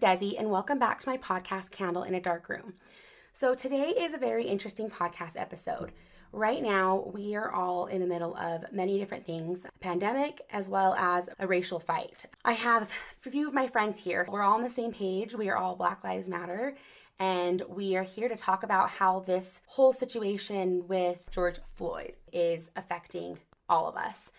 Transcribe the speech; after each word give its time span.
Desi, 0.00 0.38
and 0.38 0.50
welcome 0.50 0.78
back 0.78 0.98
to 1.00 1.08
my 1.10 1.18
podcast, 1.18 1.70
Candle 1.70 2.04
in 2.04 2.14
a 2.14 2.20
Dark 2.20 2.48
Room. 2.48 2.72
So, 3.34 3.54
today 3.54 3.90
is 3.90 4.14
a 4.14 4.18
very 4.18 4.46
interesting 4.46 4.88
podcast 4.88 5.32
episode. 5.36 5.92
Right 6.32 6.62
now, 6.62 7.10
we 7.12 7.34
are 7.34 7.52
all 7.52 7.84
in 7.84 8.00
the 8.00 8.06
middle 8.06 8.34
of 8.36 8.64
many 8.72 8.98
different 8.98 9.26
things 9.26 9.60
pandemic 9.80 10.40
as 10.50 10.68
well 10.68 10.94
as 10.94 11.28
a 11.38 11.46
racial 11.46 11.78
fight. 11.78 12.24
I 12.46 12.52
have 12.52 12.88
a 13.26 13.30
few 13.30 13.46
of 13.46 13.52
my 13.52 13.68
friends 13.68 13.98
here. 13.98 14.26
We're 14.26 14.40
all 14.40 14.54
on 14.54 14.62
the 14.62 14.70
same 14.70 14.92
page. 14.92 15.34
We 15.34 15.50
are 15.50 15.58
all 15.58 15.76
Black 15.76 16.02
Lives 16.02 16.28
Matter. 16.28 16.78
And 17.18 17.62
we 17.68 17.94
are 17.94 18.02
here 18.02 18.30
to 18.30 18.36
talk 18.36 18.62
about 18.62 18.88
how 18.88 19.20
this 19.20 19.60
whole 19.66 19.92
situation 19.92 20.88
with 20.88 21.18
George 21.30 21.58
Floyd 21.76 22.14
is 22.32 22.70
affecting 22.74 23.38
all 23.68 23.86
of 23.86 23.96
us. 23.96 24.30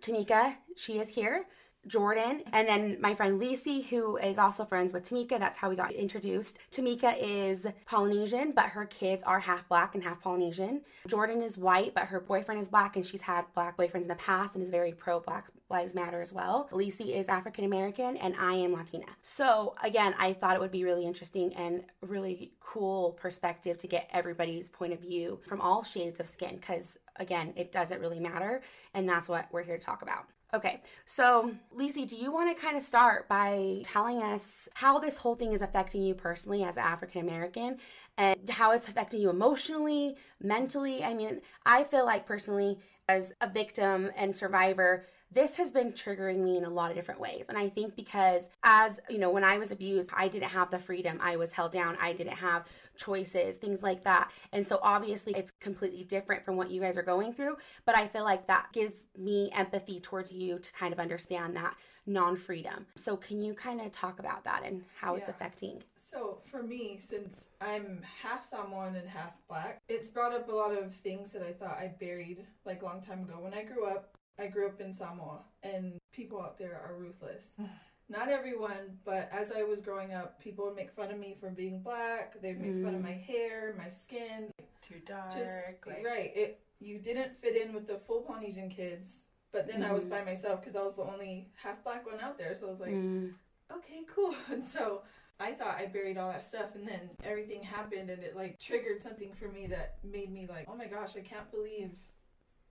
Tamika, 0.00 0.56
she 0.76 0.98
is 0.98 1.10
here. 1.10 1.44
Jordan, 1.86 2.42
and 2.52 2.68
then 2.68 2.98
my 3.00 3.14
friend 3.14 3.40
Lisi, 3.40 3.86
who 3.86 4.16
is 4.16 4.38
also 4.38 4.64
friends 4.64 4.92
with 4.92 5.08
Tamika. 5.08 5.38
That's 5.38 5.58
how 5.58 5.68
we 5.68 5.76
got 5.76 5.92
introduced. 5.92 6.56
Tamika 6.72 7.16
is 7.20 7.66
Polynesian, 7.86 8.52
but 8.52 8.66
her 8.66 8.86
kids 8.86 9.22
are 9.24 9.40
half 9.40 9.68
black 9.68 9.94
and 9.94 10.02
half 10.02 10.20
Polynesian. 10.20 10.82
Jordan 11.06 11.42
is 11.42 11.56
white, 11.56 11.94
but 11.94 12.04
her 12.04 12.20
boyfriend 12.20 12.60
is 12.60 12.68
black, 12.68 12.96
and 12.96 13.06
she's 13.06 13.22
had 13.22 13.44
black 13.54 13.76
boyfriends 13.76 14.02
in 14.02 14.08
the 14.08 14.14
past 14.16 14.54
and 14.54 14.64
is 14.64 14.70
very 14.70 14.92
pro 14.92 15.20
Black 15.20 15.46
Lives 15.70 15.94
Matter 15.94 16.20
as 16.20 16.32
well. 16.32 16.68
Lisi 16.72 17.16
is 17.16 17.28
African 17.28 17.64
American, 17.64 18.16
and 18.16 18.34
I 18.38 18.54
am 18.54 18.72
Latina. 18.72 19.06
So, 19.22 19.74
again, 19.82 20.14
I 20.18 20.32
thought 20.32 20.56
it 20.56 20.60
would 20.60 20.72
be 20.72 20.84
really 20.84 21.06
interesting 21.06 21.54
and 21.54 21.84
really 22.00 22.52
cool 22.60 23.12
perspective 23.12 23.78
to 23.78 23.86
get 23.86 24.08
everybody's 24.12 24.68
point 24.68 24.92
of 24.92 25.00
view 25.00 25.40
from 25.46 25.60
all 25.60 25.84
shades 25.84 26.20
of 26.20 26.26
skin 26.26 26.56
because 26.56 26.86
again, 27.18 27.52
it 27.56 27.72
doesn't 27.72 28.00
really 28.00 28.20
matter. 28.20 28.62
And 28.94 29.08
that's 29.08 29.28
what 29.28 29.46
we're 29.52 29.62
here 29.62 29.78
to 29.78 29.84
talk 29.84 30.02
about. 30.02 30.26
Okay, 30.54 30.80
so 31.04 31.52
Lisi, 31.76 32.06
do 32.06 32.14
you 32.14 32.32
want 32.32 32.56
to 32.56 32.62
kind 32.62 32.76
of 32.76 32.84
start 32.84 33.28
by 33.28 33.82
telling 33.84 34.22
us 34.22 34.42
how 34.74 34.98
this 34.98 35.16
whole 35.16 35.34
thing 35.34 35.52
is 35.52 35.60
affecting 35.60 36.02
you 36.02 36.14
personally 36.14 36.62
as 36.62 36.76
an 36.76 36.84
African 36.84 37.22
American 37.22 37.78
and 38.16 38.48
how 38.48 38.70
it's 38.70 38.86
affecting 38.86 39.20
you 39.20 39.28
emotionally, 39.28 40.16
mentally? 40.40 41.02
I 41.02 41.14
mean, 41.14 41.40
I 41.66 41.82
feel 41.84 42.06
like 42.06 42.26
personally, 42.26 42.78
as 43.08 43.32
a 43.40 43.48
victim 43.48 44.10
and 44.16 44.36
survivor, 44.36 45.06
this 45.32 45.52
has 45.54 45.70
been 45.70 45.92
triggering 45.92 46.38
me 46.38 46.56
in 46.56 46.64
a 46.64 46.70
lot 46.70 46.90
of 46.90 46.96
different 46.96 47.20
ways. 47.20 47.44
And 47.48 47.58
I 47.58 47.68
think 47.68 47.96
because 47.96 48.44
as, 48.62 48.92
you 49.10 49.18
know, 49.18 49.30
when 49.30 49.44
I 49.44 49.58
was 49.58 49.70
abused, 49.70 50.08
I 50.14 50.28
didn't 50.28 50.48
have 50.48 50.70
the 50.70 50.78
freedom. 50.78 51.18
I 51.20 51.36
was 51.36 51.52
held 51.52 51.72
down. 51.72 51.96
I 52.00 52.12
didn't 52.12 52.36
have 52.36 52.64
choices, 52.96 53.56
things 53.56 53.82
like 53.82 54.02
that. 54.04 54.30
And 54.52 54.66
so 54.66 54.78
obviously 54.82 55.34
it's 55.34 55.52
completely 55.60 56.04
different 56.04 56.44
from 56.44 56.56
what 56.56 56.70
you 56.70 56.80
guys 56.80 56.96
are 56.96 57.02
going 57.02 57.34
through, 57.34 57.56
but 57.84 57.96
I 57.96 58.08
feel 58.08 58.24
like 58.24 58.46
that 58.46 58.68
gives 58.72 58.94
me 59.18 59.50
empathy 59.54 60.00
towards 60.00 60.32
you 60.32 60.58
to 60.58 60.72
kind 60.72 60.92
of 60.92 60.98
understand 60.98 61.56
that 61.56 61.74
non-freedom. 62.06 62.86
So 63.04 63.16
can 63.16 63.42
you 63.42 63.54
kind 63.54 63.80
of 63.80 63.92
talk 63.92 64.18
about 64.18 64.44
that 64.44 64.62
and 64.64 64.82
how 64.98 65.14
yeah. 65.14 65.20
it's 65.20 65.28
affecting? 65.28 65.82
So 66.10 66.38
for 66.50 66.62
me, 66.62 67.00
since 67.06 67.46
I'm 67.60 68.00
half 68.22 68.48
Samoan 68.48 68.94
and 68.96 69.08
half 69.08 69.32
black, 69.48 69.82
it's 69.88 70.08
brought 70.08 70.32
up 70.32 70.48
a 70.48 70.54
lot 70.54 70.72
of 70.72 70.94
things 70.94 71.32
that 71.32 71.42
I 71.42 71.52
thought 71.52 71.78
I 71.78 71.92
buried 72.00 72.46
like 72.64 72.82
a 72.82 72.84
long 72.84 73.02
time 73.02 73.24
ago. 73.24 73.34
When 73.38 73.52
I 73.52 73.64
grew 73.64 73.86
up, 73.86 74.16
I 74.38 74.46
grew 74.46 74.66
up 74.66 74.80
in 74.80 74.92
Samoa, 74.92 75.40
and 75.62 75.98
people 76.12 76.40
out 76.40 76.58
there 76.58 76.80
are 76.84 76.94
ruthless. 76.94 77.44
Not 78.08 78.28
everyone, 78.28 78.98
but 79.04 79.28
as 79.32 79.50
I 79.50 79.64
was 79.64 79.80
growing 79.80 80.12
up, 80.12 80.40
people 80.40 80.64
would 80.66 80.76
make 80.76 80.92
fun 80.92 81.10
of 81.10 81.18
me 81.18 81.36
for 81.40 81.50
being 81.50 81.80
black. 81.80 82.40
They'd 82.40 82.60
make 82.60 82.74
mm. 82.74 82.84
fun 82.84 82.94
of 82.94 83.00
mm. 83.00 83.04
my 83.04 83.14
hair, 83.14 83.74
my 83.76 83.88
skin. 83.88 84.48
Too 84.80 85.00
dark. 85.04 85.34
Just, 85.34 85.52
like... 85.84 86.04
Right. 86.04 86.30
It 86.36 86.60
you 86.78 86.98
didn't 86.98 87.40
fit 87.40 87.56
in 87.56 87.72
with 87.72 87.86
the 87.86 87.98
full 87.98 88.20
Polynesian 88.20 88.70
kids. 88.70 89.22
But 89.52 89.66
then 89.66 89.80
mm. 89.80 89.88
I 89.88 89.92
was 89.92 90.04
mm. 90.04 90.10
by 90.10 90.22
myself 90.22 90.60
because 90.60 90.76
I 90.76 90.82
was 90.82 90.96
the 90.96 91.02
only 91.02 91.48
half 91.54 91.82
black 91.82 92.06
one 92.06 92.20
out 92.20 92.38
there. 92.38 92.54
So 92.54 92.66
I 92.66 92.70
was 92.70 92.80
like, 92.80 92.90
mm. 92.90 93.32
okay, 93.72 94.02
cool. 94.14 94.34
And 94.52 94.62
so 94.62 95.02
I 95.40 95.52
thought 95.52 95.78
I 95.78 95.86
buried 95.86 96.18
all 96.18 96.30
that 96.30 96.46
stuff, 96.46 96.74
and 96.74 96.86
then 96.86 97.10
everything 97.22 97.62
happened, 97.62 98.10
and 98.10 98.22
it 98.22 98.36
like 98.36 98.58
triggered 98.58 99.02
something 99.02 99.32
for 99.34 99.48
me 99.48 99.66
that 99.68 99.96
made 100.04 100.32
me 100.32 100.46
like, 100.48 100.66
oh 100.68 100.76
my 100.76 100.86
gosh, 100.86 101.10
I 101.16 101.20
can't 101.20 101.50
believe 101.50 101.90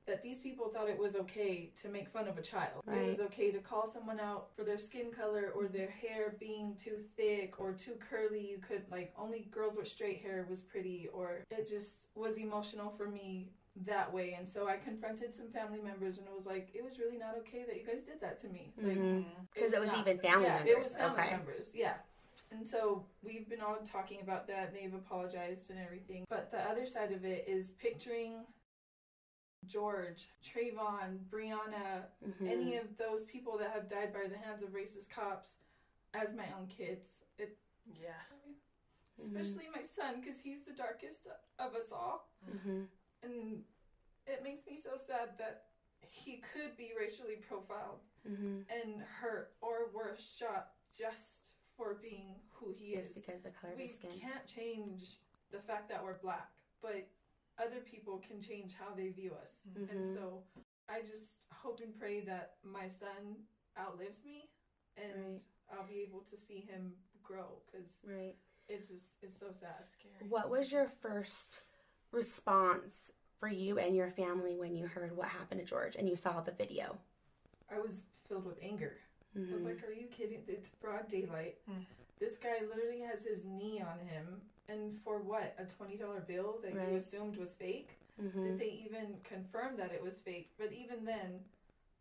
that 0.07 0.21
these 0.21 0.38
people 0.38 0.69
thought 0.69 0.89
it 0.89 0.97
was 0.97 1.16
okay 1.16 1.71
to 1.81 1.89
make 1.89 2.09
fun 2.09 2.27
of 2.27 2.38
a 2.38 2.41
child. 2.41 2.81
Right. 2.85 3.01
It 3.01 3.07
was 3.09 3.19
okay 3.21 3.51
to 3.51 3.59
call 3.59 3.91
someone 3.91 4.19
out 4.19 4.49
for 4.55 4.63
their 4.63 4.77
skin 4.77 5.11
color 5.11 5.51
or 5.55 5.67
their 5.67 5.89
hair 5.89 6.35
being 6.39 6.75
too 6.81 6.97
thick 7.17 7.59
or 7.59 7.73
too 7.73 7.93
curly. 8.09 8.47
You 8.49 8.57
could, 8.57 8.83
like, 8.91 9.13
only 9.17 9.47
girls 9.51 9.77
with 9.77 9.88
straight 9.88 10.21
hair 10.21 10.45
was 10.49 10.61
pretty, 10.61 11.09
or 11.13 11.43
it 11.49 11.67
just 11.67 12.09
was 12.16 12.38
emotional 12.38 12.93
for 12.95 13.07
me 13.07 13.49
that 13.85 14.13
way. 14.13 14.35
And 14.38 14.47
so 14.47 14.67
I 14.67 14.77
confronted 14.77 15.33
some 15.33 15.49
family 15.49 15.81
members 15.83 16.17
and 16.17 16.27
it 16.27 16.33
was 16.35 16.45
like, 16.45 16.69
it 16.73 16.83
was 16.83 16.97
really 16.97 17.17
not 17.17 17.35
okay 17.39 17.66
that 17.67 17.75
you 17.75 17.85
guys 17.85 18.03
did 18.03 18.22
that 18.22 18.39
to 18.41 18.47
me. 18.47 18.72
Like, 18.77 18.95
because 19.53 19.72
mm-hmm. 19.72 19.75
it 19.75 19.79
was 19.79 19.89
not, 19.89 19.99
even 19.99 20.19
family 20.19 20.45
yeah, 20.45 20.53
members. 20.55 20.72
it 20.72 20.83
was 20.83 20.93
family 20.93 21.22
okay. 21.22 21.31
members, 21.31 21.67
yeah. 21.73 21.93
And 22.51 22.66
so 22.66 23.03
we've 23.23 23.49
been 23.49 23.61
all 23.61 23.77
talking 23.91 24.22
about 24.22 24.47
that. 24.47 24.73
They've 24.73 24.93
apologized 24.93 25.72
and 25.72 25.79
everything. 25.79 26.25
But 26.29 26.51
the 26.51 26.59
other 26.59 26.85
side 26.85 27.11
of 27.11 27.25
it 27.25 27.45
is 27.47 27.72
picturing 27.79 28.45
George, 29.68 30.30
Trayvon, 30.44 31.20
Breonna, 31.30 32.08
mm-hmm. 32.26 32.48
any 32.48 32.78
of 32.78 32.86
those 32.98 33.24
people 33.24 33.58
that 33.58 33.72
have 33.72 33.90
died 33.90 34.14
by 34.14 34.28
the 34.28 34.38
hands 34.38 34.62
of 34.62 34.70
racist 34.70 35.09
cops 35.09 35.50
as 36.14 36.34
my 36.34 36.46
own 36.58 36.68
kids. 36.68 37.24
It, 37.38 37.58
yeah. 37.94 38.20
Sorry. 38.30 38.56
Mm-hmm. 39.22 39.38
Especially 39.38 39.68
my 39.74 39.81
son, 39.81 40.22
because 40.22 40.38
he's 40.42 40.64
the 40.68 40.74
darkest 40.74 41.28
of 41.59 41.76
us 41.76 41.88
all. 41.92 42.30
Mm-hmm. 42.50 42.84
And 43.24 43.64
it 44.28 44.44
makes 44.44 44.66
me 44.68 44.80
so 44.81 44.98
sad 45.08 45.38
that 45.40 45.66
he 46.00 46.42
could 46.53 46.78
be 46.78 46.92
racially 46.97 47.38
profiled 47.47 48.03
mm-hmm. 48.28 48.66
and 48.70 49.02
hurt 49.22 49.53
or 49.62 49.90
worse, 49.94 50.36
shot 50.38 50.72
just 50.97 51.50
for 51.78 51.97
being 52.02 52.36
who 52.52 52.72
he 52.72 52.96
just 52.96 53.18
is. 53.18 53.24
because 53.24 53.42
the 53.42 53.52
color 53.52 53.74
we 53.78 53.84
of 53.84 53.90
his 53.90 53.97
skin. 53.97 54.09
We 54.14 54.20
can't 54.20 54.46
change 54.47 55.20
the 55.52 55.59
fact 55.59 55.90
that 55.90 56.03
we're 56.03 56.20
black, 56.20 56.50
but 56.82 57.08
other 57.59 57.79
people 57.79 58.21
can 58.27 58.41
change 58.41 58.73
how 58.77 58.93
they 58.95 59.09
view 59.09 59.31
us. 59.41 59.51
Mm-hmm. 59.69 59.97
And 59.97 60.16
so 60.16 60.43
I 60.89 61.01
just 61.01 61.45
hope 61.51 61.79
and 61.83 61.97
pray 61.97 62.21
that 62.21 62.55
my 62.63 62.88
son 62.99 63.38
outlives 63.79 64.17
me 64.25 64.49
and 64.97 65.33
right. 65.33 65.41
I'll 65.71 65.88
be 65.88 66.05
able 66.07 66.23
to 66.29 66.38
see 66.38 66.66
him 66.67 66.91
grow 67.23 67.59
because 67.66 67.88
right. 68.07 68.35
it 68.69 68.88
just 68.88 69.16
is 69.21 69.33
so 69.39 69.47
sad. 69.59 69.85
Scary. 69.91 70.29
What 70.29 70.49
was 70.49 70.71
your 70.71 70.91
first 71.01 71.61
response 72.11 73.11
for 73.39 73.49
you 73.49 73.79
and 73.79 73.95
your 73.95 74.11
family 74.11 74.55
when 74.55 74.75
you 74.75 74.87
heard 74.87 75.16
what 75.16 75.27
happened 75.27 75.59
to 75.61 75.66
George 75.66 75.95
and 75.95 76.07
you 76.07 76.16
saw 76.16 76.41
the 76.41 76.51
video? 76.51 76.97
I 77.72 77.79
was 77.79 77.91
filled 78.29 78.45
with 78.45 78.57
anger. 78.61 78.93
Mm-hmm. 79.37 79.51
I 79.51 79.55
was 79.55 79.66
like, 79.66 79.83
Are 79.83 79.93
you 79.93 80.07
kidding? 80.07 80.41
It's 80.47 80.69
broad 80.81 81.09
daylight. 81.09 81.55
Mm. 81.69 81.85
This 82.19 82.37
guy 82.37 82.66
literally 82.66 83.01
has 83.01 83.23
his 83.23 83.43
knee 83.43 83.81
on 83.81 83.99
him 84.07 84.41
and 84.70 84.98
for 85.03 85.22
what? 85.22 85.56
A 85.59 85.64
$20 85.64 86.28
bill 86.28 86.59
that 86.64 86.76
right. 86.76 86.92
you 86.92 86.98
assumed 86.98 87.38
was 87.38 87.53
fake? 87.53 87.98
Mm-hmm. 88.22 88.44
Did 88.44 88.59
they 88.59 88.81
even 88.86 89.18
confirm 89.24 89.78
that 89.78 89.92
it 89.92 90.02
was 90.02 90.18
fake? 90.18 90.50
But 90.58 90.72
even 90.74 91.06
then, 91.06 91.40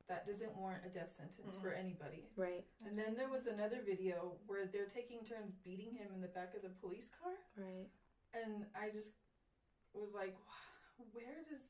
that 0.08 0.26
doesn't 0.26 0.56
warrant 0.56 0.84
a 0.86 0.92
death 0.92 1.10
sentence 1.16 1.52
mm-hmm. 1.52 1.62
for 1.62 1.72
anybody. 1.72 2.24
Right. 2.36 2.64
And 2.86 2.98
then 2.98 3.16
there 3.16 3.28
was 3.28 3.46
another 3.46 3.80
video 3.84 4.32
where 4.46 4.66
they're 4.66 4.88
taking 4.88 5.24
turns 5.24 5.56
beating 5.64 5.94
him 5.96 6.08
in 6.14 6.20
the 6.20 6.28
back 6.28 6.52
of 6.54 6.62
the 6.62 6.72
police 6.80 7.08
car. 7.20 7.32
Right. 7.56 7.88
And 8.32 8.64
I 8.76 8.90
just 8.92 9.16
was 9.94 10.12
like, 10.14 10.36
where 11.12 11.42
does 11.50 11.62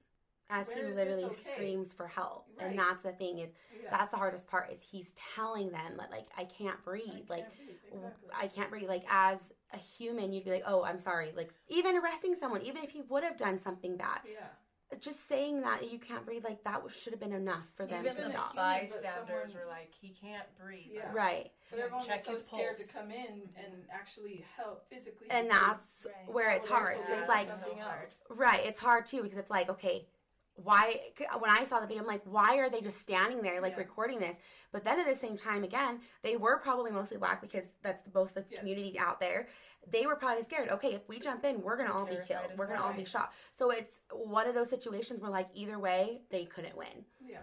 as 0.51 0.69
Where 0.69 0.87
he 0.87 0.93
literally 0.93 1.25
okay? 1.25 1.37
screams 1.55 1.93
for 1.93 2.07
help 2.07 2.47
right. 2.59 2.69
and 2.69 2.79
that's 2.79 3.03
the 3.03 3.13
thing 3.13 3.39
is 3.39 3.51
yeah. 3.83 3.89
that's 3.91 4.11
the 4.11 4.17
hardest 4.17 4.47
part 4.47 4.71
is 4.71 4.81
he's 4.81 5.13
telling 5.35 5.71
them 5.71 5.97
that 5.99 6.11
like 6.11 6.27
i 6.37 6.45
can't 6.45 6.83
breathe 6.85 7.07
I 7.31 7.33
like 7.33 7.45
can't 7.45 7.57
breathe. 7.57 7.95
Exactly. 7.95 8.29
i 8.39 8.47
can't 8.49 8.71
breathe 8.71 8.89
like 8.89 9.05
as 9.11 9.39
a 9.73 9.79
human 9.79 10.33
you'd 10.33 10.45
be 10.45 10.51
like 10.51 10.65
oh 10.67 10.85
i'm 10.85 11.01
sorry 11.01 11.33
like 11.37 11.51
even 11.69 11.97
arresting 11.97 12.35
someone 12.35 12.63
even 12.63 12.85
if 12.85 12.91
he 12.91 13.03
would 13.09 13.25
have 13.25 13.37
done 13.37 13.59
something 13.59 13.97
bad 13.97 14.21
yeah 14.31 14.47
just 15.01 15.29
saying 15.29 15.63
that 15.63 15.91
you 15.91 15.99
can't 15.99 16.25
breathe 16.25 16.45
like 16.45 16.63
that 16.65 16.83
should 16.97 17.13
have 17.13 17.21
been 17.21 17.33
enough 17.33 17.65
for 17.77 17.87
them 17.87 18.05
Even 18.05 18.17
to 18.17 18.29
stop. 18.29 18.55
Bystanders 18.55 19.55
were 19.55 19.67
like, 19.69 19.91
he 20.01 20.15
can't 20.21 20.47
breathe. 20.61 20.87
Yeah. 20.93 21.13
Right. 21.13 21.51
But 21.71 21.81
everyone 21.81 22.07
Check 22.07 22.29
was 22.29 22.41
so 22.41 22.47
scared 22.47 22.77
pulse. 22.77 22.89
to 22.89 22.95
come 22.95 23.11
in 23.11 23.49
and 23.57 23.83
actually 23.93 24.45
help 24.57 24.89
physically. 24.89 25.27
And 25.31 25.51
that's 25.51 26.07
right. 26.07 26.33
where 26.33 26.51
it's 26.51 26.67
hard. 26.67 26.99
it's 27.09 27.29
like, 27.29 27.49
so 27.49 27.77
hard. 27.81 28.09
right, 28.29 28.65
it's 28.65 28.79
hard 28.79 29.07
too 29.07 29.23
because 29.23 29.39
it's 29.39 29.51
like, 29.51 29.69
okay, 29.69 30.07
why 30.57 31.01
when 31.39 31.51
i 31.51 31.65
saw 31.65 31.81
the 31.81 31.87
video 31.87 32.03
i'm 32.03 32.07
like 32.07 32.23
why 32.25 32.57
are 32.59 32.71
they 32.71 32.81
just 32.81 33.01
standing 33.01 33.43
there 33.43 33.61
like 33.61 33.73
yeah. 33.73 33.79
recording 33.79 34.19
this? 34.19 34.37
But 34.73 34.85
then 34.85 34.99
at 34.99 35.07
the 35.07 35.19
same 35.19 35.39
time 35.39 35.65
again 35.65 36.01
they 36.23 36.37
were 36.37 36.59
probably 36.59 36.91
mostly 36.91 37.17
black 37.17 37.41
because 37.41 37.65
that's 37.83 38.03
the 38.03 38.11
most 38.15 38.37
of 38.37 38.45
the 38.45 38.51
yes. 38.51 38.61
community 38.61 38.99
out 38.99 39.21
there. 39.21 39.49
They 39.93 40.07
were 40.07 40.17
probably 40.17 40.43
scared 40.43 40.69
okay 40.71 40.95
if 40.95 41.03
we 41.09 41.19
jump 41.19 41.45
in 41.45 41.63
we're 41.63 41.77
gonna 41.77 41.93
all 41.93 42.07
be 42.07 42.19
killed. 42.27 42.53
we're 42.57 42.67
gonna 42.67 42.83
all 42.83 42.93
be 42.93 43.05
shot. 43.05 43.33
So 43.57 43.71
it's 43.71 43.99
one 44.11 44.49
of 44.49 44.55
those 44.55 44.71
situations 44.71 45.21
where 45.21 45.31
like 45.31 45.49
either 45.55 45.79
way 45.79 46.23
they 46.31 46.45
couldn't 46.45 46.77
win. 46.77 47.05
Yeah. 47.25 47.39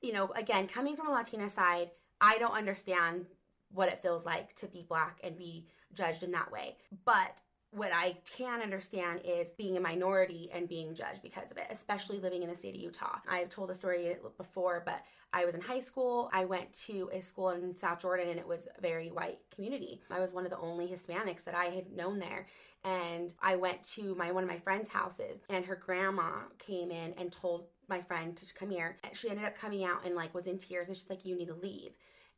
You 0.00 0.12
know 0.12 0.32
again 0.36 0.68
coming 0.68 0.96
from 0.96 1.08
a 1.08 1.12
latina 1.12 1.50
side 1.50 1.90
i 2.20 2.38
don't 2.38 2.52
understand 2.52 3.26
what 3.72 3.88
it 3.88 4.02
feels 4.02 4.24
like 4.24 4.54
to 4.56 4.66
be 4.66 4.84
black 4.88 5.18
and 5.24 5.36
be 5.36 5.66
judged 5.94 6.22
in 6.22 6.32
that 6.32 6.50
way. 6.50 6.76
But 7.04 7.34
what 7.72 7.90
I 7.90 8.16
can 8.36 8.60
understand 8.60 9.22
is 9.24 9.48
being 9.56 9.78
a 9.78 9.80
minority 9.80 10.50
and 10.52 10.68
being 10.68 10.94
judged 10.94 11.22
because 11.22 11.50
of 11.50 11.56
it, 11.56 11.66
especially 11.70 12.18
living 12.18 12.42
in 12.42 12.50
the 12.50 12.54
state 12.54 12.74
of 12.74 12.80
Utah. 12.80 13.16
I've 13.26 13.48
told 13.48 13.70
the 13.70 13.74
story 13.74 14.14
before, 14.36 14.82
but 14.84 15.02
I 15.32 15.46
was 15.46 15.54
in 15.54 15.62
high 15.62 15.80
school. 15.80 16.28
I 16.34 16.44
went 16.44 16.70
to 16.86 17.08
a 17.14 17.22
school 17.22 17.50
in 17.50 17.74
South 17.74 18.00
Jordan 18.00 18.28
and 18.28 18.38
it 18.38 18.46
was 18.46 18.68
a 18.76 18.80
very 18.82 19.10
white 19.10 19.38
community. 19.54 20.02
I 20.10 20.20
was 20.20 20.32
one 20.32 20.44
of 20.44 20.50
the 20.50 20.58
only 20.58 20.86
Hispanics 20.86 21.44
that 21.44 21.54
I 21.54 21.66
had 21.66 21.90
known 21.90 22.18
there. 22.18 22.46
And 22.84 23.32
I 23.40 23.56
went 23.56 23.82
to 23.94 24.14
my 24.16 24.32
one 24.32 24.44
of 24.44 24.50
my 24.50 24.58
friend's 24.58 24.90
houses 24.90 25.40
and 25.48 25.64
her 25.64 25.76
grandma 25.76 26.30
came 26.58 26.90
in 26.90 27.14
and 27.16 27.32
told 27.32 27.64
my 27.88 28.02
friend 28.02 28.36
to 28.36 28.54
come 28.54 28.68
here. 28.68 28.98
And 29.02 29.16
She 29.16 29.30
ended 29.30 29.46
up 29.46 29.56
coming 29.56 29.82
out 29.82 30.04
and 30.04 30.14
like 30.14 30.34
was 30.34 30.46
in 30.46 30.58
tears 30.58 30.88
and 30.88 30.96
she's 30.96 31.08
like, 31.08 31.24
You 31.24 31.36
need 31.36 31.48
to 31.48 31.54
leave. 31.54 31.92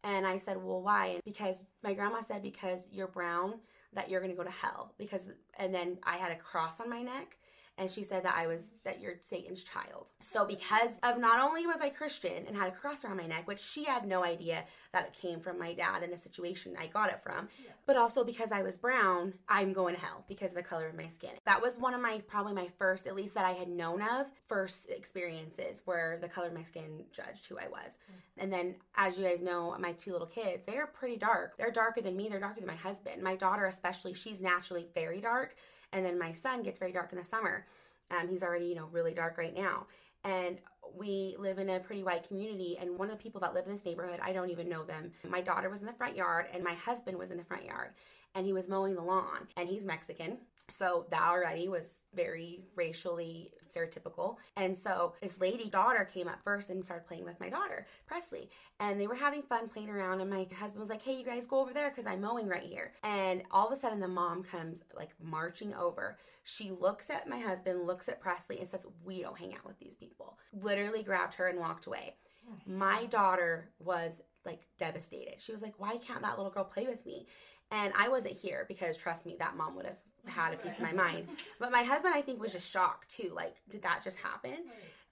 And 0.05 0.25
I 0.25 0.39
said, 0.39 0.59
Well, 0.63 0.81
why? 0.81 1.07
And 1.07 1.25
because 1.25 1.57
my 1.83 1.93
grandma 1.93 2.21
said, 2.21 2.43
Because 2.43 2.81
you're 2.93 3.09
brown, 3.09 3.55
that 3.95 4.11
you're 4.11 4.21
gonna 4.21 4.35
go 4.35 4.45
to 4.45 4.51
hell. 4.51 4.93
Because, 4.99 5.23
and 5.59 5.75
then 5.75 5.99
I 6.03 6.17
had 6.17 6.33
a 6.33 6.37
cross 6.37 6.81
on 6.81 6.89
my 6.91 7.03
neck 7.03 7.37
and 7.77 7.91
she 7.91 8.05
said 8.05 8.25
that 8.25 8.35
I 8.37 8.47
was 8.47 8.61
that 8.85 9.01
you're 9.01 9.15
Satan's 9.21 9.63
child. 9.63 10.11
So 10.21 10.45
because 10.45 10.91
of 11.03 11.19
not 11.19 11.41
only 11.41 11.67
was 11.67 11.81
I 11.81 11.91
Christian 11.91 12.47
and 12.47 12.57
had 12.57 12.69
a 12.69 12.73
cross 12.73 13.05
around 13.05 13.17
my 13.17 13.27
neck, 13.27 13.49
which 13.49 13.61
she 13.61 13.85
had 13.85 14.07
no 14.07 14.25
idea 14.25 14.65
that 14.93 15.07
it 15.07 15.21
came 15.21 15.41
from 15.41 15.59
my 15.59 15.75
dad 15.75 16.03
and 16.03 16.13
the 16.13 16.17
situation 16.17 16.77
I 16.79 16.87
got 16.87 17.11
it 17.11 17.21
from, 17.23 17.49
yeah. 17.65 17.73
But 17.87 17.97
also 17.97 18.25
because 18.25 18.53
I 18.53 18.63
was 18.63 18.77
brown, 18.77 19.35
I'm 19.49 19.73
going 19.73 19.95
to 19.95 20.01
hell 20.01 20.25
because 20.29 20.51
of 20.51 20.57
the 20.57 20.63
color 20.63 20.89
of 20.89 20.95
my 20.95 21.09
skin. 21.09 21.31
That 21.47 21.61
was 21.61 21.75
one 21.77 21.95
of 21.95 22.01
my 22.01 22.23
probably 22.27 22.53
my 22.53 22.69
first, 22.79 23.07
at 23.07 23.15
least 23.15 23.35
that 23.35 23.45
I 23.45 23.53
had 23.53 23.69
known 23.69 24.03
of, 24.03 24.27
first 24.49 24.89
experiences 24.89 25.83
where 25.85 26.19
the 26.21 26.29
color 26.29 26.49
of 26.49 26.55
my 26.55 26.63
skin 26.63 27.05
judged 27.13 27.47
who 27.49 27.59
I 27.59 27.69
was. 27.69 27.93
Mm-hmm. 27.93 28.41
And 28.41 28.53
then 28.53 28.75
as 28.97 29.17
you 29.17 29.25
guys 29.25 29.41
know, 29.43 29.77
my 29.79 29.93
two 29.93 30.13
little 30.13 30.27
kids, 30.27 30.63
they're 30.67 30.87
pretty 30.87 31.17
dark. 31.17 31.57
They're 31.57 31.71
darker 31.71 32.01
than 32.01 32.17
me, 32.17 32.29
they're 32.29 32.41
darker 32.41 32.61
than 32.61 32.69
my 32.69 32.77
husband. 32.77 33.23
My 33.23 33.37
daughter 33.37 33.67
especially, 33.67 34.15
she's 34.15 34.41
naturally 34.41 34.87
very 34.95 35.21
dark 35.21 35.57
and 35.95 36.05
then 36.05 36.19
my 36.19 36.33
son 36.33 36.63
gets 36.63 36.79
very 36.79 36.93
dark 36.93 37.13
in 37.13 37.19
the 37.19 37.25
summer. 37.25 37.67
Um, 38.11 38.29
he's 38.29 38.43
already, 38.43 38.67
you 38.67 38.75
know, 38.75 38.89
really 38.93 39.15
dark 39.15 39.39
right 39.39 39.55
now. 39.55 39.87
And 40.25 40.59
we 40.97 41.37
live 41.39 41.59
in 41.59 41.71
a 41.71 41.81
pretty 41.81 42.03
white 42.03 42.27
community. 42.27 42.77
And 42.81 42.99
one 42.99 43.11
of 43.11 43.17
the 43.17 43.23
people 43.23 43.41
that 43.41 43.55
live 43.55 43.67
in 43.67 43.73
this 43.73 43.85
neighborhood, 43.85 44.21
I 44.23 44.33
don't 44.33 44.51
even 44.51 44.69
know 44.69 44.85
them. 44.85 45.13
My 45.29 45.41
daughter 45.41 45.71
was 45.71 45.81
in 45.81 45.87
the 45.87 45.93
front 45.93 46.17
yard, 46.17 46.47
and 46.53 46.63
my 46.63 46.75
husband 46.75 47.19
was 47.19 47.31
in 47.31 47.37
the 47.37 47.45
front 47.45 47.65
yard, 47.65 47.91
and 48.35 48.47
he 48.47 48.53
was 48.53 48.69
mowing 48.69 48.95
the 48.95 49.03
lawn. 49.03 49.49
And 49.57 49.69
he's 49.69 49.85
Mexican. 49.85 50.39
So 50.71 51.07
that 51.11 51.23
already 51.23 51.69
was 51.69 51.95
very 52.15 52.61
racially 52.77 53.53
stereotypical. 53.75 54.37
And 54.57 54.77
so 54.77 55.15
this 55.21 55.41
lady 55.41 55.69
daughter 55.69 56.09
came 56.13 56.29
up 56.29 56.39
first 56.45 56.71
and 56.71 56.85
started 56.85 57.07
playing 57.07 57.25
with 57.25 57.41
my 57.41 57.49
daughter, 57.49 57.87
Presley. 58.07 58.49
And 58.81 59.01
they 59.01 59.07
were 59.07 59.15
having 59.15 59.43
fun 59.43 59.69
playing 59.69 59.91
around. 59.91 60.21
And 60.21 60.31
my 60.31 60.47
husband 60.59 60.81
was 60.81 60.89
like, 60.89 61.03
hey, 61.03 61.17
you 61.17 61.25
guys 61.25 61.47
go 61.47 61.61
over 61.61 61.73
there 61.73 61.91
because 61.91 62.07
I'm 62.07 62.21
mowing 62.21 62.49
right 62.49 62.63
here. 62.63 62.93
And 63.03 63.43
all 63.51 63.67
of 63.67 63.77
a 63.77 63.81
sudden, 63.81 64.01
the 64.01 64.09
mom 64.09 64.43
comes 64.45 64.79
like 64.97 65.11
marching 65.23 65.75
over. 65.75 66.19
She 66.45 66.71
looks 66.71 67.11
at 67.11 67.29
my 67.29 67.39
husband, 67.39 67.87
looks 67.87 68.09
at 68.09 68.21
Presley, 68.21 68.61
and 68.61 68.69
says, 68.69 68.81
we 69.05 69.23
don't 69.23 69.39
hang 69.39 69.55
out 69.55 69.67
with 69.67 69.79
these 69.79 69.97
people. 69.97 70.39
Literally 70.63 71.03
grabbed 71.03 71.35
her 71.35 71.49
and 71.49 71.59
walked 71.59 71.87
away. 71.87 72.15
My 72.67 73.07
daughter 73.07 73.71
was 73.79 74.13
like 74.45 74.67
devastated. 74.79 75.37
She 75.39 75.53
was 75.53 75.63
like, 75.63 75.75
why 75.79 75.97
can't 75.97 76.21
that 76.23 76.37
little 76.37 76.53
girl 76.53 76.65
play 76.65 76.87
with 76.87 77.05
me? 77.07 77.27
And 77.71 77.95
I 77.99 78.09
wasn't 78.09 78.37
here 78.37 78.67
because 78.69 78.97
trust 78.97 79.25
me, 79.25 79.37
that 79.39 79.57
mom 79.57 79.75
would 79.77 79.87
have 79.87 79.97
had 80.27 80.55
a 80.55 80.57
piece 80.57 80.75
of 80.75 80.81
my 80.81 80.93
mind. 80.93 81.29
But 81.59 81.71
my 81.71 81.83
husband, 81.83 82.15
I 82.17 82.23
think, 82.23 82.41
was 82.41 82.53
just 82.53 82.71
shocked 82.71 83.11
too. 83.11 83.33
Like, 83.35 83.57
did 83.71 83.83
that 83.83 84.03
just 84.03 84.17
happen? 84.17 84.65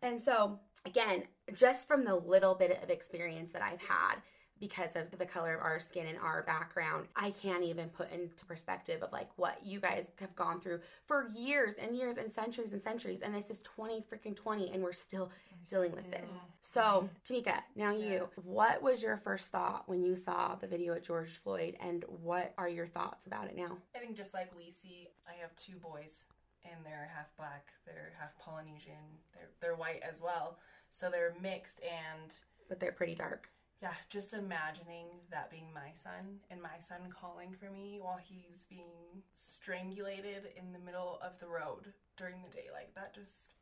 And 0.03 0.21
so, 0.21 0.59
again, 0.85 1.25
just 1.55 1.87
from 1.87 2.05
the 2.05 2.15
little 2.15 2.55
bit 2.55 2.83
of 2.83 2.91
experience 2.91 3.53
that 3.53 3.63
I've 3.63 3.81
had, 3.81 4.17
because 4.63 4.95
of 4.95 5.19
the 5.19 5.27
color 5.27 5.57
of 5.57 5.61
our 5.61 5.81
skin 5.81 6.07
and 6.07 6.17
our 6.19 6.45
background, 6.45 7.09
I 7.17 7.33
can't 7.33 7.65
even 7.65 7.89
put 7.89 8.13
into 8.13 8.45
perspective 8.45 9.03
of 9.03 9.11
like 9.11 9.29
what 9.35 9.59
you 9.67 9.81
guys 9.81 10.07
have 10.21 10.37
gone 10.37 10.61
through 10.61 10.79
for 11.05 11.33
years 11.35 11.75
and 11.83 11.97
years 11.97 12.17
and 12.17 12.31
centuries 12.31 12.73
and 12.73 12.81
centuries. 12.81 13.23
And 13.25 13.35
this 13.35 13.51
is 13.51 13.59
20 13.65 14.05
freaking 14.09 14.37
20, 14.37 14.71
and 14.71 14.81
we're 14.81 14.93
still 14.93 15.33
dealing 15.69 15.91
with 15.91 16.09
this. 16.13 16.31
So, 16.61 17.11
Tamika, 17.29 17.63
now 17.75 17.91
you, 17.91 18.29
what 18.45 18.81
was 18.81 19.03
your 19.03 19.17
first 19.17 19.49
thought 19.49 19.83
when 19.89 20.05
you 20.05 20.15
saw 20.15 20.55
the 20.55 20.69
video 20.69 20.95
of 20.95 21.03
George 21.03 21.41
Floyd, 21.43 21.77
and 21.81 22.05
what 22.23 22.55
are 22.57 22.69
your 22.69 22.87
thoughts 22.87 23.27
about 23.27 23.49
it 23.49 23.57
now? 23.57 23.79
I 23.97 23.99
think 23.99 24.17
just 24.17 24.33
like 24.33 24.55
Lisi, 24.55 25.09
I 25.27 25.41
have 25.41 25.51
two 25.57 25.75
boys, 25.83 26.25
and 26.65 26.77
they're 26.85 27.11
half 27.13 27.37
black, 27.37 27.67
they're 27.85 28.13
half 28.17 28.31
Polynesian, 28.39 29.19
they're 29.35 29.49
they're 29.61 29.75
white 29.75 30.03
as 30.09 30.21
well, 30.23 30.59
so 30.89 31.11
they're 31.11 31.35
mixed 31.43 31.81
and. 31.81 32.31
But 32.69 32.79
they're 32.79 32.93
pretty 32.93 33.17
dark 33.17 33.49
yeah, 33.83 33.95
just 34.09 34.33
imagining 34.33 35.07
that 35.31 35.51
being 35.51 35.67
my 35.75 35.91
son 35.95 36.39
and 36.51 36.63
my 36.63 36.79
son 36.87 37.11
calling 37.11 37.51
for 37.59 37.69
me 37.69 37.99
while 38.01 38.19
he's 38.23 38.65
being 38.71 39.25
strangulated 39.35 40.55
in 40.57 40.73
the 40.73 40.79
middle 40.79 41.19
of 41.21 41.39
the 41.41 41.49
road 41.49 41.93
during 42.17 42.37
the 42.43 42.55
day, 42.55 42.71
like 42.73 42.95
that 42.95 43.13
just 43.13 43.55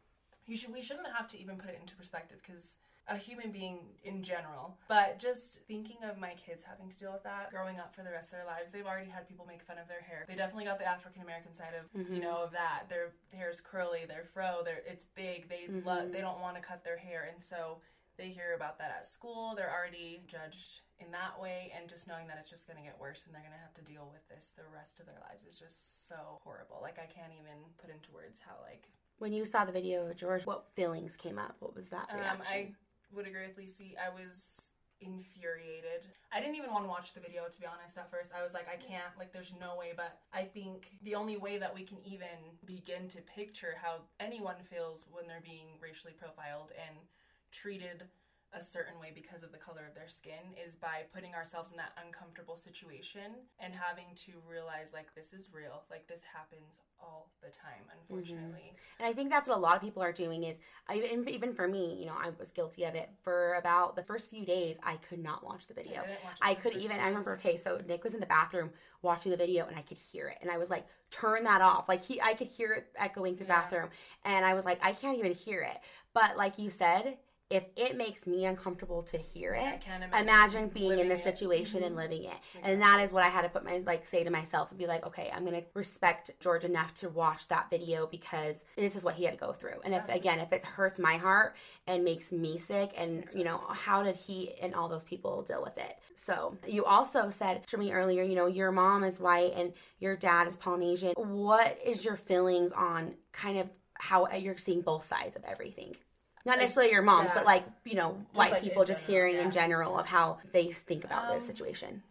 you 0.46 0.56
should 0.56 0.72
we 0.72 0.82
shouldn't 0.82 1.08
have 1.16 1.26
to 1.28 1.40
even 1.40 1.56
put 1.56 1.70
it 1.70 1.78
into 1.80 1.96
perspective 1.96 2.38
because 2.44 2.76
a 3.08 3.16
human 3.16 3.50
being 3.50 3.78
in 4.04 4.22
general. 4.22 4.76
But 4.88 5.18
just 5.18 5.58
thinking 5.66 5.96
of 6.04 6.18
my 6.18 6.34
kids 6.34 6.62
having 6.62 6.90
to 6.90 6.96
deal 6.96 7.12
with 7.12 7.24
that 7.24 7.50
growing 7.50 7.80
up 7.80 7.94
for 7.94 8.02
the 8.02 8.10
rest 8.10 8.28
of 8.28 8.38
their 8.38 8.46
lives, 8.46 8.70
they've 8.70 8.86
already 8.86 9.10
had 9.10 9.26
people 9.26 9.46
make 9.46 9.62
fun 9.62 9.78
of 9.78 9.88
their 9.88 10.00
hair. 10.00 10.24
They 10.28 10.36
definitely 10.36 10.66
got 10.66 10.78
the 10.78 10.88
African 10.88 11.22
American 11.22 11.54
side 11.54 11.72
of 11.74 11.88
mm-hmm. 11.96 12.12
you 12.14 12.20
know 12.20 12.44
of 12.44 12.52
that. 12.52 12.84
Their 12.88 13.12
hair's 13.32 13.60
curly, 13.60 14.04
their 14.06 14.24
fro, 14.24 14.60
their 14.64 14.82
it's 14.86 15.06
big. 15.16 15.48
They 15.48 15.64
mm-hmm. 15.64 15.88
love 15.88 16.12
they 16.12 16.20
don't 16.20 16.40
want 16.40 16.56
to 16.56 16.62
cut 16.62 16.84
their 16.84 16.98
hair, 16.98 17.28
and 17.32 17.42
so 17.42 17.78
they 18.20 18.28
hear 18.28 18.52
about 18.52 18.76
that 18.76 18.92
at 18.92 19.08
school. 19.08 19.56
They're 19.56 19.72
already 19.72 20.20
judged 20.28 20.84
in 21.00 21.08
that 21.16 21.40
way, 21.40 21.72
and 21.72 21.88
just 21.88 22.04
knowing 22.04 22.28
that 22.28 22.36
it's 22.36 22.52
just 22.52 22.68
going 22.68 22.76
to 22.76 22.84
get 22.84 23.00
worse 23.00 23.24
and 23.24 23.32
they're 23.32 23.40
going 23.40 23.56
to 23.56 23.64
have 23.64 23.72
to 23.80 23.84
deal 23.88 24.12
with 24.12 24.20
this 24.28 24.52
the 24.52 24.68
rest 24.68 25.00
of 25.00 25.08
their 25.08 25.16
lives 25.24 25.48
is 25.48 25.56
just 25.56 26.04
so 26.04 26.36
horrible. 26.44 26.84
Like, 26.84 27.00
I 27.00 27.08
can't 27.08 27.32
even 27.32 27.56
put 27.80 27.88
into 27.88 28.12
words 28.12 28.36
how, 28.44 28.60
like. 28.60 28.84
When 29.16 29.32
you 29.32 29.48
saw 29.48 29.64
the 29.64 29.72
video 29.72 30.04
of 30.04 30.16
George, 30.16 30.44
what 30.44 30.68
feelings 30.76 31.16
came 31.16 31.40
up? 31.40 31.56
What 31.60 31.74
was 31.74 31.88
that 31.88 32.12
reaction? 32.12 32.40
Um, 32.40 32.44
I 32.44 32.72
would 33.16 33.26
agree 33.26 33.48
with 33.48 33.56
Lisi. 33.56 33.96
I 33.96 34.12
was 34.12 34.68
infuriated. 35.00 36.04
I 36.32 36.40
didn't 36.40 36.56
even 36.56 36.70
want 36.70 36.84
to 36.84 36.88
watch 36.88 37.14
the 37.14 37.20
video 37.20 37.48
to 37.48 37.58
be 37.60 37.64
honest 37.64 37.96
at 37.96 38.10
first. 38.10 38.32
I 38.36 38.44
was 38.44 38.52
like 38.52 38.68
I 38.68 38.76
can't 38.76 39.16
like 39.16 39.32
there's 39.32 39.52
no 39.58 39.76
way 39.76 39.92
but 39.96 40.20
I 40.32 40.44
think 40.44 40.92
the 41.02 41.14
only 41.14 41.36
way 41.36 41.56
that 41.56 41.74
we 41.74 41.84
can 41.84 41.96
even 42.04 42.36
begin 42.66 43.08
to 43.16 43.24
picture 43.24 43.80
how 43.80 44.04
anyone 44.20 44.60
feels 44.68 45.04
when 45.10 45.26
they're 45.26 45.40
being 45.40 45.80
racially 45.80 46.12
profiled 46.12 46.76
and 46.76 47.00
treated 47.50 48.04
a 48.52 48.62
certain 48.62 48.98
way 48.98 49.12
because 49.14 49.42
of 49.44 49.52
the 49.52 49.58
color 49.58 49.86
of 49.86 49.94
their 49.94 50.08
skin 50.08 50.58
is 50.58 50.74
by 50.74 51.06
putting 51.14 51.34
ourselves 51.34 51.70
in 51.70 51.76
that 51.76 51.94
uncomfortable 52.04 52.56
situation 52.56 53.46
and 53.60 53.72
having 53.74 54.10
to 54.26 54.42
realize 54.48 54.90
like 54.92 55.14
this 55.14 55.32
is 55.32 55.48
real. 55.52 55.86
Like 55.90 56.08
this 56.08 56.22
happens 56.26 56.82
all 57.02 57.30
the 57.42 57.48
time 57.48 57.82
unfortunately. 57.98 58.74
Mm-hmm. 58.74 59.02
and 59.02 59.08
i 59.08 59.12
think 59.12 59.30
that's 59.30 59.48
what 59.48 59.56
a 59.56 59.60
lot 59.60 59.76
of 59.76 59.82
people 59.82 60.02
are 60.02 60.12
doing 60.12 60.44
is 60.44 60.58
even, 60.94 61.26
even 61.28 61.54
for 61.54 61.66
me 61.66 61.96
you 61.98 62.06
know 62.06 62.14
i 62.20 62.30
was 62.38 62.50
guilty 62.50 62.84
of 62.84 62.94
it. 62.94 63.08
For 63.22 63.54
about 63.54 63.96
the 63.96 64.02
first 64.02 64.30
few 64.30 64.44
days 64.44 64.76
i 64.82 64.96
could 65.08 65.18
not 65.18 65.44
watch 65.44 65.66
the 65.66 65.74
video. 65.74 66.02
I, 66.42 66.50
I 66.50 66.54
could 66.54 66.74
even 66.74 66.96
days. 66.96 67.00
i 67.00 67.08
remember 67.08 67.32
okay 67.34 67.60
so 67.62 67.80
nick 67.86 68.04
was 68.04 68.14
in 68.14 68.20
the 68.20 68.26
bathroom 68.26 68.70
watching 69.02 69.30
the 69.30 69.36
video 69.36 69.66
and 69.66 69.76
i 69.76 69.82
could 69.82 69.98
hear 70.12 70.28
it. 70.28 70.38
And 70.42 70.50
i 70.50 70.58
was 70.58 70.70
like 70.70 70.86
turn 71.10 71.44
that 71.44 71.60
off. 71.60 71.88
Like 71.88 72.04
he 72.04 72.20
i 72.20 72.34
could 72.34 72.48
hear 72.48 72.72
it 72.74 72.86
echoing 72.98 73.36
through 73.36 73.46
yeah. 73.46 73.60
the 73.60 73.62
bathroom. 73.62 73.88
And 74.24 74.44
i 74.44 74.54
was 74.54 74.64
like 74.64 74.78
i 74.82 74.92
can't 74.92 75.18
even 75.18 75.32
hear 75.34 75.62
it. 75.62 75.78
But 76.12 76.36
like 76.36 76.58
you 76.58 76.70
said 76.70 77.16
if 77.50 77.64
it 77.76 77.96
makes 77.96 78.28
me 78.28 78.46
uncomfortable 78.46 79.02
to 79.02 79.18
hear 79.18 79.54
it, 79.54 79.82
imagine, 79.84 80.12
imagine, 80.12 80.68
being 80.68 81.00
in 81.00 81.08
this 81.08 81.22
situation 81.24 81.78
mm-hmm. 81.78 81.86
and 81.86 81.96
living 81.96 82.22
it. 82.22 82.36
Exactly. 82.54 82.72
And 82.72 82.80
that 82.80 83.00
is 83.00 83.12
what 83.12 83.24
I 83.24 83.28
had 83.28 83.42
to 83.42 83.48
put 83.48 83.64
my 83.64 83.82
like 83.84 84.06
say 84.06 84.22
to 84.22 84.30
myself 84.30 84.70
and 84.70 84.78
be 84.78 84.86
like, 84.86 85.04
okay, 85.04 85.32
I'm 85.34 85.44
gonna 85.44 85.62
respect 85.74 86.30
George 86.38 86.64
enough 86.64 86.94
to 86.94 87.08
watch 87.08 87.48
that 87.48 87.68
video 87.68 88.06
because 88.06 88.56
this 88.76 88.94
is 88.94 89.02
what 89.02 89.16
he 89.16 89.24
had 89.24 89.34
to 89.34 89.40
go 89.40 89.52
through. 89.52 89.80
And 89.84 89.94
if 89.94 90.08
again, 90.08 90.38
if 90.38 90.52
it 90.52 90.64
hurts 90.64 91.00
my 91.00 91.16
heart 91.16 91.56
and 91.88 92.04
makes 92.04 92.30
me 92.30 92.56
sick, 92.56 92.92
and 92.96 93.18
exactly. 93.18 93.40
you 93.40 93.44
know, 93.44 93.60
how 93.68 94.04
did 94.04 94.14
he 94.14 94.54
and 94.62 94.72
all 94.74 94.88
those 94.88 95.02
people 95.02 95.42
deal 95.42 95.62
with 95.62 95.76
it? 95.76 95.98
So 96.14 96.56
you 96.66 96.84
also 96.84 97.30
said 97.30 97.66
to 97.66 97.76
me 97.76 97.90
earlier, 97.92 98.22
you 98.22 98.36
know, 98.36 98.46
your 98.46 98.70
mom 98.70 99.02
is 99.02 99.18
white 99.18 99.54
and 99.56 99.72
your 99.98 100.14
dad 100.14 100.46
is 100.46 100.54
Polynesian. 100.56 101.14
What 101.16 101.78
is 101.84 102.04
your 102.04 102.16
feelings 102.16 102.70
on 102.70 103.16
kind 103.32 103.58
of 103.58 103.68
how 103.94 104.28
you're 104.30 104.56
seeing 104.56 104.82
both 104.82 105.08
sides 105.08 105.34
of 105.34 105.44
everything? 105.44 105.96
Not 106.44 106.58
necessarily 106.58 106.92
your 106.92 107.02
moms, 107.02 107.28
yeah. 107.28 107.34
but 107.34 107.44
like 107.44 107.64
you 107.84 107.94
know, 107.94 108.16
just 108.18 108.36
white 108.36 108.52
like 108.52 108.62
people 108.62 108.84
just 108.84 109.00
general, 109.00 109.12
hearing 109.12 109.34
yeah. 109.36 109.44
in 109.44 109.50
general 109.50 109.98
of 109.98 110.06
how 110.06 110.38
they 110.52 110.72
think 110.72 111.04
about 111.04 111.30
um, 111.30 111.38
the 111.38 111.44
situation. 111.44 112.02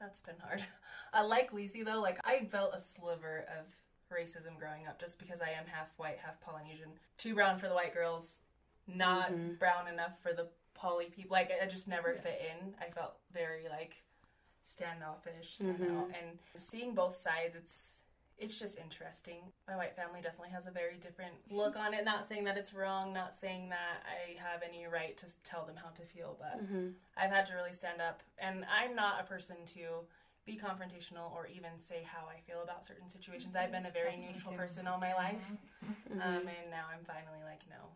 That's 0.00 0.20
been 0.20 0.36
hard. 0.42 0.64
I 1.12 1.22
like 1.22 1.52
Lisi 1.52 1.84
though. 1.84 2.00
Like 2.00 2.18
I 2.24 2.46
felt 2.50 2.72
a 2.74 2.80
sliver 2.80 3.46
of 3.58 3.66
racism 4.12 4.58
growing 4.58 4.86
up 4.86 5.00
just 5.00 5.18
because 5.18 5.40
I 5.40 5.50
am 5.50 5.66
half 5.66 5.88
white, 5.96 6.18
half 6.22 6.40
Polynesian. 6.40 6.88
Too 7.18 7.34
brown 7.34 7.58
for 7.58 7.68
the 7.68 7.74
white 7.74 7.94
girls, 7.94 8.40
not 8.86 9.32
mm-hmm. 9.32 9.54
brown 9.54 9.88
enough 9.92 10.12
for 10.22 10.32
the 10.32 10.46
poly 10.74 11.06
people. 11.06 11.32
Like 11.32 11.50
I 11.62 11.66
just 11.66 11.88
never 11.88 12.14
yeah. 12.14 12.20
fit 12.20 12.40
in. 12.50 12.74
I 12.80 12.90
felt 12.90 13.14
very 13.32 13.64
like 13.68 13.96
standoffish, 14.64 15.54
stand 15.54 15.78
mm-hmm. 15.78 15.98
out. 15.98 16.06
And 16.08 16.38
seeing 16.56 16.94
both 16.94 17.16
sides, 17.16 17.54
it's 17.56 17.97
it's 18.38 18.58
just 18.58 18.78
interesting. 18.78 19.50
My 19.66 19.76
white 19.76 19.96
family 19.96 20.20
definitely 20.22 20.50
has 20.54 20.66
a 20.66 20.70
very 20.70 20.96
different 20.98 21.34
look 21.50 21.76
on 21.76 21.92
it. 21.92 22.04
Not 22.04 22.28
saying 22.28 22.44
that 22.44 22.56
it's 22.56 22.72
wrong, 22.72 23.12
not 23.12 23.34
saying 23.34 23.68
that 23.70 24.06
I 24.06 24.38
have 24.38 24.62
any 24.62 24.86
right 24.86 25.16
to 25.18 25.26
tell 25.42 25.66
them 25.66 25.74
how 25.76 25.90
to 25.90 26.02
feel, 26.06 26.36
but 26.38 26.62
mm-hmm. 26.62 26.94
I've 27.16 27.30
had 27.30 27.46
to 27.46 27.54
really 27.54 27.72
stand 27.74 28.00
up. 28.00 28.22
And 28.38 28.64
I'm 28.70 28.94
not 28.94 29.20
a 29.20 29.24
person 29.24 29.56
to 29.74 30.06
be 30.46 30.54
confrontational 30.56 31.34
or 31.34 31.46
even 31.50 31.76
say 31.82 32.06
how 32.06 32.24
I 32.30 32.40
feel 32.46 32.62
about 32.62 32.86
certain 32.86 33.10
situations. 33.10 33.56
I've 33.56 33.72
been 33.72 33.86
a 33.86 33.90
very 33.90 34.16
neutral 34.16 34.54
person 34.54 34.86
all 34.86 34.98
my 34.98 35.14
life, 35.14 35.42
Mm-hmm. 35.84 36.20
um, 36.22 36.42
and 36.48 36.70
now 36.70 36.86
I'm 36.90 37.04
finally 37.04 37.42
like, 37.44 37.62
no, 37.70 37.90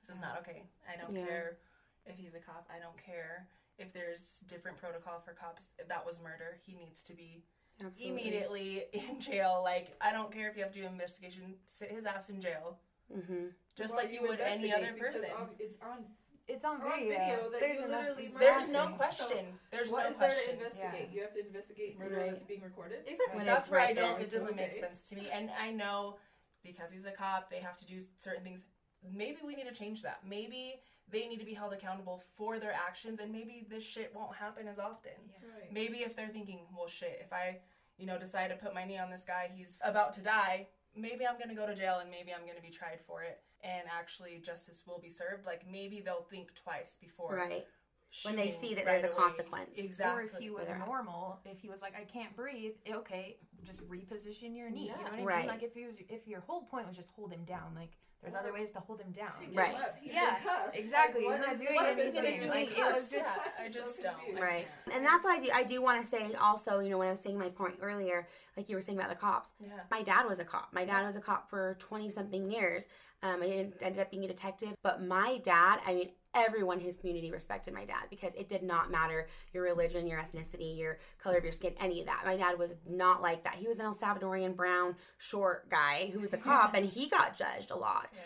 this 0.00 0.14
is 0.14 0.20
not 0.20 0.38
okay. 0.40 0.64
I 0.88 0.96
don't 1.00 1.14
Yeah. 1.14 1.24
care 1.24 1.56
if 2.04 2.16
he's 2.16 2.34
a 2.34 2.40
cop. 2.40 2.68
I 2.72 2.80
don't 2.80 2.96
care 2.98 3.46
if 3.78 3.92
there's 3.92 4.40
different 4.48 4.76
protocol 4.76 5.20
for 5.24 5.32
cops. 5.32 5.68
That 5.88 6.04
was 6.04 6.18
murder. 6.20 6.58
He 6.66 6.74
needs 6.74 7.00
to 7.04 7.12
be 7.14 7.44
Absolutely. 7.84 8.20
immediately 8.20 8.84
in 8.92 9.20
jail. 9.20 9.60
Like 9.64 9.94
I 10.00 10.12
don't 10.12 10.32
care 10.32 10.48
if 10.50 10.56
you 10.56 10.62
have 10.62 10.72
to 10.72 10.80
do 10.80 10.86
an 10.86 10.92
investigation. 10.92 11.54
Sit 11.66 11.90
his 11.90 12.06
ass 12.06 12.28
in 12.28 12.40
jail, 12.40 12.78
Mm-hmm. 13.14 13.46
just 13.76 13.94
Well, 13.94 14.04
like 14.04 14.12
you 14.12 14.22
would 14.22 14.40
any 14.40 14.72
other 14.72 14.92
person. 14.98 15.24
It's 15.58 15.76
on. 15.82 16.04
It's 16.46 16.64
on 16.64 16.80
On 16.80 16.98
video. 16.98 17.08
video 17.10 17.50
that 17.52 17.60
There's 17.60 17.76
you 17.78 17.86
literally 17.88 18.32
There's 18.38 18.68
no 18.68 18.78
laughing. 18.80 18.96
question. 18.96 19.44
There's 19.70 19.90
What 19.90 20.04
no 20.04 20.10
is 20.12 20.16
there 20.18 20.28
to 20.30 20.34
question. 20.34 20.54
investigate? 20.56 21.08
You 21.12 21.20
have 21.20 21.34
to 21.34 21.40
investigate 21.46 21.98
murder 21.98 22.16
Right. 22.16 22.30
that's 22.32 22.44
being 22.44 22.62
recorded. 22.62 23.00
Exactly. 23.06 23.36
When 23.36 23.44
That's 23.46 23.66
it's 23.66 23.70
where 23.70 23.80
right 23.80 23.90
I 23.90 23.92
don't. 23.92 24.16
there. 24.16 24.22
It 24.26 24.30
doesn't 24.30 24.56
make 24.56 24.72
sense 24.72 25.02
to 25.10 25.14
me, 25.14 25.28
and 25.30 25.50
I 25.60 25.72
know 25.72 26.16
because 26.64 26.90
he's 26.90 27.04
a 27.04 27.10
cop, 27.12 27.50
they 27.50 27.60
have 27.60 27.76
to 27.78 27.84
do 27.86 28.00
certain 28.18 28.42
things. 28.44 28.62
Maybe 29.04 29.36
we 29.46 29.56
need 29.56 29.68
to 29.68 29.74
change 29.74 30.02
that. 30.02 30.20
Maybe 30.26 30.80
they 31.10 31.26
need 31.26 31.38
to 31.38 31.44
be 31.44 31.54
held 31.54 31.72
accountable 31.72 32.22
for 32.36 32.58
their 32.58 32.72
actions, 32.72 33.18
and 33.20 33.32
maybe 33.32 33.66
this 33.68 33.84
shit 33.84 34.12
won't 34.14 34.34
happen 34.36 34.68
as 34.68 34.78
often. 34.78 35.12
Right. 35.42 35.72
Maybe 35.72 35.98
if 35.98 36.14
they're 36.16 36.28
thinking, 36.28 36.60
well, 36.76 36.88
shit, 36.88 37.20
if 37.24 37.32
I, 37.32 37.58
you 37.96 38.06
know, 38.06 38.18
decide 38.18 38.48
to 38.48 38.56
put 38.56 38.74
my 38.74 38.84
knee 38.84 38.98
on 38.98 39.10
this 39.10 39.24
guy, 39.26 39.50
he's 39.54 39.76
about 39.82 40.12
to 40.14 40.20
die. 40.20 40.66
Maybe 40.96 41.26
I'm 41.26 41.38
gonna 41.38 41.54
go 41.54 41.66
to 41.66 41.74
jail, 41.74 41.98
and 42.00 42.10
maybe 42.10 42.32
I'm 42.32 42.46
gonna 42.46 42.60
be 42.62 42.70
tried 42.70 42.98
for 43.06 43.22
it, 43.22 43.40
and 43.62 43.86
actually 43.88 44.38
justice 44.44 44.82
will 44.86 44.98
be 44.98 45.10
served. 45.10 45.46
Like 45.46 45.62
maybe 45.70 46.00
they'll 46.00 46.26
think 46.30 46.48
twice 46.62 46.96
before. 47.00 47.34
Right. 47.36 47.64
When 48.22 48.36
they 48.36 48.56
see 48.58 48.74
that 48.74 48.86
right 48.86 49.02
there's 49.02 49.12
a 49.12 49.14
away. 49.14 49.22
consequence. 49.28 49.70
Exactly. 49.76 50.24
Or 50.24 50.26
if 50.26 50.38
he 50.42 50.48
was 50.50 50.66
normal, 50.86 51.40
if 51.44 51.58
he 51.60 51.68
was 51.68 51.82
like, 51.82 51.92
I 51.94 52.04
can't 52.04 52.34
breathe, 52.34 52.72
okay, 52.90 53.36
just 53.66 53.86
reposition 53.86 54.56
your 54.56 54.70
knee. 54.70 54.84
You 54.84 54.88
know 54.96 55.02
what 55.02 55.12
I 55.12 55.22
Right. 55.24 55.38
mean? 55.40 55.46
Like 55.48 55.62
if 55.62 55.74
he 55.74 55.84
was, 55.84 55.96
if 56.08 56.26
your 56.26 56.40
whole 56.40 56.62
point 56.62 56.86
was 56.86 56.96
just 56.96 57.10
hold 57.10 57.30
him 57.30 57.44
down, 57.44 57.74
like 57.76 57.90
there's 58.22 58.34
other 58.34 58.52
ways 58.52 58.70
to 58.72 58.80
hold 58.80 59.00
him 59.00 59.12
down. 59.12 59.30
Pick 59.40 59.56
Right. 59.56 59.74
up. 59.76 59.96
He's 60.00 60.12
Yeah, 60.12 60.36
in 60.74 60.84
exactly. 60.84 61.24
Like, 61.26 61.38
He's 61.38 61.40
what 61.40 61.46
not 61.46 61.54
is- 61.54 61.60
doing 61.60 61.74
what 61.76 61.88
is 61.90 61.98
anything. 61.98 62.24
he 62.32 62.38
doing 62.38 62.50
Like, 62.50 62.78
in 62.78 62.84
it 62.84 62.94
was 62.94 63.10
just- 63.10 63.14
Yeah, 63.14 63.42
I 63.58 63.64
I'm 63.64 63.72
so 63.72 63.78
just 63.80 64.02
don't. 64.02 64.14
confused. 64.16 64.40
Right. 64.42 64.68
And 64.92 65.04
that's 65.06 65.24
why 65.24 65.36
I 65.36 65.40
do, 65.40 65.50
I 65.54 65.62
do 65.64 65.82
want 65.82 66.02
to 66.04 66.10
say 66.10 66.34
also, 66.34 66.80
you 66.80 66.90
know, 66.90 66.98
when 66.98 67.08
I 67.08 67.12
was 67.12 67.20
saying 67.20 67.38
my 67.38 67.48
point 67.50 67.76
earlier, 67.80 68.28
like 68.56 68.68
you 68.68 68.74
were 68.76 68.82
saying 68.82 68.98
about 68.98 69.10
the 69.10 69.16
cops, 69.16 69.50
Yeah. 69.60 69.68
my 69.90 70.02
dad 70.02 70.26
was 70.26 70.40
a 70.40 70.44
cop. 70.44 70.72
My 70.72 70.84
dad 70.84 71.06
was 71.06 71.14
a 71.16 71.20
cop 71.20 71.48
for 71.48 71.74
20 71.78 72.10
something 72.10 72.50
years. 72.50 72.84
Um, 73.22 73.42
I 73.42 73.46
ended 73.46 73.78
ended 73.82 74.00
up 74.00 74.10
being 74.10 74.24
a 74.24 74.28
detective. 74.28 74.74
But 74.82 75.02
my 75.02 75.38
dad, 75.38 75.80
I 75.86 75.94
mean, 75.94 76.12
everyone 76.34 76.78
in 76.78 76.84
his 76.84 76.96
community 76.96 77.30
respected 77.30 77.74
my 77.74 77.84
dad 77.84 78.04
because 78.10 78.32
it 78.34 78.48
did 78.48 78.62
not 78.62 78.90
matter 78.90 79.28
your 79.52 79.64
religion, 79.64 80.06
your 80.06 80.20
ethnicity, 80.20 80.78
your 80.78 80.98
color 81.22 81.38
of 81.38 81.44
your 81.44 81.52
skin, 81.52 81.74
any 81.80 82.00
of 82.00 82.06
that. 82.06 82.22
My 82.24 82.36
dad 82.36 82.58
was 82.58 82.72
not 82.88 83.22
like 83.22 83.44
that. 83.44 83.54
He 83.54 83.66
was 83.66 83.78
an 83.78 83.86
El 83.86 83.94
Salvadorian 83.94 84.54
brown, 84.54 84.96
short 85.18 85.70
guy 85.70 86.10
who 86.12 86.20
was 86.20 86.32
a 86.32 86.36
cop 86.38 86.74
and 86.74 86.88
he 86.88 87.08
got 87.08 87.36
judged 87.36 87.70
a 87.70 87.76
lot. 87.76 88.08
Yeah. 88.12 88.20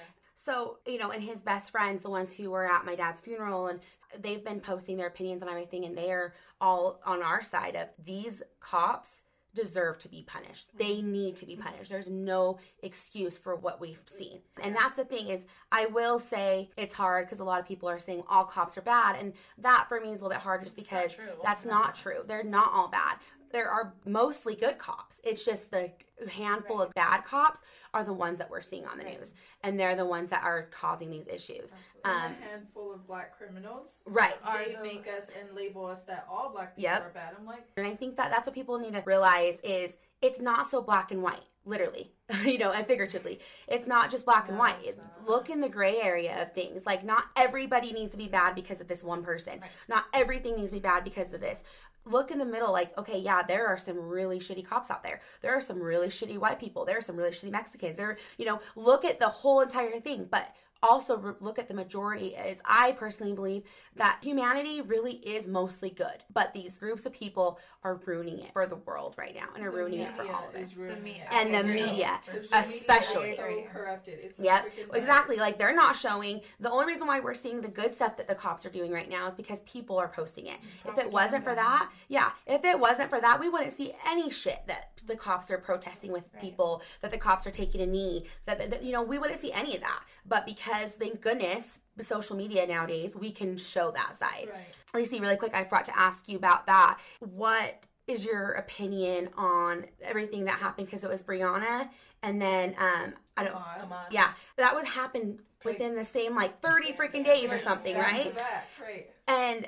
So, 0.44 0.78
you 0.87 0.99
know, 0.99 1.11
and 1.11 1.23
his 1.23 1.40
best 1.40 1.71
friends, 1.71 2.02
the 2.02 2.11
ones 2.11 2.35
who 2.35 2.50
were 2.50 2.71
at 2.71 2.85
my 2.85 2.97
dad's 2.97 3.21
funeral, 3.21 3.68
and 3.68 3.80
they've 4.21 4.44
been 4.44 4.61
posting 4.61 4.97
their 4.97 5.06
opinions 5.06 5.42
on 5.42 5.49
everything, 5.49 5.85
and 5.85 5.97
they're 5.97 6.35
all 6.61 7.00
on 7.06 7.23
our 7.23 7.44
side 7.44 7.76
of 7.76 7.88
these 8.04 8.42
cops 8.61 9.22
deserve 9.54 9.99
to 9.99 10.09
be 10.09 10.23
punished. 10.23 10.68
They 10.76 10.97
mm-hmm. 10.97 11.12
need 11.12 11.37
to 11.37 11.47
be 11.47 11.54
mm-hmm. 11.54 11.62
punished. 11.62 11.90
There's 11.90 12.09
no 12.09 12.59
excuse 12.82 13.37
for 13.37 13.56
what 13.56 13.80
we've 13.80 14.00
seen. 14.16 14.40
And 14.62 14.75
that's 14.75 14.97
the 14.97 15.04
thing 15.04 15.28
is 15.28 15.44
I 15.71 15.87
will 15.87 16.18
say 16.18 16.71
it's 16.76 16.94
hard 16.94 17.26
because 17.26 17.40
a 17.40 17.44
lot 17.44 17.61
of 17.61 17.66
people 17.66 17.88
are 17.88 18.00
saying 18.00 18.23
all 18.28 18.44
cops 18.44 18.76
are 18.78 18.82
bad 18.82 19.16
and 19.16 19.32
that 19.59 19.87
for 19.88 20.00
me 20.00 20.09
is 20.09 20.21
a 20.21 20.25
little 20.25 20.30
bit 20.30 20.38
hard 20.38 20.62
just 20.62 20.78
It's 20.78 20.90
not 20.90 21.00
because 21.02 21.12
true. 21.14 21.35
that's 21.42 21.64
not 21.64 21.94
true. 21.94 22.23
They're 22.26 22.44
not 22.44 22.71
all 22.73 22.88
bad. 22.88 23.16
There 23.52 23.68
are 23.68 23.94
mostly 24.06 24.56
good 24.56 24.78
cops. 24.78 25.21
It's 25.23 25.44
just 25.44 25.71
the 25.71 25.90
handful 26.29 26.81
of 26.81 26.93
bad 26.95 27.25
cops 27.25 27.61
are 27.95 28.05
the 28.05 28.12
ones 28.12 28.38
that 28.38 28.50
we're 28.50 28.62
seeing 28.62 28.87
on 28.87 28.99
the 28.99 29.05
Right. 29.05 29.19
news 29.19 29.33
and 29.62 29.79
they're 29.79 29.97
the 29.97 30.07
ones 30.07 30.31
that 30.31 30.43
are 30.43 30.62
causing 30.71 31.11
these 31.11 31.26
issues. 31.29 31.71
And 32.05 32.14
Um, 32.14 32.33
a 32.33 32.45
handful 32.47 32.93
of 32.93 33.07
black 33.07 33.37
criminals. 33.37 33.88
Right. 34.07 34.35
They 34.67 34.75
the- 34.75 34.83
make 34.83 35.07
us 35.07 35.26
and 35.38 35.55
label 35.55 35.87
us 35.87 36.02
that 36.05 36.26
all 36.31 36.50
black 36.50 36.75
people 36.76 36.91
Yep. 36.91 37.07
are 37.07 37.11
bad. 37.11 37.35
I'm 37.38 37.47
like, 37.47 37.64
And 37.76 37.87
I 37.87 37.95
think 37.95 38.17
that 38.17 38.31
that's 38.31 38.47
what 38.47 38.55
people 38.55 38.79
need 38.79 38.95
to 38.95 39.02
realize 39.02 39.61
is 39.62 39.97
it's 40.21 40.41
not 40.41 40.69
so 40.71 40.81
black 40.81 41.11
and 41.11 41.23
white, 41.23 41.43
literally, 41.64 42.12
you 42.45 42.59
know, 42.59 42.73
and 42.73 42.87
figuratively. 42.87 43.41
It's 43.69 43.87
not 43.87 44.11
just 44.11 44.25
black 44.25 44.49
and 44.49 44.59
white. 44.59 44.83
It- 44.85 44.99
Look 45.25 45.49
in 45.50 45.61
the 45.61 45.69
gray 45.69 46.00
area 46.00 46.43
of 46.43 46.52
things. 46.52 46.85
Like 46.85 47.05
not 47.05 47.26
everybody 47.37 47.93
needs 47.93 48.11
to 48.12 48.19
be 48.19 48.26
bad 48.26 48.57
because 48.57 48.81
of 48.81 48.88
this 48.88 49.05
one 49.05 49.23
person. 49.23 49.61
Right. 49.61 49.71
Not 49.87 50.07
everything 50.12 50.57
needs 50.57 50.71
to 50.71 50.75
be 50.76 50.81
bad 50.81 51.05
because 51.05 51.33
of 51.33 51.41
this. 51.41 51.62
Look 52.04 52.30
in 52.32 52.38
the 52.38 52.44
middle, 52.44 52.73
like, 52.73 52.97
okay, 52.99 53.18
yeah, 53.18 53.42
there 53.42 53.66
are 53.68 53.78
some 53.78 53.97
really 53.97 54.40
shitty 54.40 54.66
cops 54.66 54.90
out 54.90 55.04
there. 55.04 55.21
There 55.40 55.56
are 55.56 55.61
some 55.61 55.80
really 55.80 56.09
shitty 56.09 56.37
white 56.37 56.59
people. 56.59 56.85
There 56.85 56.99
are 56.99 57.02
some 57.02 57.16
really 57.16 57.30
shitty 57.30 57.52
Mexicans. 57.52 57.97
There, 57.97 58.18
you 58.38 58.44
know, 58.44 58.61
look 58.75 59.04
at 59.04 59.21
the 59.21 59.28
whole 59.28 59.61
entire 59.61 60.00
thing. 60.00 60.26
But 60.30 60.52
also 60.82 61.16
re- 61.16 61.34
look 61.40 61.58
at 61.58 61.68
the 61.68 61.74
majority 61.74 62.34
as 62.36 62.58
i 62.64 62.92
personally 62.92 63.32
believe 63.32 63.62
that 63.96 64.18
humanity 64.22 64.80
really 64.80 65.14
is 65.14 65.46
mostly 65.46 65.90
good 65.90 66.24
but 66.32 66.52
these 66.52 66.76
groups 66.76 67.06
of 67.06 67.12
people 67.12 67.58
are 67.84 68.00
ruining 68.06 68.38
it 68.40 68.52
for 68.52 68.66
the 68.66 68.76
world 68.76 69.14
right 69.18 69.34
now 69.34 69.46
and 69.54 69.64
are 69.64 69.70
the 69.70 69.76
ruining 69.76 70.00
it 70.00 70.14
for 70.16 70.22
all 70.22 70.48
of 70.48 70.54
us 70.54 70.70
is 70.70 70.76
ruining 70.76 71.16
it. 71.16 71.26
And 71.30 71.52
the 71.52 71.62
media, 71.64 72.20
Because 72.24 72.48
the 72.48 72.56
media 72.56 72.74
is 72.74 72.80
especially. 72.80 73.36
so 73.36 73.64
corrupted. 73.72 74.18
It's 74.22 74.38
Yep, 74.38 74.66
exactly. 74.94 75.36
Like 75.36 75.58
they're 75.58 75.74
not 75.74 75.96
showing. 75.96 76.40
The 76.60 76.70
only 76.70 76.86
reason 76.86 77.06
why 77.06 77.20
we're 77.20 77.34
seeing 77.34 77.60
the 77.60 77.68
good 77.68 77.94
stuff 77.94 78.16
that 78.16 78.28
the 78.28 78.34
cops 78.34 78.64
are 78.64 78.70
doing 78.70 78.92
right 78.92 79.08
now 79.08 79.26
is 79.26 79.34
because 79.34 79.60
people 79.60 79.98
are 79.98 80.08
posting 80.08 80.46
it. 80.46 80.58
If 80.86 80.98
it 80.98 81.10
wasn't 81.10 81.44
for 81.44 81.54
that, 81.54 81.90
yeah, 82.08 82.30
if 82.46 82.64
it 82.64 82.78
wasn't 82.78 83.10
for 83.10 83.20
that, 83.20 83.40
we 83.40 83.48
wouldn't 83.48 83.76
see 83.76 83.94
any 84.06 84.30
shit 84.30 84.60
that 84.68 84.91
the 85.06 85.16
cops 85.16 85.50
are 85.50 85.59
protesting 85.59 86.12
with 86.12 86.25
Right. 86.32 86.42
people, 86.42 86.82
that 87.00 87.11
the 87.11 87.18
cops 87.18 87.47
are 87.47 87.50
taking 87.50 87.80
a 87.80 87.87
knee, 87.87 88.26
that, 88.47 88.59
that- 88.59 88.71
that, 88.71 88.82
you 88.82 88.92
know 88.92 89.02
we 89.02 89.18
wouldn't 89.18 89.40
see 89.40 89.52
any 89.52 89.75
of 89.75 89.80
that. 89.80 90.02
But 90.26 90.47
because 90.47 90.92
thank 90.92 91.21
goodness 91.21 91.78
social 92.00 92.37
media 92.37 92.66
nowadays, 92.66 93.14
we 93.14 93.30
can 93.30 93.56
show 93.56 93.90
that 93.92 94.16
side. 94.16 94.49
Right. 94.52 94.75
Lacey, 94.94 95.21
really 95.21 95.37
quick, 95.37 95.54
I 95.54 95.64
forgot 95.64 95.85
to 95.87 95.99
ask 95.99 96.28
you 96.28 96.37
about 96.37 96.66
that. 96.66 96.99
What 97.21 97.85
is 98.06 98.25
your 98.25 98.52
opinion 98.52 99.28
on 99.37 99.87
everything 100.02 100.44
that 100.47 100.59
happened? 100.59 100.87
Because 100.88 101.04
it 101.04 101.11
was 101.11 101.23
Breonna, 101.23 101.88
and 102.23 102.40
then 102.40 102.75
um, 102.78 103.14
I 103.37 103.44
don't. 103.44 103.52
Come 103.52 103.92
on. 103.92 104.06
Yeah, 104.11 104.32
that 104.56 104.75
was 104.75 104.85
happened 104.87 105.38
within 105.64 105.94
the 105.94 106.04
same 106.04 106.35
like 106.35 106.61
thirty 106.61 106.92
freaking 106.92 107.25
days 107.25 107.52
or 107.52 107.59
something, 107.61 107.97
right? 107.97 108.35
Right. 108.80 109.11
And 109.28 109.66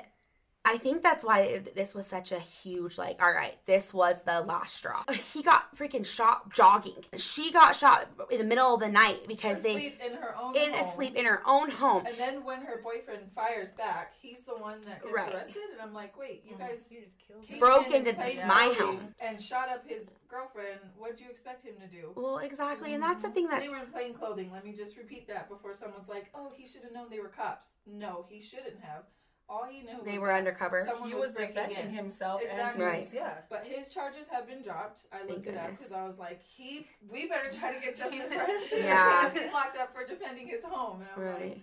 I 0.65 0.77
think 0.79 1.03
that's 1.03 1.23
why 1.23 1.41
it- 1.41 1.75
this 1.75 1.93
was 1.93 2.07
such 2.07 2.31
a 2.31 2.39
huge 2.39 2.97
like. 2.97 3.21
All 3.21 3.31
right, 3.31 3.55
this 3.65 3.93
was 3.93 4.21
the 4.23 4.41
last 4.41 4.75
straw. 4.75 5.03
He 5.33 5.43
got 5.43 5.75
freaking 5.75 6.05
shot 6.05 6.51
jogging. 6.53 7.03
She 7.17 7.51
got 7.51 7.75
shot 7.75 8.07
in 8.31 8.37
the 8.39 8.43
middle 8.45 8.73
of 8.73 8.79
the 8.79 8.87
night 8.89 9.27
because 9.27 9.61
they 9.61 9.75
Asleep 9.75 9.99
in 10.03 10.13
her 10.17 10.35
own 10.37 10.55
in 10.55 10.73
home. 10.73 10.87
asleep 10.89 11.15
in 11.15 11.25
her 11.25 11.41
own 11.45 11.69
home. 11.69 12.05
And 12.05 12.17
then 12.17 12.43
when 12.43 12.61
her 12.61 12.81
boyfriend 12.81 13.31
fires 13.35 13.69
back, 13.77 14.13
he's 14.21 14.43
the 14.43 14.55
one 14.55 14.81
that 14.85 15.03
gets 15.03 15.13
Right. 15.13 15.33
arrested. 15.35 15.61
And 15.73 15.81
I'm 15.81 15.93
like, 15.93 16.17
wait, 16.17 16.43
you 16.45 16.55
Mhm. 16.55 16.59
guys 16.59 16.79
You 16.89 17.01
just 17.01 17.17
killed 17.19 17.45
came 17.45 17.59
Broke 17.59 17.87
in 17.87 18.07
and 18.07 18.07
into 18.07 18.45
my 18.47 18.73
home. 18.79 19.13
and 19.19 19.41
shot 19.41 19.69
up 19.69 19.85
his 19.87 20.07
girlfriend. 20.29 20.79
What'd 20.97 21.19
you 21.19 21.29
expect 21.29 21.63
him 21.65 21.75
to 21.81 21.87
do? 21.87 22.13
Well, 22.15 22.39
exactly, 22.39 22.93
and 22.93 23.03
that's 23.03 23.21
the 23.21 23.29
thing 23.29 23.43
And 23.45 23.53
that's 23.53 23.63
they 23.63 23.69
were 23.69 23.77
in 23.77 23.87
plain 23.91 24.13
clothing. 24.13 24.51
Let 24.51 24.63
me 24.65 24.73
just 24.73 24.95
repeat 24.97 25.27
that 25.27 25.47
before 25.49 25.73
someone's 25.73 26.07
like, 26.09 26.29
"Oh, 26.33 26.49
he 26.55 26.65
should 26.65 26.83
have 26.83 26.93
known 26.93 27.09
they 27.09 27.19
were 27.19 27.29
cops." 27.29 27.67
No, 27.85 28.25
he 28.29 28.41
shouldn't 28.41 28.79
have. 28.81 29.03
All 29.47 29.65
he 29.69 29.81
knew 29.81 29.99
they 30.03 30.13
was 30.13 30.21
were 30.21 30.27
that 30.29 30.37
undercover. 30.39 30.85
Someone 30.87 31.09
He 31.09 31.13
was, 31.15 31.27
was 31.27 31.33
defending 31.35 31.77
in. 31.77 31.89
himself. 31.93 32.41
Exactly. 32.41 32.83
And 32.83 32.91
Right. 32.93 33.09
yeah. 33.13 33.33
But 33.49 33.63
his 33.65 33.89
charges 33.93 34.25
have 34.31 34.47
been 34.47 34.63
dropped. 34.63 35.01
I 35.13 35.19
looked 35.27 35.45
Thank 35.45 35.55
it 35.55 35.57
up 35.57 35.77
because 35.77 35.91
I 35.91 36.07
was 36.07 36.17
like, 36.17 36.41
he, 36.43 36.87
we 37.11 37.27
better 37.27 37.51
try 37.57 37.73
to 37.75 37.79
get 37.79 37.95
justice 37.95 38.27
for 38.27 38.33
him 38.39 38.61
too. 38.69 38.77
Yeah. 38.77 39.27
because 39.29 39.43
he's 39.43 39.53
locked 39.53 39.77
up 39.77 39.93
for 39.93 40.05
defending 40.05 40.47
his 40.47 40.63
home. 40.63 41.01
And 41.01 41.09
I'm 41.15 41.21
Right. 41.21 41.49
like, 41.49 41.59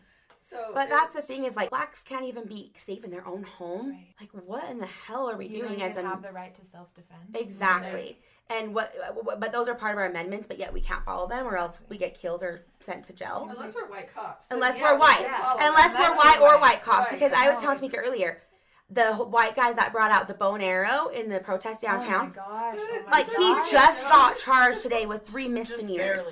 so. 0.49 0.71
But 0.75 0.89
that's 0.91 1.13
the 1.15 1.23
thing 1.23 1.45
is 1.45 1.57
like 1.57 1.71
blacks 1.71 2.03
can't 2.05 2.25
even 2.27 2.45
be 2.47 2.73
safe 2.77 3.03
in 3.05 3.11
their 3.11 3.27
own 3.27 3.43
home. 3.43 3.91
Right. 3.91 4.15
Like 4.21 4.31
what 4.47 4.71
in 4.71 4.79
the 4.79 4.87
hell 4.87 5.29
are 5.29 5.37
we 5.37 5.47
You 5.47 5.63
doing 5.63 5.83
as 5.83 5.97
a 5.97 6.03
have 6.03 6.23
the 6.23 6.31
right 6.31 6.55
to 6.55 6.65
self 6.71 6.95
defense. 6.95 7.31
exactly? 7.35 8.19
And 8.53 8.75
what, 8.75 8.93
what? 9.23 9.41
But 9.41 9.53
those 9.53 9.69
are 9.69 9.75
part 9.75 9.93
of 9.93 9.99
our 9.99 10.07
amendments. 10.07 10.47
But 10.47 10.59
yet 10.59 10.73
we 10.73 10.81
can't 10.81 11.05
follow 11.05 11.27
them, 11.29 11.47
or 11.47 11.57
else 11.57 11.81
we 11.89 11.97
get 11.97 12.21
killed 12.21 12.43
or 12.43 12.65
sent 12.81 13.05
to 13.05 13.13
jail. 13.13 13.47
Unless 13.51 13.75
we're 13.75 13.89
white 13.89 14.13
cops. 14.15 14.47
Unless 14.51 14.79
yeah, 14.79 14.93
we're 14.93 14.99
white. 14.99 15.21
Yeah. 15.23 15.41
follow 15.43 15.59
Unless 15.61 15.95
we're 15.99 16.17
white 16.17 16.39
or 16.41 16.49
white. 16.55 16.61
white 16.61 16.83
cops, 16.83 17.11
Right. 17.11 17.19
because 17.21 17.33
I 17.33 17.49
was 17.51 17.59
telling 17.61 17.79
Tamika 17.79 17.99
earlier, 18.05 18.43
the 18.91 19.15
white 19.15 19.57
guy 19.57 19.73
that 19.73 19.93
brought 19.93 20.11
out 20.11 20.29
the 20.29 20.35
bow 20.35 20.55
and 20.55 20.63
arrow 20.63 21.09
in 21.09 21.29
the 21.31 21.39
protest 21.41 21.81
downtown, 21.81 22.35
Oh 22.37 22.41
my 22.41 22.75
gosh. 22.75 22.79
Oh 22.81 23.03
my 23.07 23.11
like 23.11 23.27
gosh. 23.29 23.67
he 23.67 23.73
just 23.73 24.03
got 24.11 24.39
charged 24.39 24.81
today 24.83 25.07
with 25.07 25.27
three 25.27 25.45
Just 25.49 25.71
misdemeanors. 25.79 26.23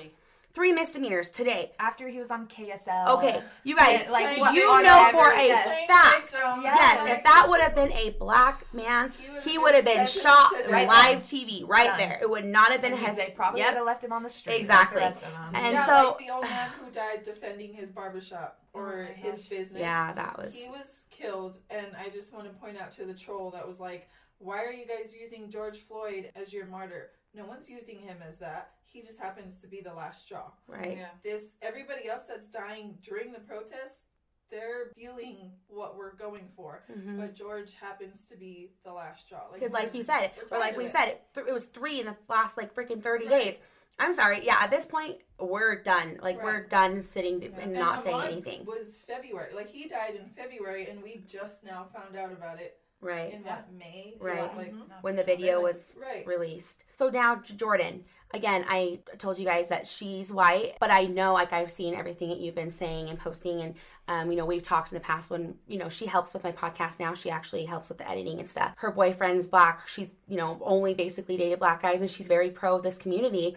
Barely. 0.54 0.70
Three 0.70 0.72
misdemeanors 0.72 1.30
today. 1.30 1.72
After 1.78 2.08
he 2.08 2.18
was 2.18 2.30
on 2.30 2.46
KSL. 2.48 3.08
Okay, 3.18 3.42
you 3.64 3.76
guys, 3.76 4.02
Yeah, 4.04 4.10
like, 4.10 4.26
Thank 4.26 4.40
what- 4.40 4.54
you 4.54 4.82
know 4.82 5.08
for 5.12 5.30
a 5.32 5.46
yes. 5.46 5.86
fact. 5.86 6.32
Victim. 6.32 6.62
Yes, 6.62 6.78
Yes. 7.06 7.18
if 7.18 7.24
that 7.24 7.46
would 7.48 7.60
have 7.60 7.74
been 7.74 7.92
a 7.92 8.10
black 8.10 8.72
man, 8.74 9.12
he 9.44 9.58
would 9.58 9.74
have 9.74 9.84
been 9.84 10.06
sentenced 10.06 10.22
shot 10.22 10.50
to 10.50 10.64
on 10.64 10.70
death. 10.70 10.88
live 10.88 11.22
TV 11.22 11.64
right 11.66 11.86
Done. 11.88 11.98
there. 11.98 12.18
It 12.22 12.28
would 12.30 12.44
not 12.44 12.70
have 12.72 12.82
been 12.82 12.92
And 12.94 13.06
his. 13.06 13.16
they 13.16 13.30
probably 13.30 13.60
Yep. 13.60 13.68
would 13.70 13.76
have 13.78 13.86
left 13.86 14.04
him 14.04 14.12
on 14.12 14.22
the 14.22 14.30
street. 14.30 14.52
like 14.52 14.60
Exactly. 14.60 15.00
the 15.00 15.06
rest 15.06 15.22
of 15.22 15.32
them. 15.32 15.52
And 15.54 15.74
yeah, 15.74 15.86
so- 15.86 16.08
like 16.10 16.18
the 16.18 16.30
old 16.30 16.42
man 16.44 16.68
who 16.70 16.90
died 16.90 17.22
defending 17.24 17.72
his 17.74 17.90
barbershop 17.90 18.58
oh 18.74 18.78
or 18.78 19.08
Oh 19.10 19.12
his 19.14 19.40
gosh. 19.40 19.48
business. 19.48 19.80
Yeah, 19.80 20.12
that 20.12 20.36
was. 20.38 20.52
He 20.54 20.68
was 20.68 21.04
killed, 21.10 21.58
and 21.70 21.86
I 21.96 22.08
just 22.08 22.32
want 22.32 22.46
to 22.46 22.52
point 22.60 22.80
out 22.80 22.90
to 22.92 23.04
the 23.04 23.14
troll 23.14 23.50
that 23.52 23.66
was 23.66 23.78
like, 23.80 24.08
why 24.38 24.62
are 24.64 24.72
you 24.72 24.86
guys 24.86 25.14
using 25.18 25.50
George 25.50 25.80
Floyd 25.86 26.32
as 26.34 26.52
your 26.52 26.66
martyr? 26.66 27.10
No 27.34 27.44
one's 27.44 27.68
using 27.68 27.98
him 28.00 28.18
as 28.28 28.38
that. 28.38 28.70
He 28.84 29.02
just 29.02 29.20
happens 29.20 29.60
to 29.60 29.68
be 29.68 29.80
the 29.80 29.92
last 29.94 30.24
straw. 30.24 30.50
Right. 30.66 30.96
Yeah. 30.98 31.06
This 31.22 31.42
everybody 31.62 32.08
else 32.08 32.22
that's 32.28 32.48
dying 32.48 32.98
during 33.04 33.32
the 33.32 33.38
protests, 33.38 34.02
they're 34.50 34.90
feeling 34.96 35.52
what 35.68 35.96
we're 35.96 36.14
going 36.16 36.48
for. 36.56 36.82
Mhm. 36.90 37.20
But 37.20 37.34
George 37.36 37.74
happens 37.74 38.24
to 38.30 38.36
be 38.36 38.72
the 38.84 38.92
last 38.92 39.26
straw. 39.26 39.42
Because, 39.52 39.70
like 39.70 39.94
you 39.94 40.02
said, 40.02 40.32
or 40.50 40.58
like 40.58 40.76
we 40.76 40.86
it. 40.86 40.92
said, 40.92 41.06
it, 41.08 41.22
th- 41.34 41.46
it 41.46 41.52
was 41.52 41.64
three 41.66 42.00
in 42.00 42.06
the 42.06 42.16
last 42.28 42.56
like 42.56 42.74
freaking 42.74 43.00
thirty 43.00 43.26
Right. 43.28 43.44
days. 43.44 43.60
I'm 44.00 44.14
sorry. 44.14 44.44
Yeah, 44.44 44.56
at 44.58 44.70
this 44.70 44.86
point, 44.86 45.18
we're 45.38 45.82
done. 45.82 46.18
Like 46.22 46.42
we're 46.42 46.66
done 46.66 47.04
sitting 47.04 47.42
Yeah. 47.42 47.48
and 47.50 47.58
And 47.58 47.72
not 47.74 48.02
saying 48.02 48.22
anything. 48.22 48.64
Was 48.64 48.96
February 49.06 49.54
like 49.54 49.68
he 49.70 49.88
died 49.88 50.16
in 50.16 50.28
February, 50.30 50.88
and 50.90 51.00
we 51.00 51.18
just 51.28 51.62
now 51.62 51.86
found 51.94 52.16
out 52.16 52.32
about 52.32 52.58
it 52.58 52.79
Right. 53.00 53.32
in 53.34 53.42
what 53.44 53.66
May? 53.78 54.14
Right. 54.20 54.54
Like, 54.56 54.74
Mhm. 54.74 55.02
When 55.02 55.16
the 55.16 55.24
video 55.24 55.60
was 55.60 55.76
right. 55.96 56.26
released. 56.26 56.84
So 56.98 57.08
now 57.08 57.36
Jordan, 57.36 58.04
again, 58.32 58.64
I 58.68 59.00
told 59.18 59.38
you 59.38 59.46
guys 59.46 59.68
that 59.68 59.88
she's 59.88 60.30
white, 60.30 60.76
but 60.80 60.92
I 60.92 61.06
know 61.06 61.32
like 61.32 61.52
I've 61.52 61.70
seen 61.70 61.94
everything 61.94 62.28
that 62.28 62.38
you've 62.38 62.54
been 62.54 62.70
saying 62.70 63.08
and 63.08 63.18
posting, 63.18 63.60
and 63.62 63.74
um, 64.06 64.30
you 64.30 64.36
know 64.36 64.44
we've 64.44 64.62
talked 64.62 64.92
in 64.92 64.96
the 64.96 65.00
past 65.04 65.30
when 65.30 65.54
you 65.66 65.78
know 65.78 65.88
she 65.88 66.04
helps 66.06 66.34
with 66.34 66.44
my 66.44 66.52
podcast 66.52 67.00
now. 67.00 67.14
She 67.14 67.30
actually 67.30 67.64
helps 67.64 67.88
with 67.88 67.98
the 67.98 68.08
editing 68.08 68.38
and 68.38 68.50
stuff. 68.50 68.74
Her 68.76 68.90
boyfriend's 68.90 69.46
black. 69.46 69.88
She's 69.88 70.10
you 70.28 70.36
know 70.36 70.60
only 70.62 70.92
basically 70.92 71.36
dated 71.38 71.58
black 71.58 71.80
guys, 71.80 72.00
and 72.02 72.10
she's 72.10 72.26
very 72.28 72.50
pro 72.50 72.76
of 72.76 72.82
this 72.82 72.96
community. 72.98 73.56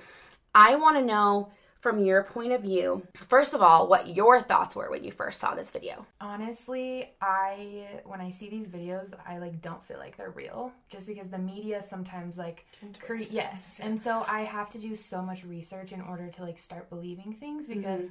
I 0.55 0.75
want 0.75 0.97
to 0.97 1.03
know 1.03 1.51
from 1.83 1.99
your 1.99 2.23
point 2.23 2.53
of 2.53 2.61
view, 2.61 3.05
first 3.13 3.53
of 3.53 3.61
all, 3.61 3.87
what 3.89 4.07
your 4.07 4.41
thoughts 4.41 4.73
were 4.73 4.89
when 4.89 5.03
you 5.03 5.11
first 5.11 5.41
saw 5.41 5.53
this 5.53 5.69
video. 5.69 6.05
Honestly, 6.21 7.11
I 7.21 7.99
when 8.05 8.21
I 8.21 8.31
see 8.31 8.49
these 8.49 8.67
videos, 8.67 9.13
I 9.27 9.37
like 9.37 9.61
don't 9.61 9.85
feel 9.85 9.97
like 9.97 10.15
they're 10.15 10.31
real 10.31 10.71
just 10.89 11.05
because 11.05 11.27
the 11.27 11.37
media 11.37 11.83
sometimes 11.83 12.37
like 12.37 12.65
create 13.01 13.31
yes. 13.31 13.79
And 13.81 14.01
so 14.01 14.23
I 14.29 14.41
have 14.45 14.71
to 14.71 14.79
do 14.79 14.95
so 14.95 15.21
much 15.21 15.43
research 15.43 15.91
in 15.91 15.99
order 15.99 16.29
to 16.29 16.41
like 16.41 16.57
start 16.57 16.89
believing 16.89 17.35
things 17.37 17.67
mm-hmm. 17.67 17.81
because 17.81 18.05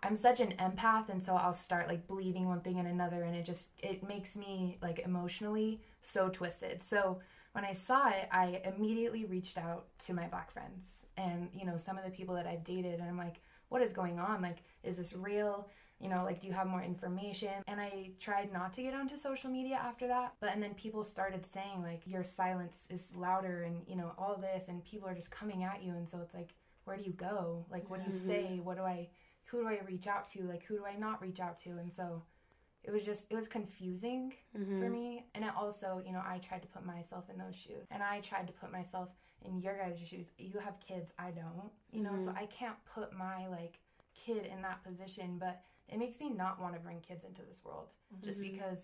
I'm 0.00 0.16
such 0.16 0.38
an 0.38 0.54
empath 0.60 1.08
and 1.08 1.20
so 1.20 1.34
I'll 1.34 1.54
start 1.54 1.88
like 1.88 2.06
believing 2.06 2.46
one 2.46 2.60
thing 2.60 2.78
and 2.78 2.86
another 2.86 3.24
and 3.24 3.34
it 3.34 3.44
just 3.44 3.66
it 3.82 4.06
makes 4.06 4.36
me 4.36 4.78
like 4.80 5.00
emotionally 5.00 5.80
so 6.02 6.28
twisted. 6.28 6.84
So 6.84 7.18
when 7.58 7.68
I 7.68 7.72
saw 7.72 8.08
it, 8.10 8.28
I 8.30 8.60
immediately 8.64 9.24
reached 9.24 9.58
out 9.58 9.86
to 10.06 10.14
my 10.14 10.28
black 10.28 10.52
friends 10.52 11.06
and 11.16 11.48
you 11.52 11.66
know 11.66 11.76
some 11.76 11.98
of 11.98 12.04
the 12.04 12.10
people 12.10 12.36
that 12.36 12.46
I've 12.46 12.62
dated 12.62 13.00
and 13.00 13.02
I'm 13.02 13.18
like 13.18 13.40
what 13.68 13.82
is 13.82 13.92
going 13.92 14.20
on? 14.20 14.40
Like 14.40 14.58
is 14.84 14.96
this 14.96 15.12
real? 15.12 15.68
You 16.00 16.08
know, 16.08 16.22
like 16.22 16.40
do 16.40 16.46
you 16.46 16.52
have 16.52 16.68
more 16.68 16.84
information? 16.84 17.50
And 17.66 17.80
I 17.80 18.10
tried 18.20 18.52
not 18.52 18.72
to 18.74 18.82
get 18.82 18.94
onto 18.94 19.16
social 19.16 19.50
media 19.50 19.74
after 19.74 20.06
that, 20.06 20.34
but 20.40 20.50
and 20.52 20.62
then 20.62 20.74
people 20.74 21.02
started 21.02 21.44
saying 21.52 21.82
like 21.82 22.02
your 22.06 22.22
silence 22.22 22.84
is 22.90 23.08
louder 23.16 23.64
and 23.64 23.82
you 23.88 23.96
know 23.96 24.12
all 24.16 24.36
this 24.36 24.68
and 24.68 24.84
people 24.84 25.08
are 25.08 25.14
just 25.14 25.32
coming 25.32 25.64
at 25.64 25.82
you 25.82 25.94
and 25.94 26.08
so 26.08 26.18
it's 26.22 26.34
like 26.34 26.54
where 26.84 26.96
do 26.96 27.02
you 27.02 27.12
go? 27.12 27.66
Like 27.72 27.90
what 27.90 27.98
do 28.04 28.12
you 28.12 28.16
say? 28.16 28.60
What 28.62 28.76
do 28.76 28.84
I 28.84 29.08
who 29.46 29.62
do 29.62 29.68
I 29.68 29.80
reach 29.84 30.06
out 30.06 30.30
to? 30.32 30.42
Like, 30.42 30.64
who 30.64 30.76
do 30.76 30.84
I 30.84 30.94
not 30.98 31.22
reach 31.22 31.40
out 31.40 31.58
to? 31.60 31.70
And 31.70 31.90
so 31.90 32.22
it 32.88 32.92
was 32.92 33.04
just, 33.04 33.24
it 33.30 33.34
was 33.36 33.46
confusing 33.46 34.32
Mm-hmm. 34.58 34.78
for 34.82 34.88
me. 34.90 35.24
And 35.34 35.44
it 35.44 35.50
also, 35.56 36.02
you 36.04 36.10
know, 36.12 36.22
I 36.26 36.38
tried 36.38 36.62
to 36.62 36.68
put 36.68 36.84
myself 36.84 37.24
in 37.30 37.38
those 37.38 37.54
shoes 37.54 37.86
and 37.92 38.02
I 38.02 38.20
tried 38.20 38.46
to 38.48 38.52
put 38.54 38.72
myself 38.72 39.10
in 39.44 39.60
your 39.60 39.76
guys' 39.76 40.00
shoes. 40.00 40.26
You 40.38 40.58
have 40.58 40.74
kids, 40.80 41.12
I 41.18 41.30
don't, 41.30 41.70
you 41.92 42.02
know, 42.02 42.16
so 42.24 42.32
I 42.34 42.46
can't 42.46 42.76
put 42.92 43.12
my 43.12 43.46
like 43.48 43.78
kid 44.24 44.46
in 44.46 44.62
that 44.62 44.82
position, 44.82 45.36
but 45.38 45.60
it 45.88 45.98
makes 45.98 46.18
me 46.18 46.30
not 46.30 46.60
want 46.60 46.74
to 46.74 46.80
bring 46.80 47.00
kids 47.00 47.24
into 47.24 47.42
this 47.42 47.60
world 47.64 47.88
just 48.24 48.38
Mhm. 48.40 48.50
because 48.52 48.78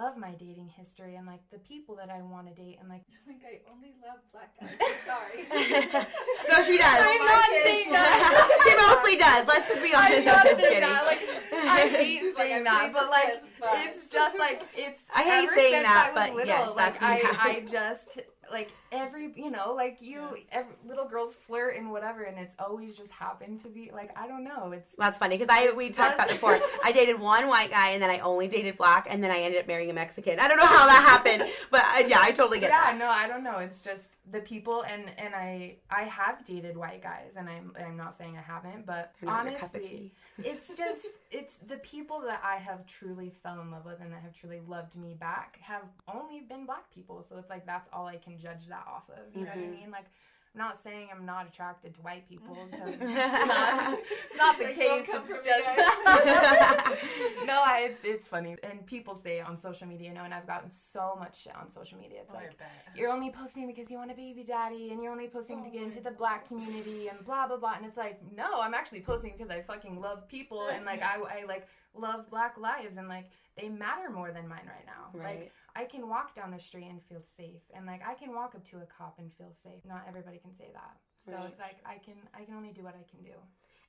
of 0.00 0.16
my 0.16 0.32
dating 0.32 0.68
history 0.68 1.16
and 1.16 1.26
like 1.26 1.40
the 1.52 1.58
people 1.58 1.96
that 1.96 2.10
I 2.10 2.22
want 2.22 2.46
to 2.48 2.54
date 2.54 2.78
and 2.80 2.88
like 2.88 3.02
Like 3.26 3.42
I 3.44 3.60
only 3.72 3.92
love 4.02 4.18
black 4.32 4.50
guys. 4.60 4.70
I'm 4.80 4.96
sorry. 5.06 6.06
No, 6.50 6.64
she 6.64 6.78
does. 6.78 6.98
I'm 7.02 7.18
not 7.18 7.44
saying 7.62 7.92
that. 7.92 8.60
she 8.64 8.72
mostly 8.76 9.16
does. 9.18 9.46
Let's 9.46 9.68
just 9.68 9.82
be 9.82 9.94
honest. 9.94 10.18
I'm 10.18 10.24
not 10.24 10.46
just 10.46 10.60
kidding. 10.60 10.80
that. 10.80 11.04
Like, 11.04 11.20
I 11.52 11.88
hate 11.88 12.20
She's 12.20 12.34
like, 12.34 12.48
saying 12.48 12.64
that, 12.64 12.90
but 12.92 13.10
like, 13.10 13.42
but- 13.60 13.78
it's 13.86 14.06
just 14.06 14.38
like 14.38 14.62
it's. 14.74 15.02
I 15.14 15.22
hate 15.24 15.50
saying 15.54 15.82
that, 15.82 16.12
I 16.16 16.20
was 16.20 16.28
but 16.28 16.34
little, 16.36 16.48
yes, 16.48 16.70
like 16.74 17.00
that's 17.00 17.02
I, 17.02 17.14
me, 17.16 17.22
I 17.38 17.60
guys. 17.60 17.70
just 17.70 18.08
like 18.50 18.70
every 18.92 19.32
you 19.36 19.50
know, 19.50 19.72
like 19.74 19.98
you, 20.00 20.22
every, 20.52 20.74
little 20.86 21.06
girls 21.06 21.34
flirt 21.46 21.76
and 21.76 21.90
whatever, 21.90 22.24
and 22.24 22.38
it's 22.38 22.54
always 22.58 22.96
just 22.96 23.12
happened 23.12 23.62
to 23.62 23.68
be 23.68 23.90
like 23.92 24.10
I 24.16 24.26
don't 24.26 24.44
know. 24.44 24.72
It's 24.72 24.94
That's 24.98 25.18
funny 25.18 25.36
because 25.36 25.54
I 25.54 25.70
we 25.72 25.90
talked 25.90 26.14
about 26.14 26.28
before. 26.28 26.58
I 26.84 26.92
dated 26.92 27.18
one 27.20 27.48
white 27.48 27.70
guy 27.70 27.90
and 27.90 28.02
then 28.02 28.10
I 28.10 28.18
only 28.20 28.48
dated 28.48 28.76
black 28.76 29.06
and 29.08 29.22
then 29.22 29.30
I 29.30 29.40
ended 29.40 29.60
up 29.60 29.66
marrying 29.66 29.90
a 29.90 29.94
Mexican. 29.94 30.40
I 30.40 30.48
don't 30.48 30.58
know 30.58 30.66
how 30.66 30.86
that 30.86 31.02
happened, 31.02 31.50
but 31.70 31.84
uh, 31.84 32.06
yeah, 32.06 32.20
I 32.20 32.32
totally 32.32 32.60
get 32.60 32.70
that. 32.70 32.92
yeah, 32.92 32.92
that. 32.92 32.98
no, 32.98 33.08
I 33.08 33.28
don't 33.28 33.42
know. 33.42 33.58
It's 33.58 33.82
just 33.82 34.12
the 34.30 34.40
people, 34.40 34.82
and 34.82 35.10
and 35.18 35.34
I 35.34 35.76
I 35.90 36.02
have 36.02 36.44
dated 36.44 36.76
white 36.76 37.02
guys, 37.02 37.32
and 37.36 37.48
I'm 37.48 37.72
I'm 37.78 37.96
not 37.96 38.16
saying 38.16 38.36
I 38.36 38.42
haven't, 38.42 38.86
but 38.86 39.14
They're 39.20 39.30
not 39.30 39.44
your 39.44 39.54
cup 39.54 39.74
of 39.74 39.80
honestly, 39.80 40.12
it's 40.38 40.74
just 40.74 41.06
it's 41.30 41.56
the 41.68 41.76
people 41.76 42.20
that 42.22 42.40
I 42.44 42.56
have 42.56 42.86
truly 42.86 43.32
fell 43.42 43.60
in 43.60 43.70
love 43.70 43.84
with 43.84 44.00
and 44.00 44.12
that 44.12 44.22
have 44.22 44.32
truly 44.32 44.60
loved 44.66 44.96
me 44.96 45.14
back 45.14 45.58
have 45.62 45.82
only 46.12 46.40
been 46.40 46.66
black 46.66 46.92
people. 46.94 47.24
So 47.28 47.36
it's 47.38 47.50
like 47.50 47.66
that's 47.66 47.88
all 47.92 48.06
I 48.06 48.16
can 48.16 48.38
judge 48.38 48.68
that 48.68 48.77
off 48.86 49.08
of. 49.10 49.34
You 49.34 49.44
know 49.44 49.50
what 49.50 49.58
I 49.58 49.62
Mhm. 49.62 49.70
mean? 49.80 49.90
Like 49.90 50.06
I'm 50.54 50.60
not 50.60 50.80
saying 50.82 51.08
I'm 51.14 51.24
not 51.26 51.46
attracted 51.46 51.94
to 51.94 52.00
white 52.00 52.28
people 52.28 52.68
it's 52.72 53.46
not, 53.46 53.98
not 54.36 54.58
the 54.58 54.64
Like, 54.64 54.74
case. 54.74 55.08
It's 55.08 55.44
just 55.44 55.68
no, 57.44 57.62
I, 57.64 57.88
it's 57.90 58.04
it's 58.04 58.26
funny, 58.26 58.56
and 58.62 58.84
people 58.86 59.14
say 59.16 59.38
it 59.40 59.46
on 59.46 59.56
social 59.56 59.86
media, 59.86 60.08
you 60.08 60.14
know, 60.14 60.24
and 60.24 60.34
I've 60.34 60.46
gotten 60.46 60.70
so 60.70 61.16
much 61.18 61.42
shit 61.42 61.54
on 61.54 61.70
social 61.70 61.98
media. 61.98 62.20
It's 62.22 62.30
Oh, 62.32 62.36
like 62.36 62.58
you're 62.94 63.10
only 63.10 63.30
posting 63.30 63.66
because 63.66 63.90
you 63.90 63.98
want 63.98 64.10
a 64.10 64.14
baby 64.14 64.42
daddy 64.42 64.90
and 64.90 65.02
you're 65.02 65.12
only 65.12 65.28
posting 65.28 65.62
to 65.62 65.68
Oh 65.68 65.72
get 65.72 65.80
my 65.82 65.86
into 65.88 66.00
the 66.00 66.10
black 66.10 66.48
community 66.48 67.08
and 67.08 67.24
blah 67.24 67.46
blah 67.46 67.56
blah 67.58 67.74
and 67.76 67.84
it's 67.86 67.96
like 67.96 68.18
no 68.34 68.60
i'm 68.60 68.74
actually 68.74 69.00
posting 69.00 69.32
because 69.36 69.50
i 69.50 69.60
fucking 69.60 70.00
love 70.00 70.26
people 70.26 70.68
and 70.68 70.84
like 70.84 71.02
I, 71.02 71.16
I 71.16 71.44
like 71.46 71.68
love 71.94 72.28
black 72.30 72.56
lives 72.58 72.96
and 72.96 73.06
like 73.08 73.30
they 73.56 73.68
matter 73.68 74.10
more 74.10 74.32
than 74.32 74.48
mine 74.48 74.66
right 74.66 74.86
now 74.86 75.10
like 75.22 75.24
Right. 75.38 75.52
I 75.80 75.84
can 75.92 76.02
walk 76.14 76.28
down 76.38 76.50
the 76.56 76.62
street 76.68 76.88
and 76.90 77.00
feel 77.08 77.22
safe 77.36 77.64
and 77.74 77.86
like 77.92 78.02
i 78.12 78.14
can 78.20 78.30
walk 78.40 78.52
up 78.56 78.64
to 78.70 78.76
a 78.78 78.86
cop 78.98 79.14
and 79.18 79.28
feel 79.38 79.52
safe 79.64 79.82
not 79.92 80.02
everybody 80.08 80.38
can 80.44 80.52
say 80.60 80.68
that 80.72 80.94
so 81.24 81.32
Right. 81.32 81.48
it's 81.50 81.60
like 81.66 81.78
i 81.86 81.96
can 82.06 82.18
i 82.34 82.44
can 82.46 82.54
only 82.60 82.72
do 82.78 82.82
what 82.88 82.94
i 83.02 83.04
can 83.12 83.20
do 83.32 83.36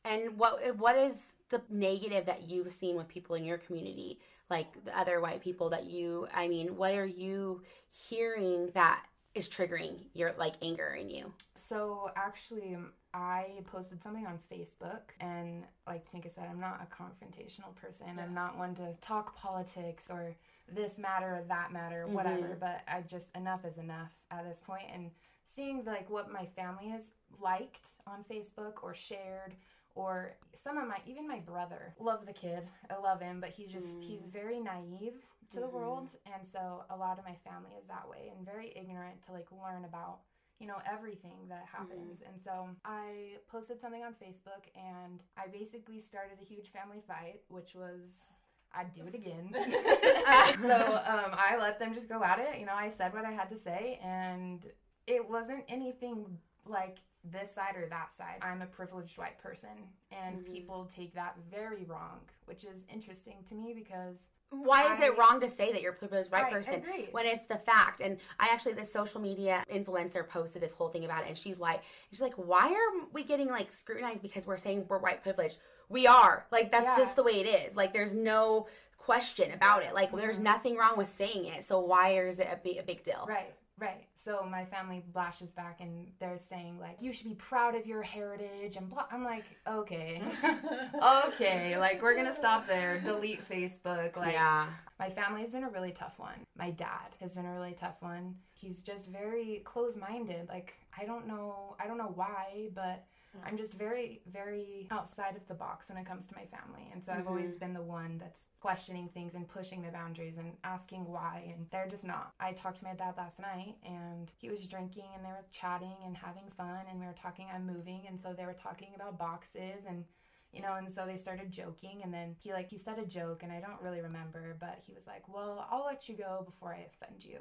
And 0.05 0.37
what 0.41 0.53
what 0.77 0.95
is 0.95 1.15
the 1.49 1.61
negative 1.69 2.25
that 2.25 2.41
you've 2.49 2.71
seen 2.81 2.95
with 2.95 3.07
people 3.07 3.35
in 3.35 3.43
your 3.43 3.57
community, 3.57 4.19
like 4.49 4.67
the 4.85 4.93
other 4.97 5.19
white 5.19 5.41
people 5.41 5.67
that 5.71 5.85
you? 5.95 6.27
I 6.33 6.47
mean, 6.47 6.67
what 6.81 6.93
are 6.93 7.05
you 7.23 7.63
hearing 7.91 8.71
that 8.75 8.99
is 9.35 9.47
triggering 9.49 9.95
your 10.13 10.33
like 10.37 10.55
anger 10.61 10.91
in 11.01 11.09
you? 11.09 11.33
So 11.55 12.11
actually, 12.15 12.77
I 13.13 13.61
posted 13.65 14.01
something 14.01 14.25
on 14.27 14.37
Facebook, 14.51 15.05
and 15.19 15.65
like 15.87 16.09
Tinka 16.09 16.29
said, 16.29 16.45
I'm 16.51 16.61
not 16.61 16.77
a 16.87 16.87
confrontational 17.03 17.73
person. 17.75 18.07
I'm 18.23 18.33
not 18.33 18.57
one 18.57 18.75
to 18.75 18.93
talk 19.01 19.35
politics 19.35 20.05
or 20.09 20.35
this 20.73 20.97
matter 20.97 21.35
or 21.35 21.43
that 21.47 21.71
matter, 21.71 22.03
mm-hmm. 22.05 22.15
whatever. 22.15 22.57
But 22.59 22.81
I 22.87 23.01
just 23.01 23.29
enough 23.35 23.65
is 23.65 23.77
enough 23.77 24.11
at 24.31 24.43
this 24.43 24.59
point, 24.65 24.85
and 24.93 25.11
seeing 25.45 25.83
like 25.85 26.09
what 26.09 26.31
my 26.31 26.45
family 26.55 26.89
has 26.89 27.03
liked 27.41 27.93
on 28.07 28.23
Facebook 28.29 28.83
or 28.83 28.93
shared. 28.93 29.55
Or 29.95 30.35
some 30.63 30.77
of 30.77 30.87
my, 30.87 30.97
even 31.05 31.27
my 31.27 31.39
brother, 31.39 31.93
love 31.99 32.25
the 32.25 32.31
kid. 32.31 32.65
I 32.89 33.01
love 33.01 33.19
him, 33.19 33.41
but 33.41 33.49
he's 33.49 33.69
just, 33.71 33.87
he's 33.99 34.21
mm. 34.21 34.31
very 34.31 34.59
naive 34.59 35.15
to 35.51 35.59
the 35.59 35.65
Mhm. 35.65 35.73
world. 35.73 36.09
And 36.25 36.47
so 36.47 36.85
a 36.89 36.95
lot 36.95 37.19
of 37.19 37.25
my 37.25 37.35
family 37.43 37.71
is 37.77 37.85
that 37.87 38.07
way 38.07 38.31
and 38.33 38.45
very 38.45 38.71
ignorant 38.77 39.21
to 39.25 39.33
like 39.33 39.47
learn 39.51 39.85
about 39.85 40.19
you 40.59 40.67
know 40.67 40.77
everything 40.85 41.47
that 41.47 41.63
happens 41.71 42.19
mm. 42.19 42.27
and 42.27 42.41
so 42.43 42.67
i 42.83 43.37
posted 43.47 43.79
something 43.79 44.03
on 44.03 44.13
facebook 44.13 44.67
and 44.75 45.21
i 45.37 45.47
basically 45.47 46.01
started 46.01 46.37
a 46.41 46.45
huge 46.45 46.69
family 46.71 47.01
fight 47.07 47.41
which 47.47 47.73
was 47.75 48.35
i'd 48.75 48.93
do 48.93 49.01
it 49.07 49.15
again 49.15 49.49
so 50.61 51.01
um, 51.07 51.31
i 51.33 51.57
let 51.59 51.79
them 51.79 51.93
just 51.93 52.07
go 52.09 52.23
at 52.23 52.39
it 52.39 52.59
you 52.59 52.65
know 52.65 52.73
i 52.75 52.89
said 52.89 53.13
what 53.13 53.25
i 53.25 53.31
had 53.31 53.49
to 53.49 53.57
say 53.57 53.99
and 54.03 54.65
it 55.07 55.27
wasn't 55.27 55.63
anything 55.67 56.25
like 56.65 56.97
this 57.31 57.53
side 57.53 57.75
or 57.75 57.87
that 57.89 58.15
side 58.17 58.37
i'm 58.41 58.61
a 58.61 58.65
privileged 58.65 59.17
white 59.17 59.37
person 59.41 59.69
and 60.11 60.37
Mhm. 60.37 60.51
people 60.51 60.89
take 60.95 61.13
that 61.15 61.35
very 61.51 61.83
wrong 61.85 62.19
which 62.45 62.63
is 62.63 62.83
interesting 62.93 63.43
to 63.49 63.55
me 63.55 63.73
because 63.73 64.15
Why 64.51 64.93
is 64.95 64.99
I- 65.01 65.07
it 65.07 65.17
wrong 65.17 65.39
to 65.41 65.49
say 65.49 65.71
that 65.73 65.81
you're 65.81 65.91
a 65.91 65.95
privileged 65.95 66.31
white 66.31 66.45
I 66.45 66.49
person 66.49 66.83
when 67.11 67.25
it's 67.27 67.45
the 67.47 67.59
fact? 67.59 68.01
And 68.01 68.17
I 68.39 68.47
actually, 68.51 68.73
this 68.73 68.91
social 68.91 69.21
media 69.21 69.63
influencer 69.71 70.27
posted 70.27 70.63
this 70.63 70.71
whole 70.71 70.89
thing 70.89 71.05
about 71.05 71.21
it, 71.23 71.27
and 71.29 71.37
she's 71.37 71.59
like, 71.59 71.81
she's 72.09 72.19
like, 72.21 72.33
why 72.33 72.67
are 72.73 73.05
we 73.13 73.23
getting 73.23 73.47
like 73.49 73.71
scrutinized 73.71 74.23
because 74.23 74.47
we're 74.47 74.57
saying 74.57 74.85
we're 74.89 74.97
white 74.97 75.21
privileged? 75.21 75.57
We 75.89 76.07
are. 76.07 76.45
Like 76.51 76.71
that's 76.71 76.97
Yeah. 76.97 77.03
just 77.05 77.15
the 77.15 77.23
way 77.23 77.39
it 77.41 77.47
is. 77.47 77.75
Like 77.75 77.93
there's 77.93 78.13
no 78.13 78.67
question 78.97 79.51
about 79.51 79.83
it. 79.83 79.93
Like 79.93 80.11
there's 80.11 80.37
Mhm. 80.39 80.43
nothing 80.43 80.77
wrong 80.77 80.97
with 80.97 81.13
saying 81.17 81.45
it. 81.45 81.65
So 81.67 81.79
why 81.79 82.11
is 82.13 82.39
it 82.39 82.47
a 82.51 82.57
big, 82.57 82.77
a 82.77 82.83
big 82.83 83.03
deal? 83.03 83.25
Right. 83.27 83.53
Right. 83.77 84.07
So 84.17 84.43
my 84.43 84.65
family 84.65 85.01
lashes 85.15 85.49
back 85.51 85.79
and 85.79 86.11
they're 86.19 86.37
saying 86.37 86.77
like 86.79 87.01
you 87.01 87.13
should 87.13 87.27
be 87.27 87.35
proud 87.35 87.75
of 87.75 87.87
your 87.87 88.01
heritage 88.03 88.75
and 88.75 88.89
blah. 88.89 89.05
I'm 89.09 89.23
like, 89.23 89.45
okay, 89.65 90.21
okay, 91.01 91.77
like 91.77 92.01
we're 92.01 92.15
gonna 92.15 92.33
stop 92.33 92.67
there. 92.67 92.99
Delete 92.99 93.47
Facebook. 93.49 94.17
Like, 94.17 94.33
yeah. 94.33 94.67
My 94.99 95.09
family 95.09 95.41
has 95.41 95.51
been 95.51 95.63
a 95.63 95.69
really 95.69 95.91
tough 95.93 96.19
one. 96.19 96.45
My 96.57 96.71
dad 96.71 97.15
has 97.21 97.33
been 97.33 97.45
a 97.45 97.53
really 97.53 97.75
tough 97.79 97.95
one. 98.01 98.35
He's 98.53 98.81
just 98.81 99.07
very 99.07 99.61
close-minded. 99.63 100.49
Like 100.49 100.73
I 100.99 101.05
don't 101.05 101.25
know, 101.27 101.75
I 101.79 101.87
don't 101.87 101.97
know 101.97 102.11
why, 102.15 102.69
but 102.75 103.05
Mm. 103.37 103.47
I'm 103.47 103.57
just 103.57 103.73
very, 103.73 104.21
very 104.31 104.87
outside 104.91 105.35
of 105.35 105.47
the 105.47 105.53
box 105.53 105.89
when 105.89 105.97
it 105.97 106.05
comes 106.05 106.25
to 106.27 106.35
my 106.35 106.45
family. 106.45 106.89
And 106.91 107.03
so 107.03 107.11
mm-hmm. 107.11 107.21
I've 107.21 107.27
always 107.27 107.49
mm-hmm. 107.49 107.59
been 107.59 107.73
the 107.73 107.81
one 107.81 108.17
that's 108.17 108.45
questioning 108.59 109.09
things 109.13 109.35
and 109.35 109.47
pushing 109.47 109.81
the 109.81 109.89
boundaries 109.89 110.37
and 110.37 110.53
asking 110.63 111.05
why. 111.05 111.53
And 111.55 111.67
they're 111.71 111.87
just 111.87 112.03
not. 112.03 112.33
I 112.39 112.53
talked 112.53 112.79
to 112.79 112.85
my 112.85 112.93
dad 112.93 113.15
last 113.17 113.39
night 113.39 113.75
and 113.85 114.31
he 114.37 114.49
was 114.49 114.65
drinking 114.65 115.05
and 115.15 115.23
they 115.23 115.29
were 115.29 115.45
chatting 115.51 115.95
and 116.05 116.17
having 116.17 116.49
fun. 116.57 116.85
And 116.89 116.99
we 116.99 117.05
were 117.05 117.15
talking, 117.21 117.47
I'm 117.53 117.65
moving. 117.65 118.03
And 118.07 118.19
so 118.19 118.33
they 118.33 118.45
were 118.45 118.57
talking 118.61 118.89
about 118.95 119.19
boxes 119.19 119.85
and 119.87 120.05
you 120.51 120.61
know 120.61 120.75
and 120.75 120.91
so 120.91 121.05
they 121.05 121.17
started 121.17 121.51
joking 121.51 122.01
and 122.03 122.13
then 122.13 122.35
he 122.41 122.51
like 122.53 122.69
he 122.69 122.77
said 122.77 122.97
a 122.97 123.05
joke 123.05 123.43
and 123.43 123.51
i 123.51 123.59
don't 123.59 123.79
really 123.81 124.01
remember 124.01 124.55
but 124.59 124.79
he 124.83 124.93
was 124.93 125.05
like 125.05 125.21
well 125.31 125.67
i'll 125.69 125.85
let 125.85 126.09
you 126.09 126.15
go 126.15 126.41
before 126.43 126.73
i 126.73 126.79
offend 126.79 127.23
you 127.23 127.37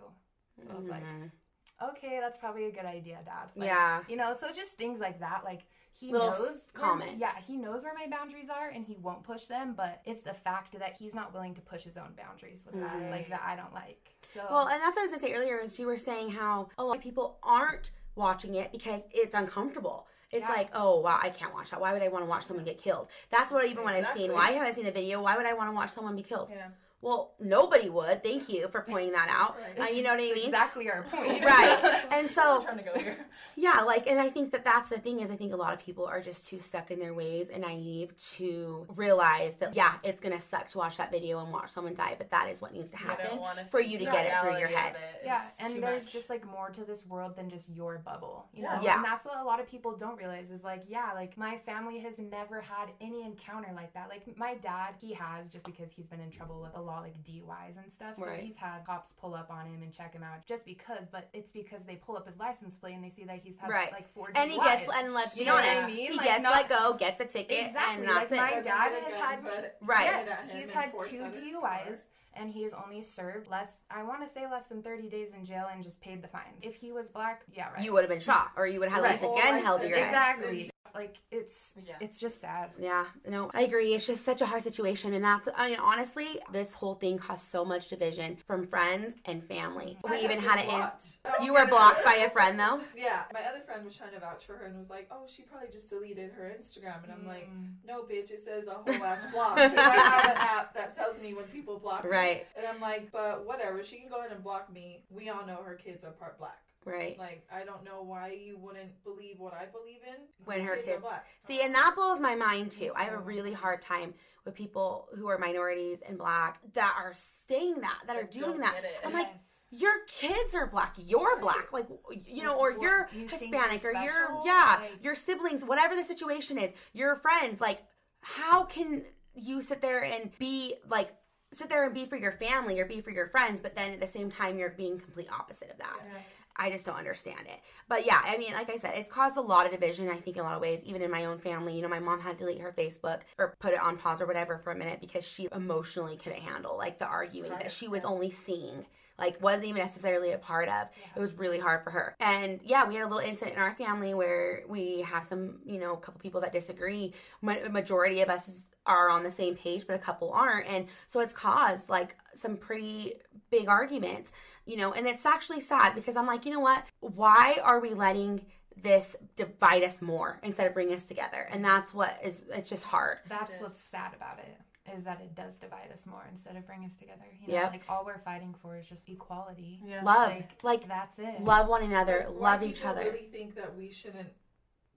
so 0.56 0.62
mm-hmm. 0.62 0.72
i 0.72 0.78
was 0.78 0.88
like 0.88 1.04
mm-hmm. 1.04 1.88
okay 1.88 2.18
that's 2.20 2.36
probably 2.36 2.66
a 2.66 2.70
good 2.70 2.84
idea 2.84 3.18
dad 3.24 3.48
like, 3.56 3.66
yeah 3.66 4.02
you 4.08 4.16
know 4.16 4.36
so 4.38 4.48
just 4.54 4.72
things 4.72 5.00
like 5.00 5.20
that 5.20 5.40
like 5.44 5.62
he 5.98 6.12
Little 6.12 6.30
knows 6.30 6.58
comments. 6.74 7.20
Where, 7.20 7.28
yeah, 7.28 7.42
he 7.44 7.56
knows 7.56 7.82
where 7.82 7.92
my 7.92 8.06
boundaries 8.08 8.48
are 8.48 8.68
and 8.68 8.84
he 8.84 8.96
won't 9.02 9.24
push 9.24 9.46
them, 9.46 9.74
but 9.76 10.00
it's 10.04 10.22
the 10.22 10.32
fact 10.32 10.78
that 10.78 10.94
he's 10.96 11.12
not 11.12 11.34
willing 11.34 11.56
to 11.56 11.60
push 11.60 11.82
his 11.82 11.96
own 11.96 12.14
boundaries 12.16 12.60
with 12.64 12.76
mm-hmm. 12.76 13.00
that, 13.00 13.10
like 13.10 13.28
that 13.30 13.42
I 13.44 13.56
don't 13.56 13.74
like. 13.74 14.14
So 14.32 14.40
Well, 14.48 14.68
and 14.68 14.80
that's 14.80 14.94
what 14.96 15.02
I 15.02 15.06
was 15.06 15.10
gonna 15.10 15.22
say 15.22 15.32
earlier 15.34 15.58
is 15.58 15.76
you 15.76 15.86
were 15.86 15.98
saying 15.98 16.30
how 16.30 16.68
a 16.78 16.84
lot 16.84 16.98
of 16.98 17.02
people 17.02 17.38
aren't 17.42 17.90
watching 18.14 18.54
it 18.54 18.70
because 18.70 19.02
it's 19.12 19.34
uncomfortable. 19.34 20.06
It's 20.30 20.46
yeah. 20.48 20.54
like, 20.54 20.68
oh 20.72 21.00
wow, 21.00 21.18
I 21.20 21.30
can't 21.30 21.52
watch 21.52 21.70
that. 21.72 21.80
Why 21.80 21.92
would 21.92 22.02
I 22.02 22.08
want 22.08 22.22
to 22.22 22.28
watch 22.28 22.44
someone 22.44 22.64
get 22.64 22.80
killed? 22.80 23.08
That's 23.30 23.50
what 23.50 23.64
even 23.64 23.78
exactly. 23.78 23.94
when 23.94 24.04
I've 24.04 24.16
seen. 24.16 24.32
Why 24.32 24.50
haven't 24.52 24.68
I 24.68 24.72
seen 24.72 24.84
the 24.84 24.92
video? 24.92 25.20
Why 25.20 25.36
would 25.36 25.46
I 25.46 25.54
want 25.54 25.68
to 25.68 25.74
watch 25.74 25.90
someone 25.90 26.14
be 26.14 26.22
killed? 26.22 26.48
Yeah. 26.52 26.68
Well, 27.00 27.34
nobody 27.38 27.88
would. 27.88 28.24
Thank 28.24 28.48
you 28.48 28.68
for 28.68 28.80
pointing 28.82 29.12
that 29.12 29.28
out. 29.30 29.56
Right. 29.78 29.90
Uh, 29.90 29.94
you 29.94 30.02
know 30.02 30.10
what 30.10 30.18
I 30.18 30.32
mean? 30.34 30.46
Exactly 30.46 30.90
our 30.90 31.04
point. 31.04 31.44
right. 31.44 32.04
And 32.18 32.28
so, 32.28 32.62
trying 32.62 32.78
to 32.78 32.82
go 32.82 32.98
here. 32.98 33.26
yeah, 33.56 33.82
like, 33.82 34.08
and 34.08 34.18
I 34.18 34.30
think 34.30 34.50
that 34.52 34.64
that's 34.64 34.88
the 34.88 34.98
thing 34.98 35.20
is, 35.20 35.30
I 35.30 35.36
think 35.36 35.52
a 35.52 35.56
lot 35.56 35.72
of 35.72 35.78
people 35.78 36.04
are 36.04 36.20
just 36.20 36.48
too 36.48 36.58
stuck 36.58 36.90
in 36.90 36.98
their 36.98 37.14
ways 37.14 37.48
and 37.52 37.62
naive 37.62 38.16
to 38.36 38.86
realize 38.96 39.54
that, 39.60 39.76
yeah, 39.76 39.94
it's 40.02 40.20
gonna 40.20 40.40
suck 40.40 40.68
to 40.70 40.78
watch 40.78 40.96
that 40.96 41.12
video 41.12 41.38
and 41.40 41.52
watch 41.52 41.70
someone 41.70 41.94
die, 41.94 42.16
but 42.18 42.30
that 42.30 42.48
is 42.50 42.60
what 42.60 42.72
needs 42.72 42.90
to 42.90 42.96
happen 42.96 43.38
for 43.70 43.80
you 43.80 43.98
to 43.98 44.04
get 44.04 44.26
it 44.26 44.32
through 44.42 44.58
your 44.58 44.68
head. 44.68 44.96
Yeah, 45.24 45.44
and 45.60 45.82
there's 45.82 46.04
much. 46.04 46.12
just 46.12 46.30
like 46.30 46.44
more 46.50 46.70
to 46.70 46.84
this 46.84 47.04
world 47.06 47.36
than 47.36 47.48
just 47.50 47.68
your 47.68 47.98
bubble. 47.98 48.46
You 48.52 48.62
know? 48.62 48.80
Yeah. 48.82 48.96
And 48.96 49.04
that's 49.04 49.24
what 49.24 49.38
a 49.38 49.44
lot 49.44 49.60
of 49.60 49.68
people 49.68 49.96
don't 49.96 50.16
realize 50.16 50.50
is 50.50 50.64
like, 50.64 50.84
yeah, 50.88 51.12
like 51.14 51.36
my 51.36 51.58
family 51.66 52.00
has 52.00 52.18
never 52.18 52.60
had 52.60 52.88
any 53.00 53.24
encounter 53.24 53.70
like 53.74 53.92
that. 53.94 54.08
Like 54.08 54.24
my 54.36 54.54
dad, 54.54 54.94
he 55.00 55.12
has 55.12 55.46
just 55.52 55.64
because 55.64 55.92
he's 55.92 56.06
been 56.06 56.20
in 56.20 56.30
trouble 56.30 56.60
with 56.60 56.74
a 56.74 56.87
lot 56.88 57.02
like 57.02 57.14
DUI 57.24 57.76
and 57.82 57.92
stuff. 57.94 58.14
So 58.18 58.26
right. 58.26 58.40
he's 58.40 58.56
had 58.56 58.84
cops 58.84 59.12
pull 59.20 59.34
up 59.34 59.50
on 59.50 59.66
him 59.66 59.82
and 59.82 59.92
check 59.92 60.12
him 60.12 60.22
out 60.22 60.46
just 60.46 60.64
because, 60.64 61.06
but 61.12 61.28
it's 61.32 61.50
because 61.52 61.84
they 61.84 61.96
pull 61.96 62.16
up 62.16 62.26
his 62.26 62.36
license 62.38 62.74
plate 62.80 62.94
and 62.94 63.04
they 63.04 63.10
see 63.10 63.24
that 63.24 63.40
he's 63.42 63.56
had 63.56 63.70
right. 63.70 63.92
like 63.92 64.12
four 64.14 64.28
DUIs. 64.28 64.42
And 64.42 64.50
he 64.50 64.58
gets, 64.58 64.88
and 64.94 65.14
let's 65.14 65.36
be 65.36 65.48
honest, 65.48 65.70
I 65.70 65.86
mean? 65.86 66.12
he 66.12 66.16
like 66.16 66.26
gets 66.26 66.42
not, 66.42 66.52
let 66.52 66.68
go, 66.68 66.94
gets 66.94 67.20
a 67.20 67.24
ticket, 67.24 67.66
exactly. 67.66 68.06
and 68.06 68.08
that's 68.08 68.30
like 68.30 68.40
my 68.40 68.58
it. 68.58 68.64
dad 68.64 68.92
has 68.92 69.14
had, 69.14 69.70
right. 69.82 70.24
Yes, 70.26 70.38
he's 70.52 70.70
had 70.70 70.92
two 71.08 71.22
DUIs 71.22 71.98
and 72.38 72.50
he 72.50 72.62
has 72.62 72.72
only 72.72 73.02
served 73.02 73.50
less 73.50 73.70
I 73.90 74.02
want 74.02 74.26
to 74.26 74.32
say 74.32 74.46
less 74.50 74.66
than 74.66 74.82
30 74.82 75.08
days 75.08 75.28
in 75.36 75.44
jail 75.44 75.66
and 75.72 75.82
just 75.82 76.00
paid 76.00 76.22
the 76.22 76.28
fine. 76.28 76.42
If 76.62 76.76
he 76.76 76.92
was 76.92 77.06
black, 77.08 77.42
yeah, 77.54 77.70
right. 77.72 77.84
You 77.84 77.92
would 77.92 78.02
have 78.02 78.10
been 78.10 78.20
shot 78.20 78.52
or 78.56 78.66
you 78.66 78.80
would 78.80 78.88
have 78.88 79.02
had 79.02 79.10
right. 79.10 79.22
least 79.22 79.38
again 79.38 79.64
held 79.64 79.80
to 79.80 79.88
your 79.88 79.98
Exactly. 79.98 80.70
Head. 80.92 81.00
Like 81.00 81.16
it's 81.30 81.72
yeah. 81.86 81.94
it's 82.00 82.18
just 82.20 82.40
sad. 82.40 82.70
Yeah, 82.78 83.06
no, 83.28 83.50
I 83.54 83.62
agree. 83.62 83.94
It's 83.94 84.06
just 84.06 84.24
such 84.24 84.40
a 84.40 84.46
hard 84.46 84.62
situation, 84.62 85.14
and 85.14 85.24
that's 85.24 85.48
I 85.56 85.70
mean 85.70 85.78
honestly, 85.78 86.40
this 86.52 86.72
whole 86.72 86.94
thing 86.94 87.18
caused 87.18 87.46
so 87.50 87.64
much 87.64 87.88
division 87.88 88.36
from 88.46 88.66
friends 88.66 89.14
and 89.24 89.44
family. 89.44 89.98
I 90.04 90.10
we 90.10 90.24
even 90.24 90.38
had 90.38 90.58
it 90.60 90.68
in. 90.68 91.44
You 91.44 91.52
were 91.52 91.66
blocked 91.66 92.04
by 92.04 92.14
a 92.14 92.30
friend 92.30 92.58
though. 92.58 92.80
Yeah, 92.96 93.22
my 93.32 93.42
other 93.42 93.60
friend 93.60 93.84
was 93.84 93.94
trying 93.94 94.12
to 94.12 94.20
vouch 94.20 94.44
for 94.46 94.54
her 94.54 94.66
and 94.66 94.78
was 94.78 94.90
like, 94.90 95.08
"Oh, 95.10 95.26
she 95.34 95.42
probably 95.42 95.68
just 95.72 95.90
deleted 95.90 96.32
her 96.32 96.54
Instagram," 96.58 97.02
and 97.02 97.12
I'm 97.12 97.24
mm. 97.24 97.28
like, 97.28 97.48
"No, 97.86 98.02
bitch, 98.02 98.30
it 98.30 98.42
says 98.44 98.66
a 98.66 98.74
whole 98.74 99.04
ass 99.04 99.20
block." 99.32 99.58
I 99.58 99.68
have 99.68 100.24
an 100.24 100.36
app 100.36 100.74
that 100.74 100.94
tells 100.94 101.20
me 101.20 101.34
when 101.34 101.44
people 101.46 101.78
block 101.78 102.04
me. 102.04 102.10
Right. 102.10 102.46
And 102.56 102.66
I'm 102.66 102.80
like, 102.80 103.10
"But 103.12 103.46
whatever, 103.46 103.82
she 103.82 103.96
can 103.96 104.08
go 104.08 104.18
ahead 104.20 104.32
and 104.32 104.42
block 104.42 104.72
me. 104.72 105.02
We 105.10 105.28
all 105.28 105.46
know 105.46 105.60
her 105.64 105.74
kids 105.74 106.04
are 106.04 106.10
part 106.10 106.38
black." 106.38 106.58
Right. 106.88 107.18
Like 107.18 107.46
I 107.52 107.64
don't 107.64 107.84
know 107.84 108.02
why 108.02 108.32
you 108.32 108.56
wouldn't 108.58 109.02
believe 109.04 109.38
what 109.38 109.54
I 109.54 109.66
believe 109.66 110.00
in 110.06 110.22
when 110.44 110.60
her 110.60 110.76
kids. 110.76 110.88
kids 110.88 111.04
See, 111.46 111.60
and 111.62 111.74
that 111.74 111.94
blows 111.94 112.20
my 112.20 112.34
mind 112.34 112.72
too. 112.72 112.92
I 112.94 113.04
have 113.04 113.14
a 113.14 113.16
mm-hmm. 113.16 113.26
really 113.26 113.52
hard 113.52 113.82
time 113.82 114.14
with 114.44 114.54
people 114.54 115.08
who 115.16 115.28
are 115.28 115.38
minorities 115.38 115.98
and 116.06 116.16
black 116.16 116.60
that 116.74 116.94
are 116.98 117.14
saying 117.48 117.80
that, 117.80 117.98
that 118.06 118.16
are 118.16 118.24
doing 118.24 118.58
that. 118.60 118.74
I'm 119.04 119.12
like, 119.12 119.28
your 119.70 119.92
kids 120.06 120.54
are 120.54 120.66
black. 120.66 120.94
You're 120.96 121.40
black. 121.40 121.72
Like 121.72 121.86
you 122.26 122.42
know, 122.42 122.56
or 122.56 122.72
you're 122.72 123.08
you 123.12 123.28
Hispanic, 123.28 123.82
you're 123.82 123.92
or 123.92 124.02
you're 124.02 124.40
yeah, 124.44 124.78
like, 124.80 124.92
your 125.02 125.14
siblings, 125.14 125.62
whatever 125.62 125.94
the 125.94 126.04
situation 126.04 126.58
is, 126.58 126.72
your 126.92 127.16
friends. 127.16 127.60
Like, 127.60 127.82
how 128.20 128.64
can 128.64 129.04
you 129.34 129.62
sit 129.62 129.80
there 129.80 130.02
and 130.04 130.30
be 130.38 130.74
like 130.88 131.10
sit 131.52 131.68
there 131.68 131.84
and 131.84 131.94
be 131.94 132.06
for 132.06 132.16
your 132.16 132.32
family 132.32 132.78
or 132.80 132.84
be 132.84 133.00
for 133.00 133.10
your 133.10 133.28
friends, 133.28 133.60
but 133.60 133.74
then 133.74 133.92
at 133.92 134.00
the 134.00 134.06
same 134.06 134.30
time 134.30 134.58
you're 134.58 134.70
being 134.70 134.98
complete 134.98 135.28
opposite 135.30 135.70
of 135.70 135.78
that. 135.78 135.96
Yeah. 136.04 136.18
I 136.58 136.70
just 136.70 136.84
don't 136.84 136.96
understand 136.96 137.46
it. 137.46 137.60
But 137.88 138.04
yeah, 138.04 138.20
I 138.24 138.36
mean, 138.36 138.52
like 138.52 138.70
I 138.70 138.76
said, 138.76 138.94
it's 138.96 139.10
caused 139.10 139.36
a 139.36 139.40
lot 139.40 139.66
of 139.66 139.72
division, 139.72 140.08
I 140.08 140.16
think, 140.16 140.36
in 140.36 140.42
a 140.42 140.44
lot 140.44 140.56
of 140.56 140.60
ways, 140.60 140.80
even 140.84 141.02
in 141.02 141.10
my 141.10 141.24
own 141.26 141.38
family. 141.38 141.76
You 141.76 141.82
know, 141.82 141.88
my 141.88 142.00
mom 142.00 142.20
had 142.20 142.38
to 142.38 142.44
delete 142.44 142.60
her 142.60 142.74
Facebook 142.76 143.20
or 143.38 143.54
put 143.60 143.72
it 143.72 143.80
on 143.80 143.96
pause 143.96 144.20
or 144.20 144.26
whatever 144.26 144.58
for 144.58 144.72
a 144.72 144.76
minute 144.76 145.00
because 145.00 145.24
she 145.24 145.48
emotionally 145.54 146.16
couldn't 146.16 146.42
handle 146.42 146.76
like 146.76 146.98
the 146.98 147.06
arguing 147.06 147.52
that 147.52 147.72
she 147.72 147.88
was 147.88 148.04
only 148.04 148.30
seeing 148.30 148.84
like 149.18 149.42
wasn't 149.42 149.64
even 149.64 149.82
necessarily 149.82 150.32
a 150.32 150.38
part 150.38 150.68
of. 150.68 150.88
Yeah. 151.00 151.08
It 151.16 151.20
was 151.20 151.32
really 151.34 151.58
hard 151.58 151.82
for 151.82 151.90
her. 151.90 152.14
And 152.20 152.60
yeah, 152.64 152.86
we 152.86 152.94
had 152.94 153.02
a 153.02 153.08
little 153.08 153.18
incident 153.18 153.56
in 153.56 153.62
our 153.62 153.74
family 153.74 154.14
where 154.14 154.62
we 154.68 155.00
have 155.02 155.26
some, 155.26 155.58
you 155.66 155.80
know, 155.80 155.94
a 155.94 155.96
couple 155.96 156.20
people 156.20 156.40
that 156.42 156.52
disagree. 156.52 157.12
Ma- 157.42 157.68
majority 157.70 158.20
of 158.20 158.28
us 158.28 158.50
are 158.86 159.10
on 159.10 159.24
the 159.24 159.30
same 159.30 159.56
page, 159.56 159.84
but 159.86 159.96
a 159.96 159.98
couple 159.98 160.32
aren't. 160.32 160.68
And 160.68 160.86
so 161.08 161.20
it's 161.20 161.32
caused 161.32 161.88
like 161.88 162.16
some 162.34 162.56
pretty 162.56 163.14
big 163.50 163.68
arguments 163.68 164.30
you 164.68 164.76
know, 164.76 164.92
and 164.92 165.06
it's 165.06 165.24
actually 165.24 165.60
sad 165.60 165.94
because 165.94 166.14
I'm 166.14 166.26
like, 166.26 166.44
you 166.44 166.52
know 166.52 166.60
what? 166.60 166.84
Why 167.00 167.58
are 167.62 167.80
we 167.80 167.94
letting 167.94 168.42
this 168.80 169.16
divide 169.34 169.82
us 169.82 170.02
more 170.02 170.38
instead 170.42 170.66
of 170.66 170.74
bring 170.74 170.92
us 170.92 171.06
together? 171.06 171.48
And 171.50 171.64
that's 171.64 171.94
what 171.94 172.20
is, 172.22 172.42
it's 172.52 172.68
just 172.68 172.84
hard. 172.84 173.18
That's 173.28 173.58
what's 173.60 173.80
sad 173.80 174.12
about 174.14 174.38
it 174.38 174.56
is 174.96 175.04
that 175.04 175.20
it 175.20 175.34
does 175.34 175.56
divide 175.56 175.90
us 175.92 176.06
more 176.06 176.26
instead 176.30 176.56
of 176.56 176.66
bring 176.66 176.84
us 176.84 176.94
together. 176.98 177.24
You 177.40 177.48
know, 177.48 177.54
yep. 177.54 177.72
like 177.72 177.82
all 177.88 178.04
we're 178.04 178.18
fighting 178.18 178.54
for 178.60 178.76
is 178.76 178.86
just 178.86 179.08
equality. 179.08 179.80
Yeah. 179.86 180.02
Love. 180.02 180.32
Like, 180.32 180.50
like, 180.62 180.88
that's 180.88 181.18
it. 181.18 181.42
Love 181.42 181.68
one 181.68 181.82
another, 181.82 182.28
love 182.38 182.62
each 182.62 182.84
other. 182.84 183.00
I 183.00 183.04
really 183.04 183.28
think 183.32 183.54
that 183.56 183.74
we 183.76 183.90
shouldn't 183.90 184.28